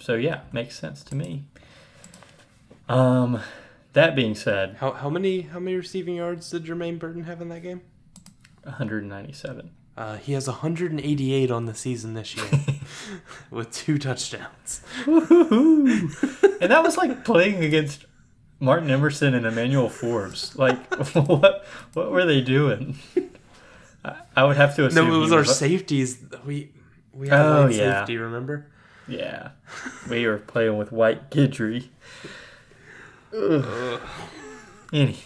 so 0.00 0.14
yeah, 0.14 0.40
makes 0.52 0.78
sense 0.78 1.02
to 1.04 1.14
me. 1.14 1.44
Um, 2.88 3.40
that 3.92 4.16
being 4.16 4.34
said, 4.34 4.76
How 4.80 4.92
how 4.92 5.10
many 5.10 5.42
how 5.42 5.58
many 5.58 5.76
receiving 5.76 6.16
yards 6.16 6.50
did 6.50 6.64
Jermaine 6.64 6.98
Burton 6.98 7.24
have 7.24 7.40
in 7.40 7.48
that 7.48 7.62
game? 7.62 7.82
197. 8.62 9.70
Uh, 9.98 10.16
he 10.18 10.32
has 10.32 10.46
188 10.46 11.50
on 11.50 11.64
the 11.66 11.74
season 11.74 12.14
this 12.14 12.36
year, 12.36 12.46
with 13.50 13.72
two 13.72 13.98
touchdowns. 13.98 14.80
And 15.06 16.70
that 16.70 16.82
was 16.84 16.96
like 16.96 17.24
playing 17.24 17.64
against 17.64 18.06
Martin 18.60 18.90
Emerson 18.90 19.34
and 19.34 19.44
Emmanuel 19.44 19.88
Forbes. 19.88 20.56
Like, 20.56 20.78
what 21.14 21.66
what 21.94 22.12
were 22.12 22.24
they 22.24 22.40
doing? 22.40 22.96
I, 24.04 24.14
I 24.36 24.44
would 24.44 24.56
have 24.56 24.76
to 24.76 24.86
assume. 24.86 25.08
No, 25.08 25.16
it 25.16 25.18
was 25.18 25.32
our 25.32 25.44
safeties. 25.44 26.22
We 26.46 26.70
we 27.12 27.26
had 27.28 27.40
Oh, 27.40 27.66
yeah. 27.66 27.98
safety. 28.00 28.18
Remember? 28.18 28.68
Yeah, 29.08 29.48
we 30.08 30.24
were 30.28 30.38
playing 30.38 30.78
with 30.78 30.92
White 30.92 31.28
Gidry. 31.32 31.88
Any, 34.92 35.18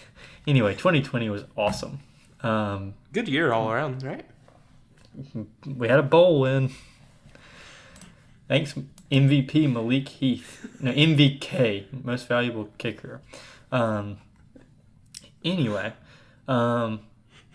anyway, 0.47 0.73
2020 0.73 1.29
was 1.29 1.43
awesome. 1.55 1.99
Um, 2.41 2.95
Good 3.13 3.27
year 3.27 3.53
all 3.53 3.71
around, 3.71 4.01
right? 4.03 4.25
We 5.65 5.87
had 5.87 5.99
a 5.99 6.03
bowl 6.03 6.41
win. 6.41 6.71
Thanks, 8.47 8.75
MVP 9.11 9.71
Malik 9.71 10.09
Heath. 10.09 10.67
No, 10.79 10.91
MVK, 10.91 12.03
most 12.03 12.27
valuable 12.27 12.69
kicker. 12.77 13.21
Um, 13.71 14.17
anyway, 15.43 15.93
um, 16.47 17.01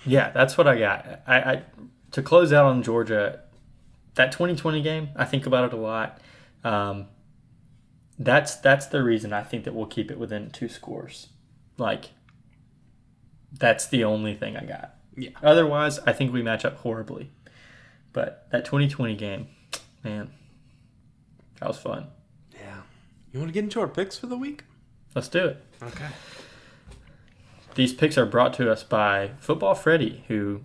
yeah, 0.05 0.31
that's 0.31 0.57
what 0.57 0.67
I 0.67 0.79
got. 0.79 1.23
I, 1.27 1.39
I 1.39 1.63
to 2.13 2.23
close 2.23 2.53
out 2.53 2.67
on 2.67 2.83
Georgia. 2.83 3.41
That 4.15 4.33
2020 4.33 4.83
game, 4.83 5.11
I 5.15 5.25
think 5.25 5.47
about 5.47 5.67
it 5.67 5.73
a 5.73 5.81
lot. 5.81 6.21
Um, 6.65 7.07
that's 8.19 8.57
that's 8.57 8.87
the 8.87 9.03
reason 9.03 9.33
I 9.33 9.43
think 9.43 9.65
that 9.65 9.75
we'll 9.75 9.87
keep 9.87 10.11
it 10.11 10.19
within 10.19 10.51
two 10.51 10.69
scores. 10.69 11.29
Like, 11.77 12.07
that's 13.53 13.87
the 13.87 14.03
only 14.05 14.35
thing 14.35 14.57
I 14.57 14.65
got. 14.65 14.97
Yeah. 15.17 15.31
Otherwise, 15.43 16.01
I 16.01 16.13
think 16.13 16.33
we 16.33 16.43
match 16.43 16.65
up 16.65 16.79
horribly. 16.79 17.31
But 18.19 18.49
that 18.51 18.65
2020 18.65 19.15
game, 19.15 19.47
man, 20.03 20.33
that 21.61 21.69
was 21.69 21.79
fun. 21.79 22.09
Yeah. 22.53 22.81
You 23.31 23.39
want 23.39 23.49
to 23.49 23.53
get 23.55 23.63
into 23.63 23.79
our 23.79 23.87
picks 23.87 24.19
for 24.19 24.27
the 24.27 24.37
week? 24.37 24.65
Let's 25.15 25.29
do 25.29 25.47
it. 25.47 25.65
Okay. 25.81 26.09
These 27.77 27.93
picks 27.93 28.19
are 28.19 28.27
brought 28.27 28.55
to 28.55 28.73
us 28.73 28.83
by 28.83 29.31
Football 29.39 29.77
Freddy, 29.77 30.25
who 30.27 30.63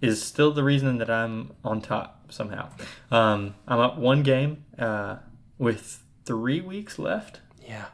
is 0.00 0.20
still 0.20 0.50
the 0.50 0.64
reason 0.64 0.98
that 0.98 1.08
I'm 1.08 1.52
on 1.64 1.80
top 1.80 2.32
somehow. 2.32 2.70
Um, 3.12 3.54
I'm 3.68 3.78
up 3.78 3.96
one 3.96 4.24
game 4.24 4.64
uh, 4.76 5.18
with 5.58 6.02
three 6.24 6.60
weeks 6.60 6.98
left. 6.98 7.38
Yeah. 7.64 7.84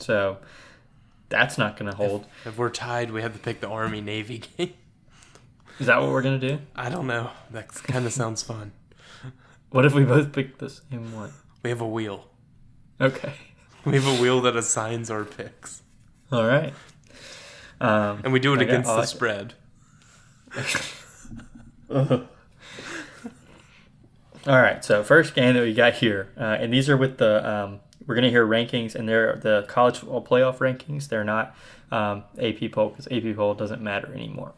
So 0.00 0.36
That's 1.30 1.56
not 1.56 1.78
going 1.78 1.90
to 1.90 1.96
hold. 1.96 2.26
If 2.44 2.58
we're 2.58 2.68
tied, 2.68 3.10
we 3.10 3.22
have 3.22 3.32
to 3.32 3.38
pick 3.38 3.60
the 3.62 3.68
Army 3.70 4.02
Navy 4.02 4.42
game. 4.58 4.74
Is 5.78 5.86
that 5.86 6.00
what 6.00 6.10
we're 6.10 6.22
going 6.22 6.40
to 6.40 6.48
do? 6.48 6.58
I 6.74 6.88
don't 6.90 7.06
know. 7.06 7.30
That 7.50 7.68
kind 7.68 8.04
of 8.04 8.12
sounds 8.12 8.42
fun. 8.42 8.72
What 9.70 9.84
if 9.84 9.94
we 9.94 10.04
both 10.04 10.32
pick 10.32 10.58
the 10.58 10.70
same 10.70 11.14
one? 11.14 11.32
We 11.62 11.70
have 11.70 11.80
a 11.80 11.86
wheel. 11.86 12.24
Okay. 13.00 13.32
We 13.84 13.94
have 13.94 14.06
a 14.06 14.20
wheel 14.20 14.40
that 14.42 14.56
assigns 14.56 15.10
our 15.10 15.24
picks, 15.24 15.82
All 16.32 16.44
right. 16.44 16.74
Um, 17.80 18.22
and 18.24 18.32
we 18.32 18.40
do 18.40 18.52
it 18.54 18.60
I 18.60 18.64
against 18.64 18.88
the 18.88 19.04
spread. 19.04 19.54
All 21.90 22.26
right, 24.46 24.84
so 24.84 25.04
first 25.04 25.34
game 25.34 25.54
that 25.54 25.62
we 25.62 25.74
got 25.74 25.94
here, 25.94 26.30
uh, 26.36 26.56
and 26.58 26.72
these 26.72 26.88
are 26.88 26.96
with 26.96 27.18
the 27.18 27.48
um, 27.48 27.80
we're 28.06 28.14
gonna 28.14 28.30
hear 28.30 28.46
rankings, 28.46 28.94
and 28.94 29.08
they're 29.08 29.36
the 29.36 29.64
college 29.68 29.98
football 29.98 30.24
playoff 30.24 30.58
rankings. 30.58 31.08
They're 31.08 31.24
not 31.24 31.54
um, 31.92 32.24
AP 32.40 32.72
poll 32.72 32.88
because 32.88 33.06
AP 33.10 33.36
poll 33.36 33.54
doesn't 33.54 33.82
matter 33.82 34.12
anymore. 34.12 34.54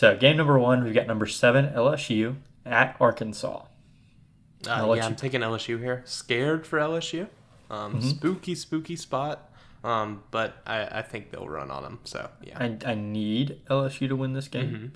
So 0.00 0.16
game 0.16 0.38
number 0.38 0.58
one, 0.58 0.82
we've 0.82 0.94
got 0.94 1.06
number 1.06 1.26
seven 1.26 1.66
LSU 1.74 2.36
at 2.64 2.96
Arkansas. 2.98 3.64
Uh, 4.66 4.94
yeah, 4.96 5.04
I'm 5.04 5.14
taking 5.14 5.42
LSU 5.42 5.78
here. 5.78 6.00
Scared 6.06 6.66
for 6.66 6.78
LSU. 6.78 7.28
Um, 7.68 7.96
Mm-hmm. 7.96 8.08
Spooky, 8.08 8.54
spooky 8.54 8.96
spot. 8.96 9.52
Um, 9.84 10.22
but 10.30 10.56
I, 10.66 11.00
I 11.00 11.02
think 11.02 11.30
they'll 11.30 11.46
run 11.46 11.70
on 11.70 11.82
them. 11.82 11.98
So 12.04 12.30
yeah. 12.42 12.56
I, 12.58 12.78
I 12.92 12.94
need 12.94 13.60
LSU 13.68 14.08
to 14.08 14.16
win 14.16 14.32
this 14.32 14.48
game. 14.48 14.94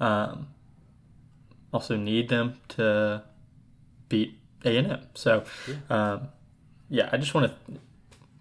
Um, 0.00 0.48
also 1.70 1.96
need 1.96 2.30
them 2.30 2.58
to 2.68 3.24
beat 4.08 4.38
A 4.64 4.78
and 4.78 4.92
M. 4.92 5.00
So, 5.14 5.44
um, 5.90 6.28
yeah, 6.88 7.10
I 7.12 7.18
just 7.18 7.34
want 7.34 7.52
to 7.52 7.80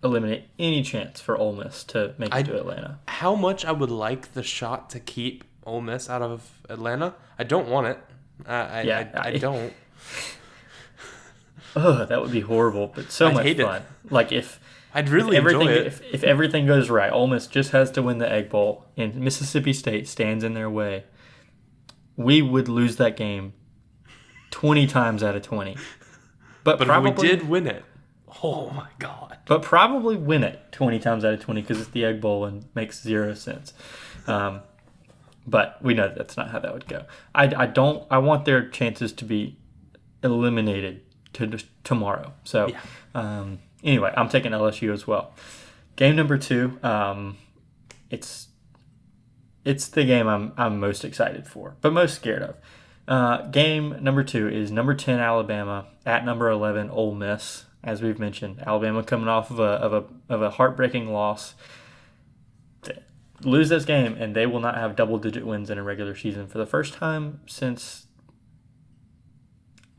eliminate 0.05 0.45
any 0.57 0.83
chance 0.83 1.19
for 1.19 1.37
Ole 1.37 1.51
Miss 1.51 1.83
to 1.83 2.13
make 2.17 2.29
it 2.29 2.33
I- 2.33 2.43
to 2.43 2.57
Atlanta. 2.57 2.99
How 3.09 3.35
much 3.35 3.65
I 3.65 3.73
would 3.73 3.91
like 3.91 4.35
the 4.35 4.43
shot 4.43 4.89
to 4.91 5.01
keep 5.01 5.43
Ole 5.67 5.81
Miss 5.81 6.09
out 6.09 6.21
of 6.23 6.49
Atlanta. 6.69 7.13
I 7.37 7.43
don't 7.43 7.67
want 7.67 7.87
it. 7.87 7.99
I 8.47 8.55
I, 8.55 8.81
Yeah, 8.81 9.09
I, 9.13 9.17
I 9.19 9.27
I- 9.33 9.37
don't. 9.37 9.73
Ugh, 11.75 12.07
that 12.07 12.21
would 12.21 12.31
be 12.31 12.39
horrible, 12.41 12.87
but 12.95 13.11
so 13.11 13.27
I'd 13.27 13.33
much 13.35 13.43
hate 13.43 13.59
it. 13.59 13.63
fun. 13.65 13.83
Like 14.09 14.31
if 14.31 14.59
I'd 14.95 15.09
really 15.09 15.35
if 15.37 15.41
everything 15.41 15.67
enjoy 15.67 15.73
it. 15.81 15.87
if, 15.87 16.01
if 16.13 16.23
everything 16.23 16.65
goes 16.65 16.89
right, 16.89 17.11
Ole 17.11 17.27
Miss 17.27 17.45
just 17.45 17.71
has 17.71 17.91
to 17.91 18.01
win 18.01 18.17
the 18.17 18.31
Egg 18.31 18.49
Bowl, 18.49 18.85
and 18.95 19.15
Mississippi 19.15 19.73
State 19.73 20.07
stands 20.07 20.43
in 20.43 20.53
their 20.53 20.69
way. 20.69 21.03
We 22.15 22.41
would 22.41 22.67
lose 22.67 22.95
that 22.95 23.15
game 23.15 23.53
twenty 24.49 24.87
times 24.87 25.21
out 25.21 25.35
of 25.35 25.43
twenty. 25.43 25.75
But, 26.63 26.79
but 26.79 26.87
probably 26.87 27.11
we 27.11 27.27
did 27.27 27.47
win 27.47 27.67
it, 27.67 27.85
oh 28.43 28.71
my 28.71 28.87
god. 28.99 29.37
but 29.45 29.61
probably 29.61 30.17
win 30.17 30.43
it 30.43 30.59
20 30.73 30.99
times 30.99 31.23
out 31.23 31.33
of 31.33 31.39
20 31.39 31.61
because 31.61 31.79
it's 31.79 31.91
the 31.91 32.03
Egg 32.03 32.19
Bowl 32.19 32.43
and 32.43 32.65
makes 32.75 33.01
zero 33.01 33.33
sense. 33.33 33.71
Um, 34.25 34.59
but 35.47 35.81
we 35.81 35.93
know 35.93 36.13
that's 36.15 36.35
not 36.37 36.51
how 36.51 36.59
that 36.59 36.73
would 36.73 36.87
go. 36.87 37.05
I, 37.33 37.51
I 37.55 37.65
don't. 37.65 38.05
I 38.11 38.17
want 38.19 38.45
their 38.45 38.67
chances 38.69 39.11
to 39.13 39.25
be 39.25 39.57
eliminated 40.23 41.01
to 41.33 41.57
tomorrow. 41.83 42.33
So 42.43 42.67
Yeah. 42.67 42.79
um, 43.15 43.59
anyway, 43.83 44.13
I'm 44.15 44.29
taking 44.29 44.51
LSU 44.51 44.91
as 44.93 45.07
well. 45.07 45.33
Game 45.95 46.15
number 46.15 46.37
two. 46.37 46.77
Um, 46.83 47.37
it's 48.09 48.47
it's 49.65 49.87
the 49.87 50.03
game 50.05 50.27
I'm 50.27 50.53
I'm 50.57 50.79
most 50.79 51.03
excited 51.05 51.47
for, 51.47 51.75
but 51.81 51.91
most 51.93 52.15
scared 52.15 52.41
of. 52.43 52.55
Uh, 53.07 53.47
game 53.47 53.95
number 54.03 54.23
two 54.23 54.47
is 54.49 54.71
number 54.71 54.93
ten 54.93 55.19
Alabama 55.19 55.85
at 56.05 56.25
number 56.25 56.49
eleven 56.49 56.89
Ole 56.89 57.15
Miss. 57.15 57.63
As 57.83 58.01
we've 58.01 58.19
mentioned, 58.19 58.61
Alabama 58.65 59.01
coming 59.03 59.27
off 59.29 59.49
of 59.49 59.59
a 59.59 59.63
of 59.63 59.93
a 59.93 60.03
of 60.33 60.41
a 60.41 60.49
heartbreaking 60.51 61.11
loss. 61.13 61.55
Lose 63.43 63.69
this 63.69 63.85
game, 63.85 64.15
and 64.15 64.35
they 64.35 64.45
will 64.45 64.59
not 64.59 64.75
have 64.75 64.95
double 64.95 65.17
digit 65.19 65.45
wins 65.45 65.69
in 65.69 65.77
a 65.77 65.83
regular 65.83 66.15
season 66.15 66.47
for 66.47 66.57
the 66.57 66.65
first 66.65 66.93
time 66.93 67.41
since. 67.45 68.07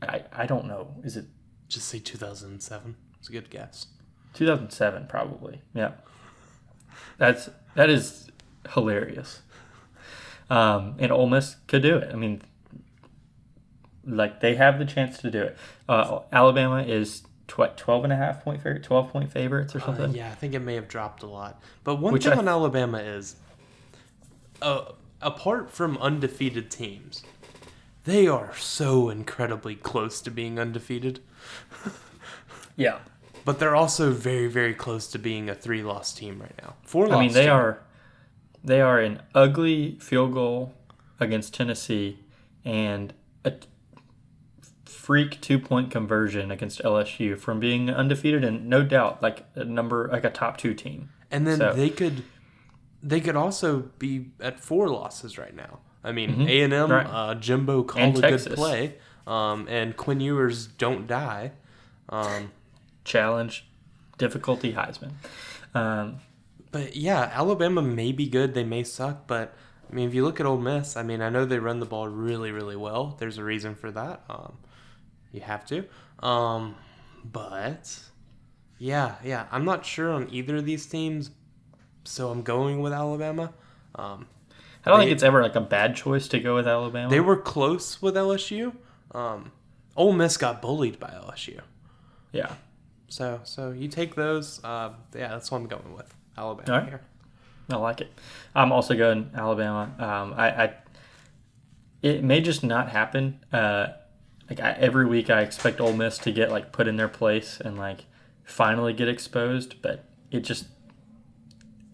I 0.01 0.23
I 0.33 0.45
don't 0.45 0.65
know. 0.65 0.95
Is 1.03 1.15
it 1.17 1.25
Just 1.67 1.87
say 1.87 1.99
2007. 1.99 2.95
It's 3.19 3.29
a 3.29 3.31
good 3.31 3.49
guess. 3.49 3.87
2007 4.33 5.07
probably 5.07 5.61
yeah 5.73 5.91
that's 7.17 7.49
that 7.75 7.89
is 7.89 8.29
hilarious 8.73 9.41
um 10.49 10.95
and 10.99 11.11
Ole 11.11 11.27
Miss 11.27 11.55
could 11.67 11.81
do 11.81 11.97
it 11.97 12.09
I 12.11 12.15
mean 12.15 12.41
like 14.05 14.39
they 14.39 14.55
have 14.55 14.79
the 14.79 14.85
chance 14.85 15.17
to 15.19 15.31
do 15.31 15.41
it 15.41 15.57
uh, 15.87 16.19
Alabama 16.31 16.83
is 16.83 17.23
tw- 17.49 17.75
12 17.75 18.05
and 18.05 18.13
a 18.13 18.15
half 18.15 18.43
point 18.43 18.61
favorite 18.61 18.83
12 18.83 19.11
point 19.11 19.31
favorites 19.31 19.75
or 19.75 19.79
Uh, 19.81 19.85
something 19.87 20.13
yeah, 20.13 20.29
I 20.31 20.35
think 20.35 20.53
it 20.53 20.59
may 20.59 20.75
have 20.75 20.87
dropped 20.87 21.23
a 21.23 21.27
lot. 21.27 21.61
But 21.83 21.95
one 21.95 22.13
Which 22.13 22.23
thing 22.23 22.33
I- 22.33 22.37
on 22.37 22.47
Alabama 22.47 22.99
is, 22.99 23.35
uh, 24.61 24.85
apart 25.21 25.69
from 25.71 25.97
undefeated 25.97 26.71
teams, 26.71 27.23
they 28.05 28.27
are 28.27 28.55
so 28.55 29.09
incredibly 29.09 29.75
close 29.75 30.21
to 30.21 30.31
being 30.31 30.57
undefeated. 30.59 31.19
yeah 32.75 32.99
But 33.45 33.59
they're 33.59 33.75
also 33.75 34.11
very, 34.11 34.47
very 34.47 34.73
close 34.73 35.07
to 35.07 35.19
being 35.19 35.49
a 35.49 35.55
three-loss 35.55 36.13
team 36.13 36.39
right 36.41 36.53
now. 36.61 36.75
Four-loss. 36.83 37.15
I 37.17 37.19
mean 37.19 37.33
they 37.33 37.43
team. 37.45 37.51
are 37.51 37.79
they 38.63 38.81
are 38.81 38.99
an 38.99 39.21
ugly 39.33 39.97
field 39.99 40.33
goal 40.33 40.73
against 41.19 41.53
Tennessee 41.53 42.19
and 42.65 43.13
a 43.45 43.53
freak 45.09 45.41
two 45.41 45.57
point 45.57 45.89
conversion 45.89 46.51
against 46.51 46.83
LSU 46.83 47.35
from 47.35 47.59
being 47.59 47.89
undefeated 47.89 48.43
and 48.43 48.69
no 48.69 48.83
doubt 48.83 49.23
like 49.23 49.43
a 49.55 49.63
number 49.65 50.07
like 50.11 50.23
a 50.23 50.29
top 50.29 50.55
two 50.57 50.75
team. 50.75 51.09
And 51.31 51.47
then 51.47 51.57
So- 51.57 51.73
they 51.73 51.89
could, 51.89 52.21
they 53.01 53.19
could 53.19 53.35
also 53.35 53.89
be 53.97 54.27
at 54.39 54.59
four 54.59 54.87
losses 54.87 55.39
right 55.39 55.55
now. 55.55 55.79
I 56.03 56.11
mean, 56.11 56.47
A 56.47 56.61
and 56.61 56.71
M, 56.73 56.89
Mm-hmm. 56.89 57.15
Uh, 57.15 57.33
Jimbo 57.35 57.81
called 57.83 58.03
And 58.05 58.17
a 58.19 58.21
Texas. 58.21 58.49
good 58.49 58.55
play, 58.55 58.95
um, 59.25 59.65
and 59.67 59.97
Quinn 59.97 60.19
Ewers 60.19 60.67
don't 60.67 61.07
die. 61.07 61.53
Um, 62.09 62.51
challenge, 63.03 63.65
difficulty 64.19 64.73
Heisman. 64.73 65.13
Um, 65.73 66.17
But 66.71 66.95
yeah, 66.95 67.31
Alabama 67.33 67.81
may 67.81 68.11
be 68.11 68.27
good. 68.29 68.53
They 68.53 68.63
may 68.63 68.83
suck, 68.83 69.25
but 69.25 69.55
I 69.91 69.95
mean, 69.95 70.07
if 70.07 70.13
you 70.13 70.23
look 70.23 70.39
at 70.39 70.45
Ole 70.45 70.59
Miss, 70.59 70.95
I 70.95 71.01
mean, 71.01 71.19
I 71.19 71.29
know 71.29 71.45
they 71.45 71.57
run 71.57 71.79
the 71.79 71.87
ball 71.87 72.07
really, 72.07 72.51
really 72.51 72.75
well. 72.75 73.15
There's 73.19 73.39
a 73.39 73.43
reason 73.43 73.73
for 73.73 73.89
that. 73.91 74.21
Um, 74.29 74.53
you 75.31 75.41
have 75.41 75.65
to. 75.67 75.85
Um, 76.25 76.75
but 77.23 77.99
yeah, 78.77 79.15
yeah, 79.23 79.47
I'm 79.51 79.65
not 79.65 79.85
sure 79.85 80.11
on 80.11 80.27
either 80.31 80.57
of 80.57 80.65
these 80.65 80.85
teams, 80.85 81.31
so 82.03 82.29
I'm 82.29 82.41
going 82.41 82.81
with 82.81 82.93
Alabama. 82.93 83.53
Um, 83.95 84.27
I 84.85 84.89
don't 84.89 84.99
They- 84.99 85.05
think 85.05 85.15
it's 85.15 85.23
ever 85.23 85.41
like 85.41 85.55
a 85.55 85.61
bad 85.61 85.95
choice 85.95 86.27
to 86.29 86.39
go 86.39 86.55
with 86.55 86.67
Alabama. 86.67 87.09
they 87.09 87.19
were 87.19 87.37
close 87.37 88.01
with 88.01 88.15
LSU. 88.15 88.73
Um, 89.11 89.51
Ole 89.95 90.13
Miss 90.13 90.37
got 90.37 90.61
bullied 90.61 90.99
by 90.99 91.09
LSU. 91.09 91.59
yeah. 92.31 92.53
So, 93.11 93.41
so 93.43 93.71
you 93.71 93.87
take 93.87 94.13
those. 94.13 94.63
Uh, 94.63 94.91
yeah, 95.15 95.29
that's 95.29 95.49
what 95.49 95.57
I'm 95.57 95.67
going 95.67 95.95
with. 95.95 96.13
Alabama 96.37 96.71
right. 96.79 96.87
here. 96.87 97.01
I 97.71 97.75
like 97.77 98.01
it. 98.01 98.11
I'm 98.55 98.71
also 98.71 98.95
going 98.95 99.31
Alabama. 99.35 99.91
Um, 99.97 100.33
I, 100.37 100.63
I 100.65 100.73
it 102.03 102.23
may 102.23 102.39
just 102.39 102.63
not 102.63 102.89
happen. 102.89 103.43
Uh, 103.51 103.87
like 104.49 104.59
I, 104.59 104.71
every 104.71 105.05
week, 105.05 105.29
I 105.29 105.41
expect 105.41 105.79
Ole 105.79 105.93
Miss 105.93 106.17
to 106.19 106.31
get 106.31 106.51
like 106.51 106.71
put 106.71 106.87
in 106.87 106.95
their 106.95 107.07
place 107.07 107.59
and 107.63 107.77
like 107.77 108.05
finally 108.43 108.93
get 108.93 109.07
exposed, 109.07 109.81
but 109.81 110.05
it 110.31 110.41
just 110.41 110.65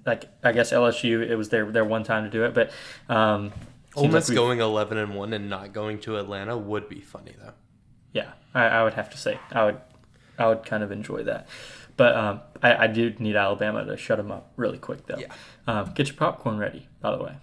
like 0.06 0.26
I 0.44 0.52
guess 0.52 0.72
LSU 0.72 1.28
it 1.28 1.36
was 1.36 1.50
their 1.50 1.70
their 1.72 1.86
one 1.86 2.04
time 2.04 2.24
to 2.24 2.30
do 2.30 2.46
it, 2.46 2.54
but 2.54 2.72
um, 3.10 3.52
Ole 3.96 4.04
seems 4.04 4.14
like 4.14 4.22
Miss 4.22 4.30
going 4.30 4.60
11 4.60 4.98
and 4.98 5.16
one 5.16 5.34
and 5.34 5.50
not 5.50 5.74
going 5.74 6.00
to 6.02 6.18
Atlanta 6.18 6.58
would 6.58 6.88
be 6.88 7.02
funny 7.02 7.34
though. 7.42 7.54
Yeah, 8.14 8.32
I, 8.54 8.66
I 8.66 8.84
would 8.84 8.94
have 8.94 9.10
to 9.10 9.18
say 9.18 9.40
I 9.52 9.66
would 9.66 9.82
I 10.38 10.48
would 10.48 10.66
kind 10.66 10.84
of 10.84 10.92
enjoy 10.92 11.24
that, 11.24 11.50
but 11.98 12.16
um, 12.16 12.42
I, 12.64 12.86
I 12.86 12.88
do 12.88 13.14
need 13.20 13.36
Alabama 13.36 13.84
to 13.84 13.98
shut 13.98 14.18
them 14.18 14.32
up 14.32 14.54
really 14.56 14.78
quick 14.78 15.06
though. 15.08 15.18
Yeah. 15.18 15.34
Um, 15.68 15.92
get 15.94 16.08
your 16.08 16.16
popcorn 16.16 16.58
ready, 16.58 16.88
by 17.02 17.16
the 17.16 17.24
way. 17.24 17.36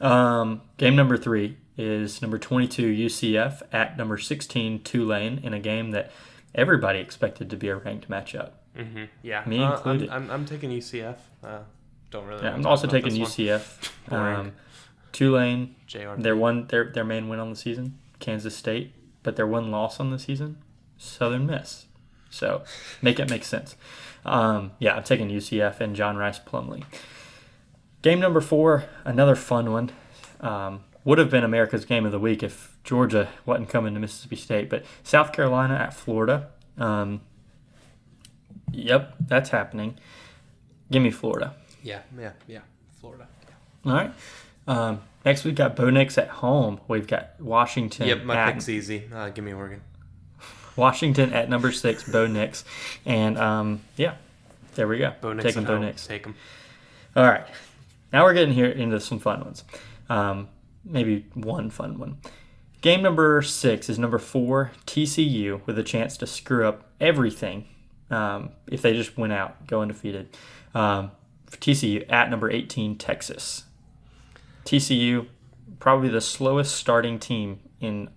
Um, 0.00 0.62
game 0.76 0.96
number 0.96 1.16
three 1.16 1.56
is 1.76 2.20
number 2.20 2.38
22 2.38 2.82
UCF 3.06 3.62
at 3.72 3.96
number 3.96 4.18
16 4.18 4.82
Tulane 4.82 5.38
in 5.42 5.54
a 5.54 5.60
game 5.60 5.90
that 5.92 6.10
everybody 6.54 6.98
expected 6.98 7.48
to 7.50 7.56
be 7.56 7.68
a 7.68 7.76
ranked 7.76 8.08
matchup. 8.10 8.50
Mm-hmm. 8.76 9.04
Yeah, 9.22 9.42
Me 9.46 9.62
Uh, 9.62 9.74
included. 9.74 10.10
I'm, 10.10 10.24
I'm, 10.24 10.30
I'm 10.30 10.44
taking 10.46 10.70
UCF. 10.70 11.16
Uh, 11.42 11.58
don't 12.10 12.26
really. 12.26 12.42
Yeah, 12.42 12.54
I'm 12.54 12.66
also 12.66 12.86
taking. 12.86 13.12
UCF. 13.12 13.90
Um, 14.10 14.52
Tulane, 15.12 15.76
JR. 15.86 16.14
their 16.16 16.34
one 16.36 16.66
their 16.66 16.90
their 16.90 17.04
main 17.04 17.28
win 17.28 17.38
on 17.38 17.50
the 17.50 17.56
season, 17.56 17.98
Kansas 18.18 18.56
State, 18.56 18.92
but 19.22 19.36
their 19.36 19.46
one 19.46 19.70
loss 19.70 20.00
on 20.00 20.10
the 20.10 20.18
season, 20.18 20.58
Southern 20.98 21.46
Miss. 21.46 21.86
So 22.28 22.62
make 23.02 23.20
it 23.20 23.30
make 23.30 23.44
sense. 23.44 23.76
Um, 24.24 24.72
yeah, 24.80 24.94
I'm 24.96 25.04
taking 25.04 25.28
UCF 25.28 25.80
and 25.80 25.94
John 25.94 26.16
Rhys 26.16 26.40
Plumlee. 26.40 26.84
Game 28.02 28.18
number 28.18 28.40
four, 28.40 28.84
another 29.04 29.36
fun 29.36 29.70
one. 29.72 29.90
Um, 30.40 30.80
would 31.10 31.18
have 31.18 31.28
been 31.28 31.42
America's 31.42 31.84
game 31.84 32.06
of 32.06 32.12
the 32.12 32.20
week 32.20 32.40
if 32.40 32.78
Georgia 32.84 33.28
wasn't 33.44 33.68
coming 33.68 33.94
to 33.94 34.00
Mississippi 34.00 34.36
State, 34.36 34.70
but 34.70 34.84
South 35.02 35.32
Carolina 35.32 35.74
at 35.74 35.92
Florida. 35.92 36.50
Um, 36.78 37.20
yep, 38.70 39.16
that's 39.18 39.50
happening. 39.50 39.96
Give 40.88 41.02
me 41.02 41.10
Florida. 41.10 41.56
Yeah, 41.82 42.02
yeah, 42.16 42.30
yeah. 42.46 42.60
Florida. 43.00 43.26
All 43.84 43.92
right. 43.92 44.12
Um, 44.68 45.00
next, 45.24 45.42
we've 45.42 45.56
got 45.56 45.74
Bo 45.74 45.90
Nix 45.90 46.16
at 46.16 46.28
home. 46.28 46.80
We've 46.86 47.08
got 47.08 47.40
Washington. 47.40 48.06
Yep, 48.06 48.22
my 48.22 48.36
at, 48.36 48.52
pick's 48.52 48.68
easy. 48.68 49.08
Uh, 49.12 49.30
give 49.30 49.44
me 49.44 49.52
Oregon. 49.52 49.80
Washington 50.76 51.32
at 51.32 51.50
number 51.50 51.72
six, 51.72 52.08
Bo 52.08 52.28
Nix. 52.28 52.64
And 53.04 53.36
um, 53.36 53.80
yeah, 53.96 54.14
there 54.76 54.86
we 54.86 54.98
go. 54.98 55.12
Bo 55.20 55.32
Nix 55.32 55.44
Taking 55.44 55.62
at 55.62 55.66
Bo. 55.66 55.78
Nix. 55.78 56.06
Take 56.06 56.22
them. 56.22 56.36
All 57.16 57.24
right. 57.24 57.48
Now 58.12 58.22
we're 58.22 58.34
getting 58.34 58.54
here 58.54 58.68
into 58.68 59.00
some 59.00 59.18
fun 59.18 59.40
ones. 59.40 59.64
Um, 60.08 60.46
maybe 60.84 61.26
one 61.34 61.70
fun 61.70 61.98
one. 61.98 62.18
Game 62.80 63.02
number 63.02 63.42
six 63.42 63.90
is 63.90 63.98
number 63.98 64.18
four, 64.18 64.72
TCU, 64.86 65.64
with 65.66 65.78
a 65.78 65.82
chance 65.82 66.16
to 66.16 66.26
screw 66.26 66.66
up 66.66 66.90
everything 66.98 67.66
um, 68.10 68.50
if 68.66 68.82
they 68.82 68.92
just 68.92 69.16
went 69.16 69.32
out, 69.32 69.66
go 69.66 69.82
undefeated. 69.82 70.36
Um, 70.74 71.12
TCU 71.50 72.10
at 72.10 72.30
number 72.30 72.50
18, 72.50 72.96
Texas. 72.98 73.64
TCU, 74.64 75.28
probably 75.78 76.08
the 76.08 76.20
slowest 76.20 76.74
starting 76.74 77.18
team 77.18 77.60
in 77.80 78.10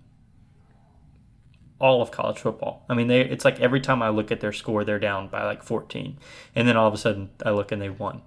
all 1.78 2.02
of 2.02 2.10
college 2.10 2.38
football. 2.38 2.84
I 2.88 2.94
mean, 2.94 3.08
they 3.08 3.20
it's 3.20 3.44
like 3.44 3.60
every 3.60 3.80
time 3.80 4.02
I 4.02 4.08
look 4.08 4.30
at 4.30 4.40
their 4.40 4.52
score, 4.52 4.84
they're 4.84 4.98
down 4.98 5.28
by 5.28 5.44
like 5.44 5.62
14, 5.62 6.18
and 6.54 6.68
then 6.68 6.76
all 6.76 6.88
of 6.88 6.94
a 6.94 6.98
sudden 6.98 7.30
I 7.44 7.50
look 7.50 7.72
and 7.72 7.80
they 7.80 7.90
won. 7.90 8.22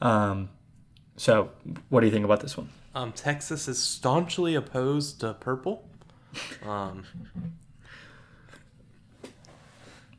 Um, 0.00 0.50
so, 1.16 1.50
what 1.88 2.00
do 2.00 2.06
you 2.06 2.12
think 2.12 2.24
about 2.24 2.40
this 2.40 2.56
one? 2.56 2.70
Um, 2.94 3.12
Texas 3.12 3.68
is 3.68 3.78
staunchly 3.78 4.54
opposed 4.54 5.20
to 5.20 5.34
purple. 5.34 5.88
Um, 6.66 7.04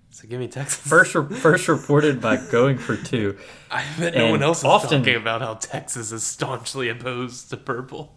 so 0.09 0.27
give 0.27 0.39
me 0.39 0.47
Texas. 0.47 0.75
First, 0.87 1.15
re- 1.15 1.35
first 1.35 1.67
reported 1.67 2.21
by 2.21 2.37
going 2.37 2.77
for 2.77 2.95
two. 2.95 3.37
I 3.71 3.83
bet 3.97 4.13
no 4.15 4.23
and 4.23 4.31
one 4.31 4.43
else 4.43 4.59
is 4.59 4.63
often- 4.65 4.99
talking 5.01 5.15
about 5.15 5.41
how 5.41 5.55
Texas 5.55 6.11
is 6.11 6.23
staunchly 6.23 6.89
opposed 6.89 7.49
to 7.49 7.57
purple. 7.57 8.15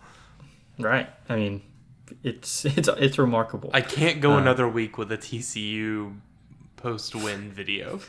Right. 0.79 1.09
I 1.29 1.37
mean, 1.37 1.63
it's 2.25 2.65
it's 2.65 2.89
it's 2.89 3.19
remarkable. 3.19 3.71
I 3.73 3.81
can't 3.81 4.21
go 4.21 4.33
Uh, 4.35 4.39
another 4.39 4.69
week 4.69 4.99
with 4.99 5.11
a 5.13 5.17
TCU 5.19 6.17
post-win 6.77 7.51
video. 7.53 8.01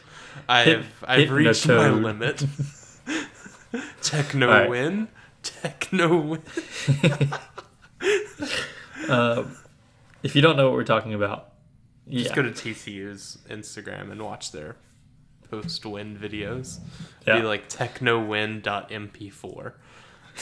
I 0.50 0.64
Hit- 0.64 0.78
have 0.78 0.88
I've 1.08 1.30
a 1.32 1.34
reached 1.34 1.68
my 1.68 1.90
limit. 1.90 2.44
Techno 4.02 4.48
Alright. 4.50 4.70
win. 4.70 5.08
Techno 5.46 6.18
win. 6.18 6.42
Um, 9.10 9.56
if 10.24 10.36
you 10.36 10.42
don't 10.42 10.58
know 10.58 10.66
what 10.66 10.74
we're 10.74 10.84
talking 10.84 11.14
about, 11.14 11.54
Just 12.10 12.30
yeah, 12.30 12.36
go 12.36 12.42
to 12.42 12.50
TCU's 12.50 13.38
Instagram 13.50 14.12
and 14.12 14.22
watch 14.22 14.52
their 14.52 14.76
post-win 15.50 16.18
videos. 16.18 16.80
Yeah. 17.28 17.40
Be 17.42 17.46
like 17.46 17.70
technowin.mp4. 17.70 19.74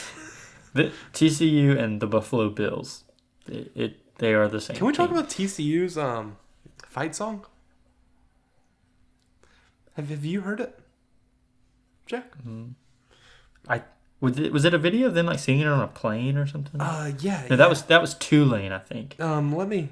the 0.74 0.92
TCU 1.14 1.78
and 1.78 2.02
the 2.02 2.08
Buffalo 2.08 2.50
Bills, 2.50 3.04
it, 3.48 3.72
it 3.76 3.98
they 4.18 4.34
are 4.34 4.48
the 4.48 4.62
same. 4.62 4.78
Can 4.78 4.88
we 4.88 4.94
talk 4.94 5.10
team. 5.10 5.18
about 5.18 5.30
TCU's 5.30 5.98
um 5.98 6.38
fight 6.88 7.16
song? 7.16 7.46
Have 9.96 10.10
Have 10.10 10.26
you 10.26 10.42
heard 10.42 10.60
it, 10.60 10.80
Jack? 12.06 12.34
I 13.68 13.82
was 14.24 14.40
it 14.40 14.54
was 14.54 14.64
it 14.66 14.74
a 14.74 14.78
video 14.78 15.08
of 15.08 15.14
them 15.14 15.26
like 15.26 15.38
singing 15.40 15.62
it 15.62 15.68
on 15.68 15.82
a 15.82 15.88
plane 15.88 16.38
or 16.38 16.48
something? 16.48 16.80
Uh, 16.80 17.12
yeah. 17.20 17.46
no, 17.50 17.56
that 17.58 17.70
was 17.70 17.84
that 17.84 18.00
was 18.02 18.14
Tulane, 18.16 18.72
I 18.72 18.80
think. 18.80 19.20
Um, 19.20 19.54
let 19.56 19.68
me. 19.68 19.90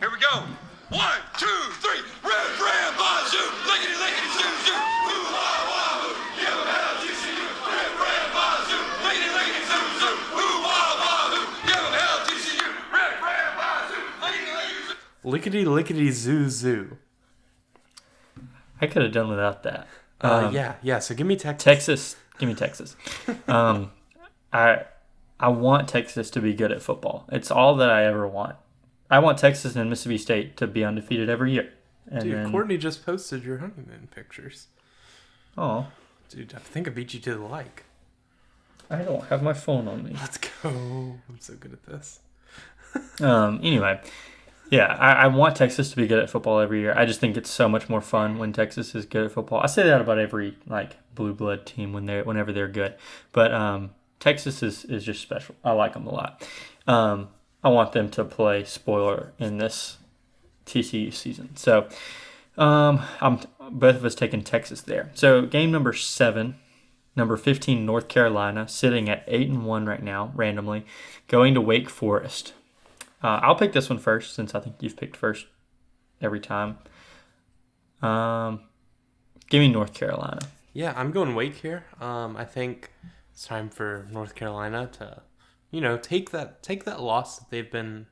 Here 0.00 0.08
we 0.10 0.18
go. 0.18 0.42
One, 0.88 1.20
two, 1.36 1.46
three. 1.84 2.00
Red, 2.24 2.48
red, 2.58 2.90
bazoo. 2.96 3.44
Lickety, 3.68 3.92
lickety, 3.92 4.28
zoo, 4.32 4.52
zoo. 4.64 4.72
Ooh, 4.72 5.26
wah, 5.34 5.68
wah, 5.68 6.00
ooh. 6.06 6.16
Give 6.40 6.48
'em 6.48 6.64
hell, 6.64 6.94
TCU. 7.02 7.44
Red, 7.68 7.92
red, 8.00 8.26
bazoo. 8.32 8.80
Lickety, 9.04 9.30
lickety, 9.36 9.62
zoo, 9.68 9.84
zoo. 10.00 10.14
Ooh, 10.32 10.56
wah, 10.64 10.96
wah, 11.02 11.34
ooh. 11.36 11.46
Give 11.68 11.76
'em 11.76 11.92
hell, 11.92 12.18
TCU. 12.24 12.68
Red, 12.94 13.12
red, 13.20 13.48
bazoo. 13.58 14.00
Lickety, 14.24 14.52
lickety, 14.56 14.80
zoo. 14.88 15.28
Lickety 15.28 15.64
lickety 15.66 16.10
zoo 16.10 16.48
zoo. 16.48 16.96
I 18.80 18.86
could 18.86 19.02
have 19.02 19.12
done 19.12 19.28
without 19.28 19.62
that. 19.64 19.86
Uh, 20.22 20.46
Um, 20.46 20.54
yeah, 20.54 20.74
yeah. 20.82 21.00
So 21.00 21.14
give 21.14 21.26
me 21.26 21.36
Texas. 21.36 21.64
Texas, 21.64 22.16
give 22.38 22.48
me 22.48 22.54
Texas. 22.54 22.96
Um, 23.46 23.90
I 24.52 24.84
I 25.40 25.48
want 25.48 25.88
Texas 25.88 26.30
to 26.30 26.40
be 26.40 26.54
good 26.54 26.72
at 26.72 26.82
football. 26.82 27.26
It's 27.30 27.50
all 27.50 27.76
that 27.76 27.90
I 27.90 28.04
ever 28.04 28.26
want. 28.26 28.56
I 29.10 29.20
want 29.20 29.38
Texas 29.38 29.76
and 29.76 29.88
Mississippi 29.88 30.18
State 30.18 30.56
to 30.58 30.66
be 30.66 30.84
undefeated 30.84 31.28
every 31.30 31.52
year. 31.52 31.72
And 32.10 32.24
Dude, 32.24 32.34
then, 32.34 32.50
Courtney 32.50 32.76
just 32.78 33.04
posted 33.04 33.44
your 33.44 33.58
honeymoon 33.58 34.08
pictures. 34.14 34.66
oh, 35.56 35.88
Dude, 36.28 36.54
I 36.54 36.58
think 36.58 36.86
I 36.86 36.90
beat 36.90 37.14
you 37.14 37.20
to 37.20 37.34
the 37.34 37.40
like. 37.40 37.84
I 38.90 39.02
don't 39.02 39.24
have 39.24 39.42
my 39.42 39.52
phone 39.52 39.86
on 39.88 40.04
me. 40.04 40.12
Let's 40.14 40.38
go. 40.38 40.48
I'm 40.64 41.38
so 41.40 41.54
good 41.54 41.72
at 41.72 41.84
this. 41.86 42.20
Um, 43.20 43.60
anyway, 43.62 44.00
yeah, 44.70 44.86
I, 44.98 45.12
I 45.12 45.26
want 45.28 45.56
Texas 45.56 45.90
to 45.90 45.96
be 45.96 46.06
good 46.06 46.18
at 46.18 46.28
football 46.28 46.60
every 46.60 46.80
year. 46.80 46.92
I 46.96 47.06
just 47.06 47.20
think 47.20 47.36
it's 47.36 47.50
so 47.50 47.68
much 47.68 47.88
more 47.88 48.00
fun 48.00 48.38
when 48.38 48.52
Texas 48.52 48.94
is 48.94 49.06
good 49.06 49.26
at 49.26 49.32
football. 49.32 49.60
I 49.60 49.66
say 49.66 49.84
that 49.84 50.00
about 50.00 50.18
every 50.18 50.56
like 50.66 50.96
blue 51.14 51.32
blood 51.32 51.64
team 51.64 51.92
when 51.92 52.06
they 52.06 52.22
whenever 52.22 52.52
they're 52.52 52.68
good, 52.68 52.94
but 53.32 53.52
um, 53.52 53.90
Texas 54.20 54.62
is 54.62 54.84
is 54.84 55.04
just 55.04 55.22
special. 55.22 55.54
I 55.64 55.72
like 55.72 55.94
them 55.94 56.06
a 56.06 56.12
lot. 56.12 56.46
Um, 56.86 57.28
I 57.62 57.70
want 57.70 57.92
them 57.92 58.10
to 58.10 58.24
play 58.24 58.64
spoiler 58.64 59.32
in 59.38 59.58
this 59.58 59.98
TCU 60.66 61.12
season. 61.12 61.56
So, 61.56 61.88
um, 62.56 63.00
I'm 63.20 63.40
both 63.70 63.96
of 63.96 64.04
us 64.04 64.14
taking 64.14 64.42
Texas 64.42 64.82
there. 64.82 65.10
So 65.14 65.46
game 65.46 65.70
number 65.70 65.92
seven. 65.92 66.56
Number 67.16 67.36
15, 67.36 67.84
North 67.84 68.06
Carolina, 68.06 68.68
sitting 68.68 69.08
at 69.08 69.24
8 69.26 69.48
and 69.48 69.66
1 69.66 69.86
right 69.86 70.02
now, 70.04 70.30
randomly, 70.36 70.86
going 71.26 71.52
to 71.54 71.60
Wake 71.60 71.90
Forest. 71.90 72.52
Uh, 73.22 73.40
I'll 73.42 73.56
pick 73.56 73.72
this 73.72 73.88
one 73.90 73.98
first 73.98 74.34
since 74.34 74.54
I 74.54 74.60
think 74.60 74.76
you've 74.80 74.96
picked 74.96 75.16
first 75.16 75.46
every 76.20 76.40
time. 76.40 76.78
Um, 78.00 78.60
give 79.50 79.60
me 79.60 79.68
North 79.68 79.92
Carolina. 79.92 80.40
Yeah, 80.72 80.94
I'm 80.96 81.10
going 81.10 81.34
Wake 81.34 81.56
here. 81.56 81.84
Um, 82.00 82.36
I 82.36 82.44
think 82.44 82.92
it's 83.32 83.44
time 83.44 83.70
for 83.70 84.06
North 84.12 84.34
Carolina 84.34 84.88
to, 84.92 85.22
you 85.70 85.80
know, 85.80 85.96
take 85.96 86.30
that 86.30 86.62
take 86.62 86.84
that 86.84 87.00
loss 87.00 87.38
that 87.38 87.50
they've 87.50 87.70
been 87.70 88.06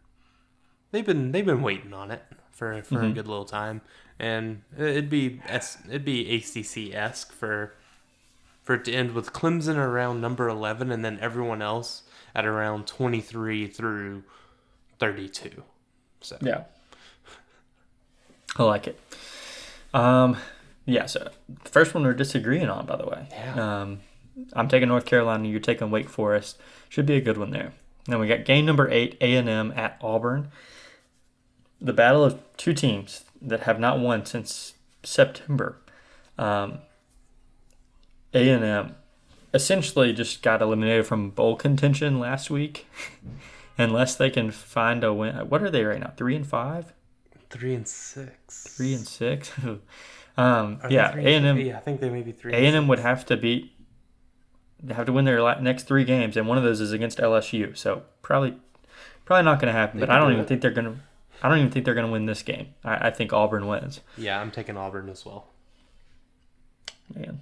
they've 0.90 1.06
been 1.06 1.30
they've 1.32 1.46
been 1.46 1.62
waiting 1.62 1.92
on 1.92 2.10
it 2.10 2.22
for 2.50 2.82
for 2.82 3.02
a 3.02 3.10
good 3.10 3.28
little 3.28 3.44
time, 3.44 3.82
and 4.18 4.62
it'd 4.76 5.10
be 5.10 5.40
S, 5.46 5.78
it'd 5.88 6.04
be 6.04 6.34
ACC 6.34 6.94
esque 6.94 7.32
for 7.32 7.74
for 8.62 8.74
it 8.74 8.84
to 8.86 8.92
end 8.92 9.12
with 9.12 9.32
Clemson 9.32 9.76
around 9.76 10.20
number 10.20 10.48
eleven, 10.48 10.90
and 10.90 11.04
then 11.04 11.18
everyone 11.20 11.62
else 11.62 12.02
at 12.34 12.44
around 12.44 12.86
twenty 12.86 13.20
three 13.20 13.68
through 13.68 14.24
thirty 14.98 15.28
two. 15.28 15.62
So 16.20 16.38
Yeah, 16.40 16.64
I 18.56 18.62
like 18.62 18.86
it. 18.86 19.00
Um, 19.94 20.36
yeah. 20.84 21.06
So 21.06 21.30
the 21.48 21.70
first 21.70 21.94
one 21.94 22.04
we're 22.04 22.14
disagreeing 22.14 22.68
on, 22.68 22.86
by 22.86 22.96
the 22.96 23.06
way. 23.06 23.28
Yeah. 23.30 23.82
Um, 23.82 24.00
I'm 24.52 24.68
taking 24.68 24.88
North 24.88 25.06
Carolina. 25.06 25.48
You're 25.48 25.60
taking 25.60 25.90
Wake 25.90 26.08
Forest. 26.08 26.58
Should 26.88 27.06
be 27.06 27.16
a 27.16 27.20
good 27.20 27.38
one 27.38 27.50
there. 27.50 27.72
Then 28.04 28.20
we 28.20 28.28
got 28.28 28.44
game 28.44 28.66
number 28.66 28.88
eight, 28.90 29.16
A 29.20 29.36
and 29.36 29.48
M 29.48 29.72
at 29.76 29.98
Auburn. 30.00 30.48
The 31.80 31.92
battle 31.92 32.24
of 32.24 32.40
two 32.56 32.72
teams 32.72 33.24
that 33.42 33.60
have 33.60 33.78
not 33.78 33.98
won 33.98 34.24
since 34.24 34.74
September. 35.02 35.78
Um, 36.38 36.78
A 38.32 38.48
and 38.50 38.64
M 38.64 38.94
essentially 39.52 40.12
just 40.12 40.42
got 40.42 40.62
eliminated 40.62 41.06
from 41.06 41.30
bowl 41.30 41.56
contention 41.56 42.20
last 42.20 42.50
week. 42.50 42.86
Unless 43.78 44.16
they 44.16 44.30
can 44.30 44.50
find 44.50 45.04
a 45.04 45.12
win. 45.12 45.34
What 45.48 45.62
are 45.62 45.70
they 45.70 45.84
right 45.84 46.00
now? 46.00 46.12
Three 46.16 46.34
and 46.36 46.46
five? 46.46 46.92
three 47.48 47.74
and 47.74 47.86
six. 47.86 48.64
Three 48.76 48.94
and 48.94 49.06
six? 49.06 49.52
um, 50.36 50.78
Are 50.82 50.90
yeah, 50.90 51.14
A 51.16 51.34
and 51.36 51.46
M. 51.46 51.58
Yeah, 51.58 51.76
I 51.76 51.80
think 51.80 52.00
they 52.00 52.10
may 52.10 52.22
be 52.22 52.32
three. 52.32 52.52
A 52.52 52.56
and 52.56 52.74
M 52.76 52.88
would 52.88 52.98
have 52.98 53.24
to 53.26 53.36
beat. 53.36 53.72
They 54.82 54.94
have 54.94 55.06
to 55.06 55.12
win 55.12 55.24
their 55.24 55.60
next 55.60 55.84
three 55.84 56.04
games, 56.04 56.36
and 56.36 56.46
one 56.48 56.58
of 56.58 56.64
those 56.64 56.80
is 56.80 56.92
against 56.92 57.18
LSU. 57.18 57.76
So 57.76 58.02
probably, 58.22 58.56
probably 59.24 59.44
not 59.44 59.58
going 59.60 59.72
to 59.72 59.78
happen. 59.78 60.00
They 60.00 60.06
But 60.06 60.12
I 60.14 60.18
don't 60.18 60.28
do 60.28 60.32
even 60.34 60.44
it. 60.44 60.48
think 60.48 60.60
they're 60.62 60.70
going 60.70 60.86
to. 60.86 60.96
I 61.42 61.48
don't 61.48 61.58
even 61.58 61.70
think 61.70 61.84
they're 61.84 61.94
going 61.94 62.06
to 62.06 62.12
win 62.12 62.26
this 62.26 62.42
game. 62.42 62.74
I, 62.84 63.08
I 63.08 63.10
think 63.10 63.32
Auburn 63.32 63.66
wins. 63.66 64.00
Yeah, 64.16 64.40
I'm 64.40 64.50
taking 64.50 64.76
Auburn 64.76 65.08
as 65.08 65.24
well. 65.24 65.46
Man, 67.14 67.40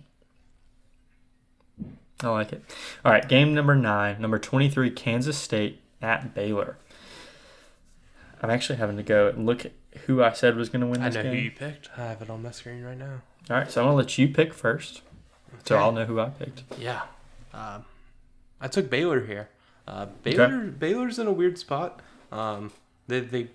I 2.22 2.28
like 2.28 2.52
it. 2.52 2.62
All 3.04 3.12
right, 3.12 3.26
game 3.26 3.54
number 3.54 3.74
nine, 3.74 4.20
number 4.20 4.38
twenty-three, 4.38 4.90
Kansas 4.90 5.38
State 5.38 5.80
at 6.04 6.34
Baylor. 6.34 6.76
I'm 8.42 8.50
actually 8.50 8.76
having 8.76 8.96
to 8.98 9.02
go 9.02 9.28
and 9.28 9.46
look 9.46 9.64
at 9.64 9.72
who 10.06 10.22
I 10.22 10.32
said 10.32 10.54
was 10.56 10.68
going 10.68 10.82
to 10.82 10.86
win 10.86 11.00
I 11.02 11.06
this 11.06 11.14
know 11.16 11.22
game. 11.22 11.32
who 11.34 11.38
you 11.38 11.50
picked. 11.50 11.88
I 11.96 12.02
have 12.08 12.20
it 12.22 12.28
on 12.30 12.42
my 12.42 12.50
screen 12.50 12.82
right 12.82 12.98
now. 12.98 13.22
All 13.50 13.56
right, 13.56 13.70
so 13.70 13.80
I'm 13.82 13.88
gonna 13.88 13.96
let 13.98 14.16
you 14.16 14.28
pick 14.28 14.54
first, 14.54 15.02
so 15.66 15.76
I'll 15.76 15.92
know 15.92 16.06
who 16.06 16.18
I 16.18 16.30
picked. 16.30 16.62
Yeah. 16.78 17.02
Um, 17.52 17.84
I 18.58 18.68
took 18.68 18.88
Baylor 18.88 19.26
here. 19.26 19.50
Uh, 19.86 20.06
Baylor 20.22 20.60
Baylor's 20.68 21.18
in 21.18 21.26
a 21.26 21.32
weird 21.32 21.58
spot. 21.58 22.00
Um, 22.32 22.72
they 23.06 23.20
they 23.20 23.48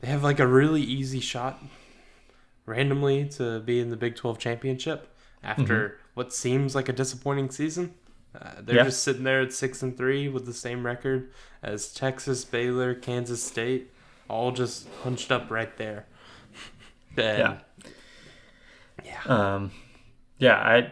they 0.00 0.06
have 0.06 0.22
like 0.22 0.38
a 0.38 0.46
really 0.46 0.82
easy 0.82 1.18
shot 1.18 1.60
randomly 2.64 3.28
to 3.30 3.58
be 3.60 3.80
in 3.80 3.90
the 3.90 3.96
Big 3.96 4.14
12 4.14 4.38
championship 4.38 5.12
after 5.42 5.98
what 6.14 6.32
seems 6.32 6.74
like 6.76 6.88
a 6.88 6.92
disappointing 6.92 7.50
season. 7.50 7.94
Uh, 8.40 8.50
they're 8.60 8.76
Yeah. 8.76 8.84
just 8.84 9.02
sitting 9.02 9.24
there 9.24 9.40
at 9.40 9.52
six 9.52 9.82
and 9.82 9.96
three 9.96 10.28
with 10.28 10.46
the 10.46 10.52
same 10.52 10.84
record 10.84 11.30
as 11.62 11.92
Texas, 11.94 12.44
Baylor, 12.44 12.94
Kansas 12.94 13.42
State, 13.42 13.90
all 14.28 14.52
just 14.52 14.86
hunched 15.02 15.30
up 15.32 15.50
right 15.50 15.76
there. 15.78 16.06
And 17.18 17.58
Yeah. 19.04 19.20
Um, 19.26 19.70
yeah, 20.38 20.56
I 20.56 20.90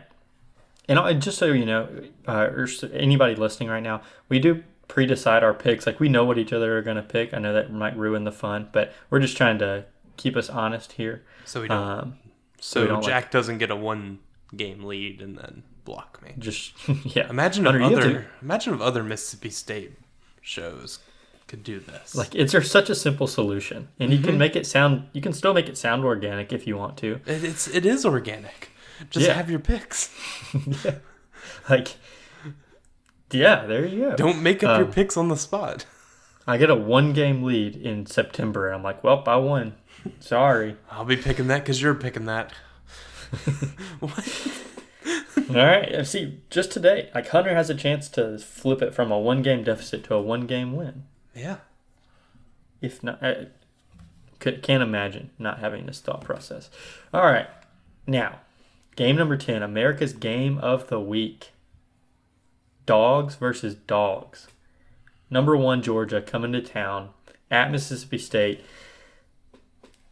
and 0.88 0.98
I, 0.98 1.14
just 1.14 1.38
so 1.38 1.46
you 1.46 1.64
know, 1.64 1.88
uh, 2.28 2.48
or 2.52 2.68
anybody 2.92 3.34
listening 3.34 3.68
right 3.70 3.82
now, 3.82 4.02
we 4.28 4.38
do 4.38 4.62
pre-decide 4.88 5.42
our 5.42 5.54
picks. 5.54 5.86
Like 5.86 5.98
we 6.00 6.08
know 6.10 6.24
what 6.24 6.36
each 6.38 6.52
other 6.52 6.76
are 6.78 6.82
going 6.82 6.96
to 6.98 7.02
pick. 7.02 7.32
I 7.32 7.38
know 7.38 7.52
that 7.54 7.72
might 7.72 7.96
ruin 7.96 8.24
the 8.24 8.32
fun, 8.32 8.68
but 8.72 8.92
we're 9.10 9.20
just 9.20 9.36
trying 9.36 9.58
to 9.60 9.84
keep 10.18 10.36
us 10.36 10.48
honest 10.50 10.92
here. 10.92 11.22
so 11.46 11.62
we 11.62 11.68
don't. 11.68 11.78
Um, 11.78 12.18
so 12.60 12.82
we 12.82 12.86
don't, 12.88 13.00
like- 13.00 13.06
Jack 13.08 13.30
doesn't 13.30 13.58
get 13.58 13.70
a 13.70 13.76
one 13.76 14.18
game 14.56 14.84
lead 14.84 15.20
and 15.22 15.36
then 15.38 15.62
block 15.84 16.20
me. 16.22 16.32
just 16.38 16.72
yeah. 17.04 17.28
Imagine 17.28 17.66
if 17.66 17.72
Hunter, 17.72 17.78
you 17.90 17.96
have 17.96 18.04
other 18.04 18.26
imagine 18.42 18.74
if 18.74 18.80
other 18.80 19.02
Mississippi 19.02 19.50
State 19.50 19.92
shows 20.40 20.98
could 21.46 21.62
do 21.62 21.78
this. 21.78 22.14
like 22.14 22.34
it's 22.34 22.52
such 22.70 22.88
a 22.90 22.94
simple 22.94 23.26
solution, 23.26 23.88
and 24.00 24.12
you 24.12 24.18
can 24.18 24.38
make 24.38 24.56
it 24.56 24.66
sound. 24.66 25.08
You 25.12 25.20
can 25.20 25.32
still 25.32 25.52
make 25.54 25.68
it 25.68 25.76
sound 25.76 26.04
organic 26.04 26.52
if 26.52 26.66
you 26.66 26.76
want 26.76 26.96
to. 26.98 27.20
It, 27.26 27.44
it's 27.44 27.68
it 27.68 27.84
is 27.86 28.04
organic. 28.06 28.70
Just 29.10 29.26
Yeah. 29.26 29.34
have 29.34 29.50
your 29.50 29.58
picks. 29.60 30.10
yeah. 30.84 30.94
Like, 31.68 31.96
yeah, 33.30 33.66
there 33.66 33.84
you 33.84 34.00
go. 34.10 34.16
Don't 34.16 34.42
make 34.42 34.62
up 34.62 34.78
your 34.78 34.86
Um, 34.86 34.92
picks 34.92 35.16
on 35.16 35.28
the 35.28 35.36
spot. 35.36 35.84
I 36.46 36.56
get 36.58 36.70
a 36.70 36.74
one 36.74 37.12
game 37.12 37.42
lead 37.42 37.74
in 37.76 38.06
September, 38.06 38.66
and 38.68 38.76
I'm 38.76 38.82
like, 38.82 39.02
well, 39.02 39.22
I 39.26 39.36
won. 39.36 39.74
Sorry. 40.20 40.76
I'll 40.90 41.04
be 41.04 41.16
picking 41.16 41.46
that 41.48 41.60
because 41.62 41.80
you're 41.82 41.94
picking 41.94 42.26
that. 42.26 42.52
what? 44.00 44.28
All 45.50 45.56
right. 45.56 46.06
See, 46.06 46.40
just 46.50 46.70
today, 46.70 47.10
like 47.14 47.28
Hunter 47.28 47.54
has 47.54 47.70
a 47.70 47.74
chance 47.74 48.08
to 48.10 48.38
flip 48.38 48.82
it 48.82 48.94
from 48.94 49.10
a 49.10 49.18
one 49.18 49.42
game 49.42 49.64
deficit 49.64 50.04
to 50.04 50.14
a 50.14 50.22
one 50.22 50.46
game 50.46 50.74
win. 50.74 51.04
Yeah. 51.34 51.56
If 52.80 53.02
not, 53.02 53.22
I 53.22 53.48
could, 54.38 54.62
can't 54.62 54.82
imagine 54.82 55.30
not 55.38 55.58
having 55.58 55.86
this 55.86 56.00
thought 56.00 56.22
process. 56.22 56.70
All 57.12 57.24
right. 57.24 57.48
Now, 58.06 58.40
game 58.96 59.16
number 59.16 59.36
10, 59.36 59.62
America's 59.62 60.12
game 60.12 60.58
of 60.58 60.88
the 60.88 61.00
week 61.00 61.52
dogs 62.86 63.34
versus 63.36 63.74
dogs. 63.74 64.48
Number 65.30 65.56
one, 65.56 65.82
Georgia 65.82 66.20
coming 66.20 66.52
to 66.52 66.60
town 66.60 67.10
at 67.50 67.70
Mississippi 67.70 68.18
State. 68.18 68.64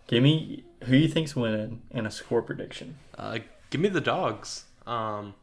Give 0.06 0.22
me 0.22 0.64
who 0.84 0.96
you 0.96 1.08
think's 1.08 1.36
winning 1.36 1.82
and 1.90 2.06
a 2.06 2.10
score 2.10 2.42
prediction. 2.42 2.96
Uh, 3.16 3.38
give 3.70 3.80
me 3.80 3.88
the 3.88 4.00
dogs. 4.00 4.64
Um, 4.86 5.34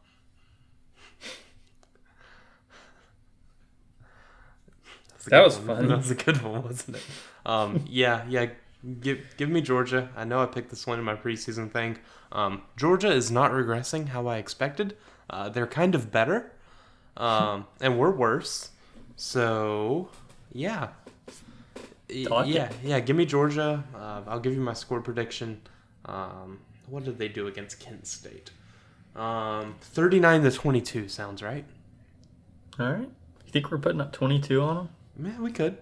That 5.28 5.44
was 5.44 5.58
one. 5.58 5.66
fun. 5.76 5.88
That 5.88 5.96
was 5.98 6.10
a 6.10 6.14
good 6.14 6.42
one, 6.42 6.62
wasn't 6.62 6.96
it? 6.96 7.02
Um, 7.44 7.84
yeah, 7.88 8.24
yeah. 8.28 8.46
Give 9.00 9.20
give 9.36 9.50
me 9.50 9.60
Georgia. 9.60 10.08
I 10.16 10.24
know 10.24 10.42
I 10.42 10.46
picked 10.46 10.70
this 10.70 10.86
one 10.86 10.98
in 10.98 11.04
my 11.04 11.14
preseason 11.14 11.70
thing. 11.70 11.98
Um, 12.32 12.62
Georgia 12.76 13.08
is 13.12 13.30
not 13.30 13.50
regressing 13.50 14.08
how 14.08 14.26
I 14.26 14.38
expected. 14.38 14.96
Uh, 15.28 15.48
they're 15.50 15.66
kind 15.66 15.94
of 15.94 16.10
better, 16.10 16.52
um, 17.18 17.66
and 17.80 17.98
we're 17.98 18.10
worse. 18.10 18.70
So, 19.16 20.08
yeah. 20.52 20.88
Y- 22.08 22.26
I 22.30 22.34
like 22.34 22.48
it. 22.48 22.54
yeah, 22.54 22.72
yeah. 22.82 23.00
Give 23.00 23.16
me 23.16 23.26
Georgia. 23.26 23.84
Uh, 23.94 24.22
I'll 24.26 24.40
give 24.40 24.54
you 24.54 24.60
my 24.62 24.72
score 24.72 25.02
prediction. 25.02 25.60
Um, 26.06 26.60
what 26.88 27.04
did 27.04 27.18
they 27.18 27.28
do 27.28 27.46
against 27.46 27.78
Kent 27.80 28.06
State? 28.06 28.50
Um, 29.16 29.74
thirty-nine 29.80 30.42
to 30.42 30.50
twenty-two 30.50 31.08
sounds 31.08 31.42
right. 31.42 31.64
All 32.78 32.92
right. 32.92 33.08
You 33.44 33.52
think 33.52 33.70
we're 33.70 33.78
putting 33.78 34.00
up 34.00 34.12
22 34.12 34.62
on 34.62 34.76
them? 34.76 34.88
Man, 35.16 35.42
we 35.42 35.50
could. 35.50 35.76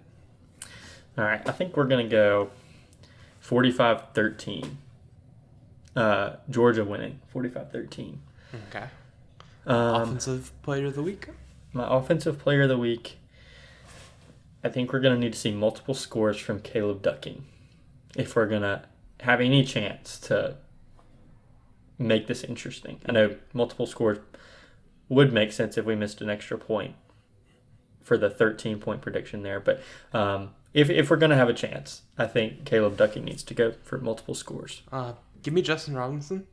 All 1.18 1.24
right, 1.24 1.46
I 1.46 1.52
think 1.52 1.76
we're 1.76 1.84
going 1.84 2.04
to 2.06 2.10
go 2.10 2.50
45 3.40 4.14
13. 4.14 4.78
Uh, 5.94 6.36
Georgia 6.48 6.84
winning 6.84 7.20
45 7.28 7.70
13. 7.70 8.20
Okay. 8.70 8.84
Um, 9.66 10.02
Offensive 10.02 10.52
player 10.62 10.86
of 10.86 10.94
the 10.94 11.02
week. 11.02 11.28
my 11.74 11.86
offensive 11.94 12.38
player 12.38 12.62
of 12.62 12.68
the 12.70 12.78
week, 12.78 13.18
I 14.64 14.70
think 14.70 14.92
we're 14.92 15.00
going 15.00 15.14
to 15.14 15.20
need 15.20 15.34
to 15.34 15.38
see 15.38 15.52
multiple 15.52 15.94
scores 15.94 16.38
from 16.38 16.60
Caleb 16.60 17.02
Ducking 17.02 17.44
if 18.16 18.34
we're 18.34 18.46
going 18.46 18.62
to 18.62 18.82
have 19.20 19.40
any 19.42 19.62
chance 19.64 20.18
to 20.20 20.56
make 21.98 22.26
this 22.26 22.44
interesting. 22.44 23.00
I 23.06 23.12
know 23.12 23.36
multiple 23.52 23.86
scores 23.86 24.18
would 25.08 25.32
make 25.32 25.52
sense 25.52 25.76
if 25.78 25.84
we 25.84 25.94
missed 25.96 26.20
an 26.20 26.30
extra 26.30 26.56
point 26.58 26.94
for 28.02 28.16
the 28.16 28.30
13 28.30 28.78
point 28.78 29.00
prediction 29.02 29.42
there, 29.42 29.60
but 29.60 29.80
um, 30.12 30.50
if, 30.74 30.88
if 30.90 31.10
we're 31.10 31.16
going 31.16 31.30
to 31.30 31.36
have 31.36 31.48
a 31.48 31.54
chance, 31.54 32.02
I 32.16 32.26
think 32.26 32.64
Caleb 32.64 32.96
Ducking 32.96 33.24
needs 33.24 33.42
to 33.44 33.54
go 33.54 33.72
for 33.82 33.98
multiple 33.98 34.34
scores. 34.34 34.82
Uh, 34.92 35.14
give 35.42 35.52
me 35.54 35.62
Justin 35.62 35.94
Robinson. 35.94 36.46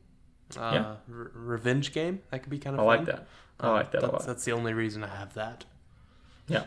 Uh, 0.56 0.70
Yeah. 0.72 0.94
re- 1.08 1.28
revenge 1.34 1.92
game. 1.92 2.20
That 2.30 2.40
could 2.42 2.50
be 2.50 2.58
kind 2.58 2.74
of. 2.78 2.80
I 2.80 2.82
fun. 2.96 2.96
like 2.98 3.06
that. 3.06 3.26
I 3.60 3.66
Uh, 3.68 3.72
like 3.72 3.90
that 3.92 3.98
a 3.98 4.00
that's, 4.02 4.12
lot. 4.12 4.26
That's 4.26 4.44
the 4.44 4.52
only 4.52 4.74
reason 4.74 5.02
I 5.04 5.08
have 5.08 5.34
that. 5.34 5.64
Yeah. 6.48 6.64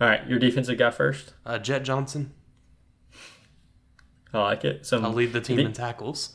All 0.00 0.08
right, 0.08 0.26
your 0.28 0.38
defensive 0.38 0.78
guy 0.78 0.90
first. 0.90 1.32
Uh, 1.46 1.58
Jett 1.58 1.82
Johnson. 1.84 2.32
I 4.34 4.40
like 4.40 4.64
it. 4.64 4.86
So 4.86 5.00
I'll 5.02 5.12
lead 5.12 5.32
the 5.32 5.40
team 5.40 5.56
think- 5.56 5.68
in 5.68 5.72
tackles. 5.74 6.34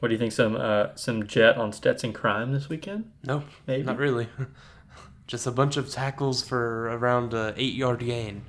What 0.00 0.08
do 0.08 0.14
you 0.14 0.18
think? 0.18 0.32
Some 0.32 0.56
uh, 0.56 0.88
some 0.94 1.26
jet 1.26 1.56
on 1.56 1.72
Stetson 1.72 2.12
Crime 2.12 2.52
this 2.52 2.68
weekend? 2.68 3.10
No, 3.26 3.44
Maybe. 3.66 3.82
not 3.82 3.98
really. 3.98 4.28
Just 5.26 5.46
a 5.46 5.50
bunch 5.50 5.76
of 5.76 5.90
tackles 5.90 6.46
for 6.46 6.88
around 6.90 7.32
a 7.32 7.54
eight 7.56 7.74
yard 7.74 8.00
gain. 8.00 8.42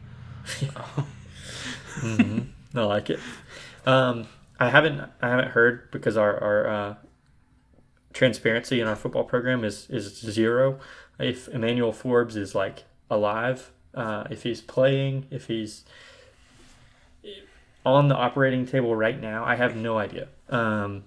I 2.04 2.82
like 2.82 3.10
it. 3.10 3.20
Um, 3.86 4.28
I 4.60 4.70
haven't 4.70 5.00
I 5.22 5.30
haven't 5.30 5.50
heard 5.50 5.90
because 5.92 6.18
our 6.18 6.38
our 6.42 6.68
uh, 6.68 6.96
transparency 8.14 8.82
in 8.82 8.88
our 8.88 8.96
football 8.96 9.24
program 9.24 9.64
is 9.64 9.88
is 9.90 10.18
zero. 10.20 10.80
If 11.20 11.48
Emmanuel 11.48 11.94
Forbes 11.94 12.36
is 12.36 12.54
like 12.54 12.84
alive, 13.10 13.72
uh, 13.94 14.26
if 14.30 14.44
he's 14.44 14.62
playing, 14.62 15.28
if 15.32 15.48
he's 15.48 15.86
on 17.86 18.08
the 18.10 18.16
operating 18.16 18.66
table 18.66 18.96
right 18.96 19.20
now, 19.22 19.46
I 19.46 19.56
have 19.56 19.76
no 19.76 19.98
idea. 19.98 20.28
Um, 20.50 21.06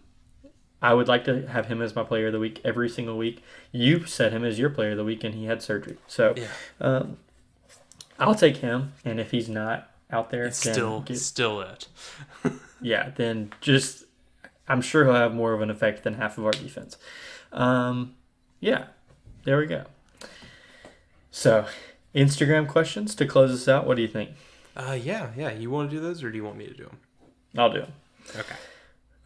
I 0.80 0.94
would 0.94 1.08
like 1.08 1.24
to 1.24 1.46
have 1.48 1.66
him 1.66 1.82
as 1.82 1.94
my 1.96 2.04
player 2.04 2.28
of 2.28 2.32
the 2.32 2.38
week 2.38 2.60
every 2.64 2.88
single 2.88 3.18
week. 3.18 3.42
You 3.72 4.06
said 4.06 4.32
him 4.32 4.44
as 4.44 4.58
your 4.58 4.70
player 4.70 4.92
of 4.92 4.96
the 4.96 5.04
week, 5.04 5.24
and 5.24 5.34
he 5.34 5.46
had 5.46 5.62
surgery. 5.62 5.98
So 6.06 6.34
Yeah, 6.36 6.46
um, 6.80 7.16
I'll 8.18 8.34
take 8.34 8.58
him. 8.58 8.92
And 9.04 9.18
if 9.18 9.30
he's 9.32 9.48
not 9.48 9.90
out 10.10 10.30
there, 10.30 10.50
still 10.52 11.00
give- 11.00 11.18
still 11.18 11.60
it. 11.60 11.88
yeah, 12.80 13.10
then 13.16 13.52
just 13.60 14.04
I'm 14.68 14.80
sure 14.80 15.04
he'll 15.04 15.14
have 15.14 15.34
more 15.34 15.52
of 15.52 15.60
an 15.62 15.70
effect 15.70 16.04
than 16.04 16.14
half 16.14 16.38
of 16.38 16.44
our 16.44 16.52
defense. 16.52 16.96
Um, 17.52 18.14
yeah, 18.60 18.86
there 19.44 19.58
we 19.58 19.66
go. 19.66 19.84
So, 21.30 21.66
Instagram 22.14 22.68
questions 22.68 23.14
to 23.16 23.26
close 23.26 23.50
us 23.52 23.68
out. 23.68 23.86
What 23.86 23.96
do 23.96 24.02
you 24.02 24.08
think? 24.08 24.30
Uh, 24.76 24.98
yeah, 25.00 25.30
yeah. 25.36 25.50
You 25.52 25.70
want 25.70 25.90
to 25.90 25.96
do 25.96 26.00
those, 26.02 26.22
or 26.22 26.30
do 26.30 26.36
you 26.36 26.44
want 26.44 26.56
me 26.56 26.66
to 26.66 26.74
do 26.74 26.84
them? 26.84 26.98
I'll 27.56 27.72
do 27.72 27.80
them. 27.80 27.92
Okay. 28.36 28.54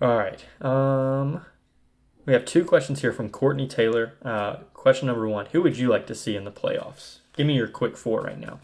All 0.02 0.16
right. 0.18 0.44
Um, 0.60 1.42
we 2.26 2.32
have 2.32 2.44
two 2.44 2.64
questions 2.64 3.00
here 3.02 3.12
from 3.12 3.30
Courtney 3.30 3.66
Taylor. 3.68 4.14
Uh, 4.22 4.56
question 4.74 5.06
number 5.06 5.28
one: 5.28 5.46
Who 5.46 5.62
would 5.62 5.78
you 5.78 5.88
like 5.88 6.06
to 6.08 6.14
see 6.14 6.36
in 6.36 6.44
the 6.44 6.50
playoffs? 6.52 7.18
Give 7.36 7.46
me 7.46 7.54
your 7.54 7.68
quick 7.68 7.96
four 7.96 8.20
right 8.22 8.38
now. 8.38 8.60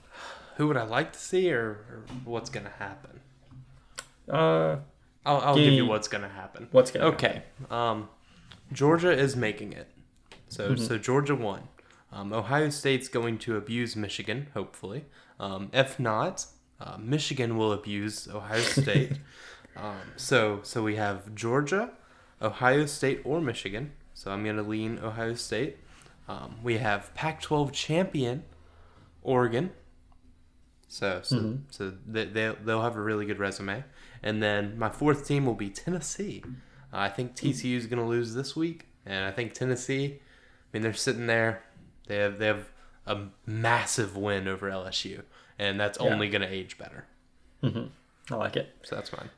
Who 0.57 0.67
would 0.69 0.77
I 0.77 0.83
like 0.83 1.13
to 1.13 1.19
see, 1.19 1.53
or, 1.53 1.63
or 1.71 2.03
what's 2.25 2.51
gonna 2.51 2.73
happen? 2.79 3.21
Uh, 4.29 4.79
I'll, 5.25 5.41
I'll 5.41 5.55
Give 5.55 5.65
give 5.65 5.75
you 5.75 5.87
what's 5.87 6.09
gonna 6.09 6.29
happen. 6.29 6.69
what's 6.73 6.91
gonna 6.91 7.07
Okay. 7.07 7.43
Um, 7.71 8.09
Georgia 8.73 9.11
is 9.13 9.37
making 9.37 9.73
it. 9.73 9.89
So 10.49 10.71
Mm-hmm. 10.71 10.85
so 10.85 10.99
Georgia 10.99 11.35
won. 11.37 11.69
Um, 12.13 12.33
Ohio 12.33 12.71
State's 12.71 13.07
going 13.09 13.39
to 13.39 13.57
abuse 13.57 13.95
Michigan, 13.95 14.49
hopefully. 14.55 15.05
Um, 15.39 15.69
if 15.75 16.01
not, 16.01 16.47
uh, 16.81 16.97
Michigan 16.99 17.57
will 17.59 17.73
abuse 17.73 18.27
Ohio 18.29 18.61
State. 18.61 19.13
um, 19.81 19.97
so 20.17 20.61
so 20.63 20.83
we 20.83 20.97
have 20.97 21.35
Georgia, 21.35 21.91
Ohio 22.43 22.87
State, 22.87 23.21
or 23.25 23.41
Michigan. 23.41 23.93
So 24.15 24.31
I'm 24.33 24.45
gonna 24.45 24.63
lean 24.63 24.99
Ohio 24.99 25.35
State. 25.35 25.79
Um, 26.29 26.57
we 26.63 26.79
have 26.79 27.15
Pac-12 27.15 27.73
champion 27.73 28.45
Oregon. 29.23 29.71
So 30.89 31.21
so, 31.23 31.37
Mhm. 31.37 31.61
so 31.71 31.93
they 32.07 32.25
they'll, 32.27 32.57
they'll 32.65 32.83
have 32.83 32.97
a 32.97 33.01
really 33.01 33.27
good 33.27 33.39
resume. 33.39 33.85
And 34.23 34.43
then 34.43 34.79
my 34.79 34.89
fourth 34.89 35.27
team 35.27 35.47
will 35.47 35.55
be 35.55 35.71
Tennessee. 35.71 36.43
Uh, 36.93 36.99
I 36.99 37.09
think 37.09 37.37
TCU 37.37 37.77
is 37.77 37.87
going 37.87 38.03
to 38.03 38.09
lose 38.09 38.35
this 38.35 38.57
week, 38.57 38.87
and 39.07 39.25
I 39.27 39.31
think 39.31 39.53
Tennessee. 39.55 40.21
I 40.21 40.21
mean, 40.73 40.83
they're 40.83 40.93
sitting 40.95 41.27
there. 41.27 41.63
They 42.09 42.17
have 42.17 42.39
they 42.39 42.47
have 42.47 42.71
a 43.07 43.27
massive 43.47 44.17
win 44.17 44.49
over 44.49 44.69
LSU, 44.71 45.23
and 45.59 45.79
that's 45.79 45.99
Yeah. 46.01 46.07
only 46.13 46.29
going 46.29 46.43
to 46.43 46.49
age 46.49 46.79
better. 46.79 47.05
hmm 47.61 47.87
I 48.31 48.35
like 48.37 48.57
it. 48.57 48.75
So 48.83 48.95
that's 48.97 49.09
fine. 49.11 49.31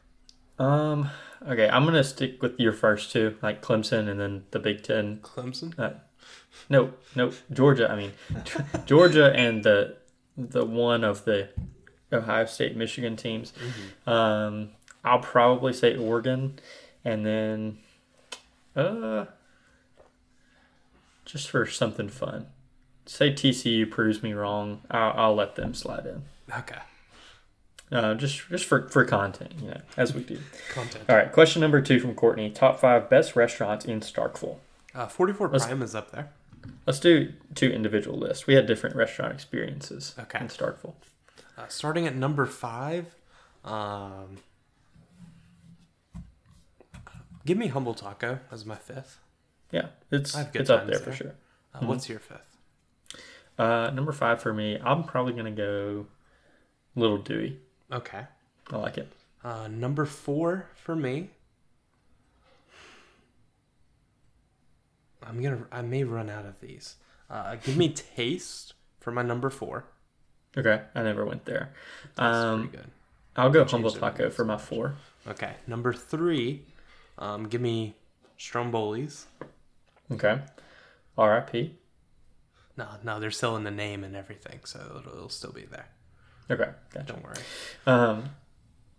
Um. 0.61 1.11
Okay, 1.49 1.69
I'm 1.71 1.87
gonna 1.87 2.05
stick 2.05 2.43
with 2.43 2.61
your 2.61 2.75
first 2.75 3.11
two, 3.13 3.37
like 3.43 3.63
Clemson, 3.63 4.09
and 4.09 4.21
then 4.21 4.45
the 4.51 4.59
Big 4.59 4.83
Ten. 4.83 5.19
Clemson. 5.23 5.79
Uh, 5.79 5.95
no, 6.69 6.93
no, 7.17 7.33
Georgia. 7.51 7.91
I 7.91 7.97
mean, 7.97 8.13
Georgia 8.87 9.33
and 9.35 9.65
the 9.65 9.97
the 10.37 10.65
one 10.65 11.03
of 11.03 11.25
the 11.25 11.49
Ohio 12.13 12.45
State, 12.45 12.77
Michigan 12.77 13.17
teams. 13.17 13.53
Um, 14.07 14.71
I'll 15.03 15.21
probably 15.21 15.73
say 15.73 15.97
Oregon, 15.97 16.59
and 17.07 17.25
then, 17.25 17.79
uh, 18.77 19.27
just 21.25 21.49
for 21.49 21.67
something 21.67 22.09
fun, 22.09 22.49
say 23.07 23.33
TCU 23.33 23.91
proves 23.91 24.23
me 24.23 24.35
wrong. 24.35 24.83
I'll, 24.91 25.13
I'll 25.17 25.35
let 25.35 25.57
them 25.57 25.73
slide 25.73 26.05
in. 26.07 26.23
Okay. 26.55 26.81
Uh, 27.93 28.15
just 28.15 28.49
just 28.49 28.65
for 28.67 28.89
for 28.89 29.05
content, 29.05 29.53
you 29.61 29.69
know, 29.69 29.81
as 29.97 30.15
we 30.15 30.23
do. 30.23 30.39
Content. 30.71 31.05
All 31.09 31.17
right, 31.17 31.33
question 31.33 31.61
number 31.61 31.81
two 31.81 31.99
from 31.99 32.15
Courtney: 32.15 32.49
Top 32.51 32.79
five 32.79 33.11
best 33.11 33.35
restaurants 33.35 33.85
in 33.85 34.01
Starkville. 34.01 34.59
Uh, 34.95 35.07
44 35.09 35.49
Let's- 35.49 35.65
Prime 35.67 35.83
is 35.83 35.95
up 35.95 36.11
there. 36.13 36.31
Let's 36.87 37.01
do 37.01 37.33
two 37.55 37.69
individual 37.71 38.17
lists. 38.19 38.47
We 38.47 38.55
had 38.55 38.67
different 38.67 38.95
restaurant 38.97 39.33
experiences 39.33 40.15
Okay. 40.19 40.39
in 40.41 40.49
Starkville. 40.49 40.95
Uh, 41.57 41.67
starting 41.69 42.07
at 42.07 42.15
number 42.15 42.45
five, 42.47 43.15
um, 43.65 44.37
give 47.45 47.57
me 47.59 47.69
Humble 47.69 47.95
Taco 47.95 48.39
as 48.53 48.65
my 48.65 48.77
fifth. 48.77 49.19
Yeah, 49.73 49.87
it's 50.11 50.35
I 50.35 50.41
have 50.41 50.53
good 50.53 50.63
it's 50.63 50.71
up 50.71 50.81
times 50.81 50.91
there 50.91 50.99
for 50.99 51.05
there. 51.07 51.17
sure. 51.17 51.35
Uh, 51.75 51.87
What's 51.87 52.09
your 52.09 52.19
fifth? 52.19 52.57
Uh, 53.59 53.91
number 53.95 54.13
five 54.13 54.41
for 54.43 54.53
me, 54.53 54.79
I'm 54.83 55.05
probably 55.05 55.33
gonna 55.33 55.51
go 55.51 56.07
Little 56.95 57.19
Dooey. 57.19 57.57
Okay. 57.93 58.25
I 58.71 58.77
like 58.77 58.99
it. 58.99 59.11
Uh, 59.43 59.69
number 59.69 60.05
four 60.05 60.67
for 60.75 60.95
me. 60.95 61.31
I'm 65.23 65.43
gonna. 65.43 65.67
I 65.71 65.83
may 65.83 66.05
run 66.05 66.31
out 66.31 66.47
of 66.47 66.61
these. 66.61 66.97
Uh, 67.29 67.57
give 67.57 67.77
me 67.77 67.89
Taste 68.17 68.75
for 69.01 69.11
my 69.11 69.23
number 69.23 69.51
four. 69.51 69.85
Okay, 70.57 70.83
I 70.95 71.03
never 71.03 71.25
went 71.25 71.45
there. 71.45 71.73
That's 72.17 72.37
Um, 72.37 72.69
pretty 72.69 72.77
good. 72.79 72.91
I'll 73.37 73.51
go 73.51 73.65
Humble 73.65 73.91
Taco 73.93 74.31
for 74.31 74.45
my 74.45 74.57
four. 74.57 74.95
Okay, 75.29 75.53
number 75.67 75.93
three. 75.93 76.65
Um, 77.19 77.45
give 77.49 77.61
me 77.61 77.95
Stromboli's. 78.39 79.27
Okay, 80.11 80.41
R.I.P. 81.17 81.77
No, 82.77 82.89
no, 83.05 83.21
they're 83.21 83.31
still 83.31 83.57
in 83.57 83.65
the 83.65 83.71
name 83.71 84.03
and 84.03 84.17
everything, 84.17 84.61
so 84.65 84.81
it'll, 84.99 85.13
it'll 85.13 85.29
still 85.29 85.53
be 85.53 85.65
there. 85.67 85.89
Okay, 86.51 86.71
gotcha. 86.93 87.07
Don't 87.13 87.23
worry. 87.25 87.37
Um, 87.87 88.31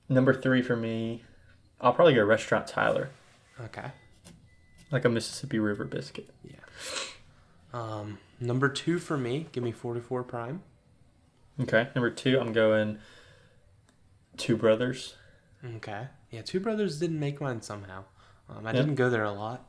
number 0.09 0.33
three 0.33 0.61
for 0.61 0.75
me, 0.75 1.23
I'll 1.81 1.93
probably 1.93 2.13
go 2.13 2.23
Restaurant 2.23 2.65
Tyler, 2.67 3.09
Okay. 3.59 3.91
like 4.91 5.03
a 5.05 5.09
Mississippi 5.09 5.59
River 5.59 5.83
biscuit. 5.85 6.29
Yeah. 6.43 6.55
Um, 7.73 8.17
number 8.39 8.69
two 8.69 8.99
for 8.99 9.17
me, 9.17 9.47
give 9.51 9.63
me 9.63 9.71
44 9.71 10.23
Prime. 10.23 10.61
Okay, 11.59 11.89
number 11.95 12.09
two, 12.09 12.39
I'm 12.39 12.53
going 12.53 12.99
Two 14.37 14.55
Brothers. 14.57 15.15
Okay. 15.75 16.07
Yeah, 16.31 16.41
Two 16.41 16.59
Brothers 16.61 16.99
didn't 16.99 17.19
make 17.19 17.41
mine 17.41 17.61
somehow. 17.61 18.05
Um, 18.49 18.65
I 18.65 18.71
Yeah. 18.71 18.77
didn't 18.81 18.95
go 18.95 19.09
there 19.09 19.23
a 19.25 19.31
lot. 19.31 19.67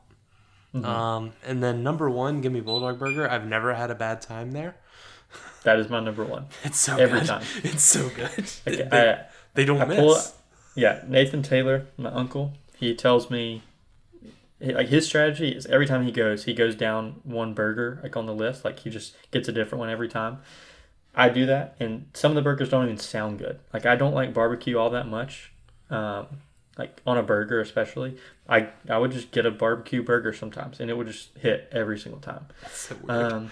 Mhm. 0.73 0.85
Um, 0.85 1.33
and 1.45 1.61
then 1.61 1.83
number 1.83 2.09
one, 2.09 2.41
give 2.41 2.51
me 2.51 2.61
Bulldog 2.61 2.97
Burger. 2.97 3.29
I've 3.29 3.45
never 3.45 3.73
had 3.75 3.91
a 3.91 3.95
bad 3.95 4.21
time 4.21 4.51
there. 4.51 4.75
That 5.63 5.79
is 5.79 5.89
my 5.89 5.99
number 5.99 6.23
one. 6.23 6.47
It's 6.63 6.77
so 6.79 6.95
good. 6.95 7.01
Every 7.03 7.19
good. 7.19 7.27
time. 7.27 7.43
It's 7.63 7.83
so 7.83 8.09
good. 8.09 8.29
Okay, 8.67 8.87
they, 8.91 9.09
I- 9.11 9.25
they 9.53 9.65
don't 9.65 9.81
I 9.81 9.85
miss. 9.85 9.99
pull 9.99 10.17
Yeah, 10.75 11.03
Nathan 11.07 11.41
Taylor, 11.43 11.85
my 11.97 12.09
uncle, 12.11 12.53
he 12.77 12.93
tells 12.95 13.29
me 13.29 13.61
like 14.59 14.87
his 14.87 15.05
strategy 15.05 15.49
is 15.49 15.65
every 15.67 15.85
time 15.85 16.05
he 16.05 16.11
goes, 16.11 16.45
he 16.45 16.53
goes 16.53 16.73
down 16.75 17.19
one 17.23 17.53
burger 17.53 17.99
like 18.01 18.15
on 18.15 18.25
the 18.25 18.33
list, 18.33 18.63
like 18.65 18.79
he 18.79 18.89
just 18.89 19.15
gets 19.31 19.47
a 19.47 19.51
different 19.51 19.79
one 19.79 19.89
every 19.89 20.07
time. 20.07 20.39
I 21.15 21.29
do 21.29 21.45
that, 21.45 21.75
and 21.79 22.07
some 22.13 22.31
of 22.31 22.35
the 22.35 22.41
burgers 22.41 22.69
don't 22.69 22.85
even 22.85 22.97
sound 22.97 23.37
good. 23.39 23.59
Like 23.73 23.85
I 23.85 23.95
don't 23.95 24.13
like 24.15 24.33
barbecue 24.33 24.77
all 24.79 24.89
that 24.91 25.07
much, 25.07 25.51
um, 25.91 26.25
like 26.77 27.01
on 27.05 27.17
a 27.17 27.23
burger 27.23 27.59
especially. 27.61 28.17
I 28.49 28.69
I 28.89 28.97
would 28.97 29.11
just 29.11 29.31
get 29.31 29.45
a 29.45 29.51
barbecue 29.51 30.01
burger 30.01 30.33
sometimes, 30.33 30.79
and 30.79 30.89
it 30.89 30.97
would 30.97 31.07
just 31.07 31.37
hit 31.37 31.67
every 31.71 31.99
single 31.99 32.19
time. 32.21 32.47
That's 32.61 32.77
so 32.79 32.95
weird. 33.03 33.31
Um, 33.33 33.51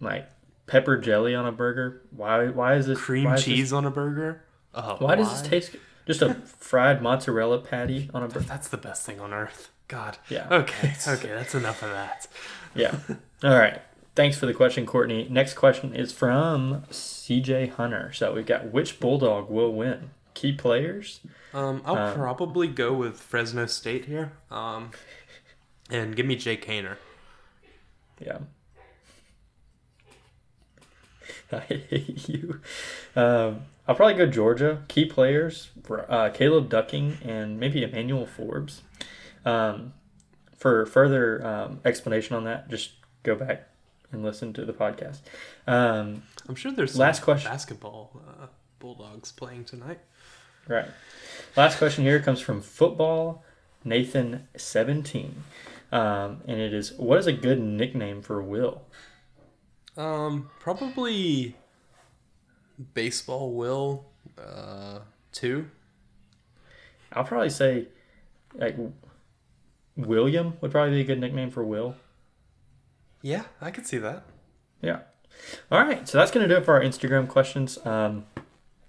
like 0.00 0.26
pepper 0.66 0.96
jelly 0.98 1.34
on 1.34 1.46
a 1.46 1.52
burger. 1.52 2.02
Why 2.10 2.48
why 2.48 2.74
is 2.74 2.86
this 2.86 2.98
Cream 2.98 3.24
why 3.24 3.34
is 3.34 3.40
this- 3.40 3.44
cheese 3.54 3.72
on 3.72 3.84
a 3.84 3.90
burger. 3.90 4.42
Oh, 4.74 4.96
why 4.98 5.14
does 5.14 5.30
this 5.40 5.48
taste? 5.48 5.76
Just 6.06 6.22
a 6.22 6.34
fried 6.34 7.02
mozzarella 7.02 7.58
patty 7.58 8.10
on 8.14 8.22
a 8.22 8.28
burger. 8.28 8.40
That's 8.46 8.68
the 8.68 8.76
best 8.76 9.04
thing 9.06 9.18
on 9.20 9.32
earth. 9.32 9.70
God. 9.88 10.18
Yeah. 10.28 10.46
Okay. 10.50 10.94
Okay. 11.08 11.28
That's 11.28 11.54
enough 11.54 11.82
of 11.82 11.90
that. 11.90 12.26
Yeah. 12.74 12.96
All 13.44 13.56
right. 13.58 13.80
Thanks 14.14 14.38
for 14.38 14.46
the 14.46 14.54
question, 14.54 14.86
Courtney. 14.86 15.26
Next 15.30 15.54
question 15.54 15.94
is 15.94 16.12
from 16.12 16.82
CJ 16.90 17.70
Hunter. 17.72 18.12
So 18.12 18.32
we've 18.34 18.46
got 18.46 18.72
which 18.72 18.98
Bulldog 19.00 19.50
will 19.50 19.72
win? 19.72 20.10
Key 20.34 20.52
players? 20.52 21.20
Um, 21.54 21.82
I'll 21.84 21.96
Um, 21.96 22.14
probably 22.14 22.66
go 22.68 22.92
with 22.92 23.20
Fresno 23.20 23.66
State 23.66 24.04
here. 24.06 24.32
Um, 24.50 24.90
and 25.90 26.14
give 26.16 26.26
me 26.26 26.36
Jake 26.36 26.66
Haener. 26.66 26.96
Yeah. 28.20 28.38
I 31.52 31.60
hate 31.60 32.28
you. 32.28 32.60
Um, 33.14 33.62
I'll 33.88 33.94
probably 33.94 34.14
go 34.14 34.26
Georgia. 34.26 34.82
Key 34.88 35.04
players, 35.04 35.70
uh, 36.08 36.30
Caleb 36.30 36.68
Ducking 36.68 37.18
and 37.24 37.60
maybe 37.60 37.82
Emmanuel 37.82 38.26
Forbes. 38.26 38.82
Um, 39.44 39.92
for 40.56 40.86
further 40.86 41.46
um, 41.46 41.80
explanation 41.84 42.34
on 42.34 42.44
that, 42.44 42.68
just 42.68 42.92
go 43.22 43.36
back 43.36 43.68
and 44.10 44.24
listen 44.24 44.52
to 44.54 44.64
the 44.64 44.72
podcast. 44.72 45.20
Um, 45.66 46.22
I'm 46.48 46.54
sure 46.54 46.72
there's 46.72 46.92
some 46.92 47.00
Last 47.00 47.22
question. 47.22 47.50
basketball 47.50 48.20
uh, 48.28 48.46
Bulldogs 48.78 49.32
playing 49.32 49.64
tonight. 49.64 50.00
Right. 50.68 50.88
Last 51.56 51.78
question 51.78 52.04
here 52.04 52.18
comes 52.20 52.40
from 52.40 52.60
football 52.60 53.44
Nathan 53.84 54.48
seventeen, 54.56 55.44
um, 55.92 56.42
and 56.48 56.58
it 56.60 56.74
is 56.74 56.92
what 56.94 57.18
is 57.18 57.28
a 57.28 57.32
good 57.32 57.60
nickname 57.60 58.20
for 58.20 58.42
Will? 58.42 58.82
Um, 59.96 60.50
probably 60.60 61.56
baseball 62.94 63.52
will 63.54 64.04
uh 64.38 64.98
two. 65.32 65.70
I'll 67.12 67.24
probably 67.24 67.50
say 67.50 67.88
like 68.54 68.76
William 69.96 70.54
would 70.60 70.70
probably 70.70 70.96
be 70.96 71.00
a 71.00 71.04
good 71.04 71.20
nickname 71.20 71.50
for 71.50 71.64
Will. 71.64 71.96
Yeah, 73.22 73.44
I 73.60 73.70
could 73.70 73.86
see 73.86 73.98
that. 73.98 74.24
Yeah. 74.82 75.00
All 75.70 75.82
right. 75.82 76.06
So 76.06 76.18
that's 76.18 76.30
going 76.30 76.46
to 76.46 76.54
do 76.54 76.60
it 76.60 76.64
for 76.64 76.74
our 76.74 76.80
Instagram 76.80 77.28
questions. 77.28 77.78
Um, 77.84 78.26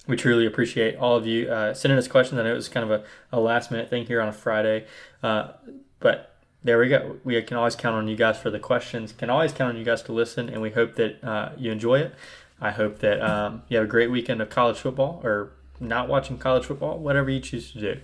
we 0.07 0.15
truly 0.15 0.45
appreciate 0.45 0.95
all 0.95 1.15
of 1.15 1.25
you 1.25 1.49
uh, 1.49 1.73
sending 1.73 1.97
us 1.97 2.07
questions. 2.07 2.39
I 2.39 2.43
know 2.43 2.51
it 2.51 2.55
was 2.55 2.69
kind 2.69 2.89
of 2.89 2.91
a, 2.91 3.03
a 3.31 3.39
last 3.39 3.71
minute 3.71 3.89
thing 3.89 4.05
here 4.05 4.21
on 4.21 4.27
a 4.27 4.33
Friday. 4.33 4.85
Uh, 5.23 5.53
but 5.99 6.36
there 6.67 6.79
we 6.79 6.89
go. 6.89 7.15
We 7.23 7.41
can 7.43 7.55
always 7.55 7.77
count 7.77 7.95
on 7.95 8.09
you 8.09 8.17
guys 8.17 8.37
for 8.37 8.49
the 8.49 8.59
questions, 8.59 9.13
can 9.13 9.29
always 9.29 9.53
count 9.53 9.69
on 9.69 9.77
you 9.77 9.85
guys 9.85 10.01
to 10.01 10.11
listen. 10.11 10.49
And 10.49 10.61
we 10.61 10.69
hope 10.69 10.95
that 10.95 11.23
uh, 11.23 11.51
you 11.57 11.71
enjoy 11.71 11.99
it. 11.99 12.13
I 12.59 12.71
hope 12.71 12.99
that 12.99 13.21
um, 13.21 13.63
you 13.69 13.77
have 13.77 13.85
a 13.85 13.89
great 13.89 14.11
weekend 14.11 14.41
of 14.41 14.49
college 14.49 14.77
football 14.77 15.21
or 15.23 15.53
not 15.79 16.09
watching 16.09 16.37
college 16.37 16.65
football, 16.65 16.99
whatever 16.99 17.29
you 17.29 17.39
choose 17.39 17.71
to 17.71 17.79
do. 17.79 17.99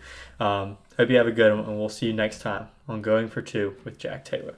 Um, 0.45 0.77
hope 0.95 1.09
you 1.09 1.17
have 1.17 1.27
a 1.27 1.33
good 1.33 1.53
one. 1.53 1.65
And 1.65 1.77
we'll 1.77 1.89
see 1.89 2.05
you 2.05 2.13
next 2.13 2.39
time 2.39 2.69
on 2.87 3.01
Going 3.01 3.27
for 3.27 3.41
Two 3.41 3.75
with 3.83 3.97
Jack 3.97 4.23
Taylor. 4.23 4.55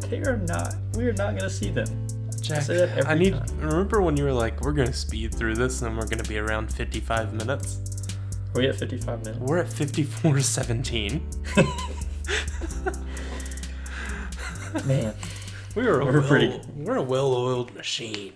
They 0.00 0.22
are 0.22 0.38
not. 0.38 0.74
We 0.96 1.06
are 1.06 1.12
not 1.12 1.38
going 1.38 1.42
to 1.42 1.50
see 1.50 1.70
them. 1.70 1.86
Jack, 2.40 2.68
every 2.68 3.02
I 3.04 3.14
need. 3.14 3.34
time. 3.34 3.60
Remember 3.60 4.02
when 4.02 4.16
you 4.16 4.24
were 4.24 4.32
like, 4.32 4.60
"We're 4.60 4.72
gonna 4.72 4.92
speed 4.92 5.34
through 5.34 5.54
this, 5.54 5.80
and 5.80 5.96
we're 5.96 6.06
gonna 6.06 6.24
be 6.24 6.36
around 6.36 6.70
55 6.70 7.32
minutes." 7.32 7.93
Are 8.54 8.58
we 8.60 8.68
at 8.68 8.76
55 8.76 9.24
minutes? 9.24 9.38
We're 9.40 9.58
at 9.58 9.72
54 9.72 10.40
17. 10.40 11.28
Man, 14.86 15.14
We 15.74 15.84
were, 15.84 16.04
we're 16.04 16.18
well, 16.20 16.28
pretty- 16.28 16.60
We're 16.76 16.96
a 16.96 17.02
well-oiled 17.02 17.74
machine. 17.74 18.34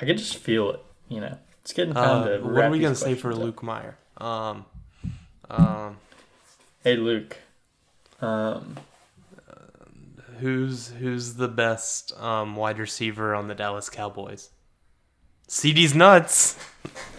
I 0.00 0.04
can 0.04 0.16
just 0.16 0.36
feel 0.36 0.70
it. 0.70 0.80
You 1.08 1.20
know, 1.20 1.38
it's 1.62 1.72
getting 1.72 1.94
time 1.94 2.22
Uh, 2.22 2.28
to. 2.28 2.38
what 2.42 2.64
are 2.64 2.70
we 2.70 2.78
gonna 2.78 2.94
say 2.94 3.14
for 3.14 3.32
up. 3.32 3.38
Luke 3.38 3.62
Meyer? 3.62 3.96
Um, 4.18 4.66
um, 5.50 5.96
Hey, 6.82 6.96
Luke. 6.96 7.36
Um, 8.20 8.76
who's 10.40 10.88
who's 10.88 11.34
the 11.34 11.48
best 11.48 12.12
um, 12.20 12.54
wide 12.56 12.78
receiver 12.78 13.34
on 13.34 13.48
the 13.48 13.54
Dallas 13.54 13.88
Cowboys? 13.90 14.50
CeeDee's 15.48 15.94
nuts. 15.94 16.56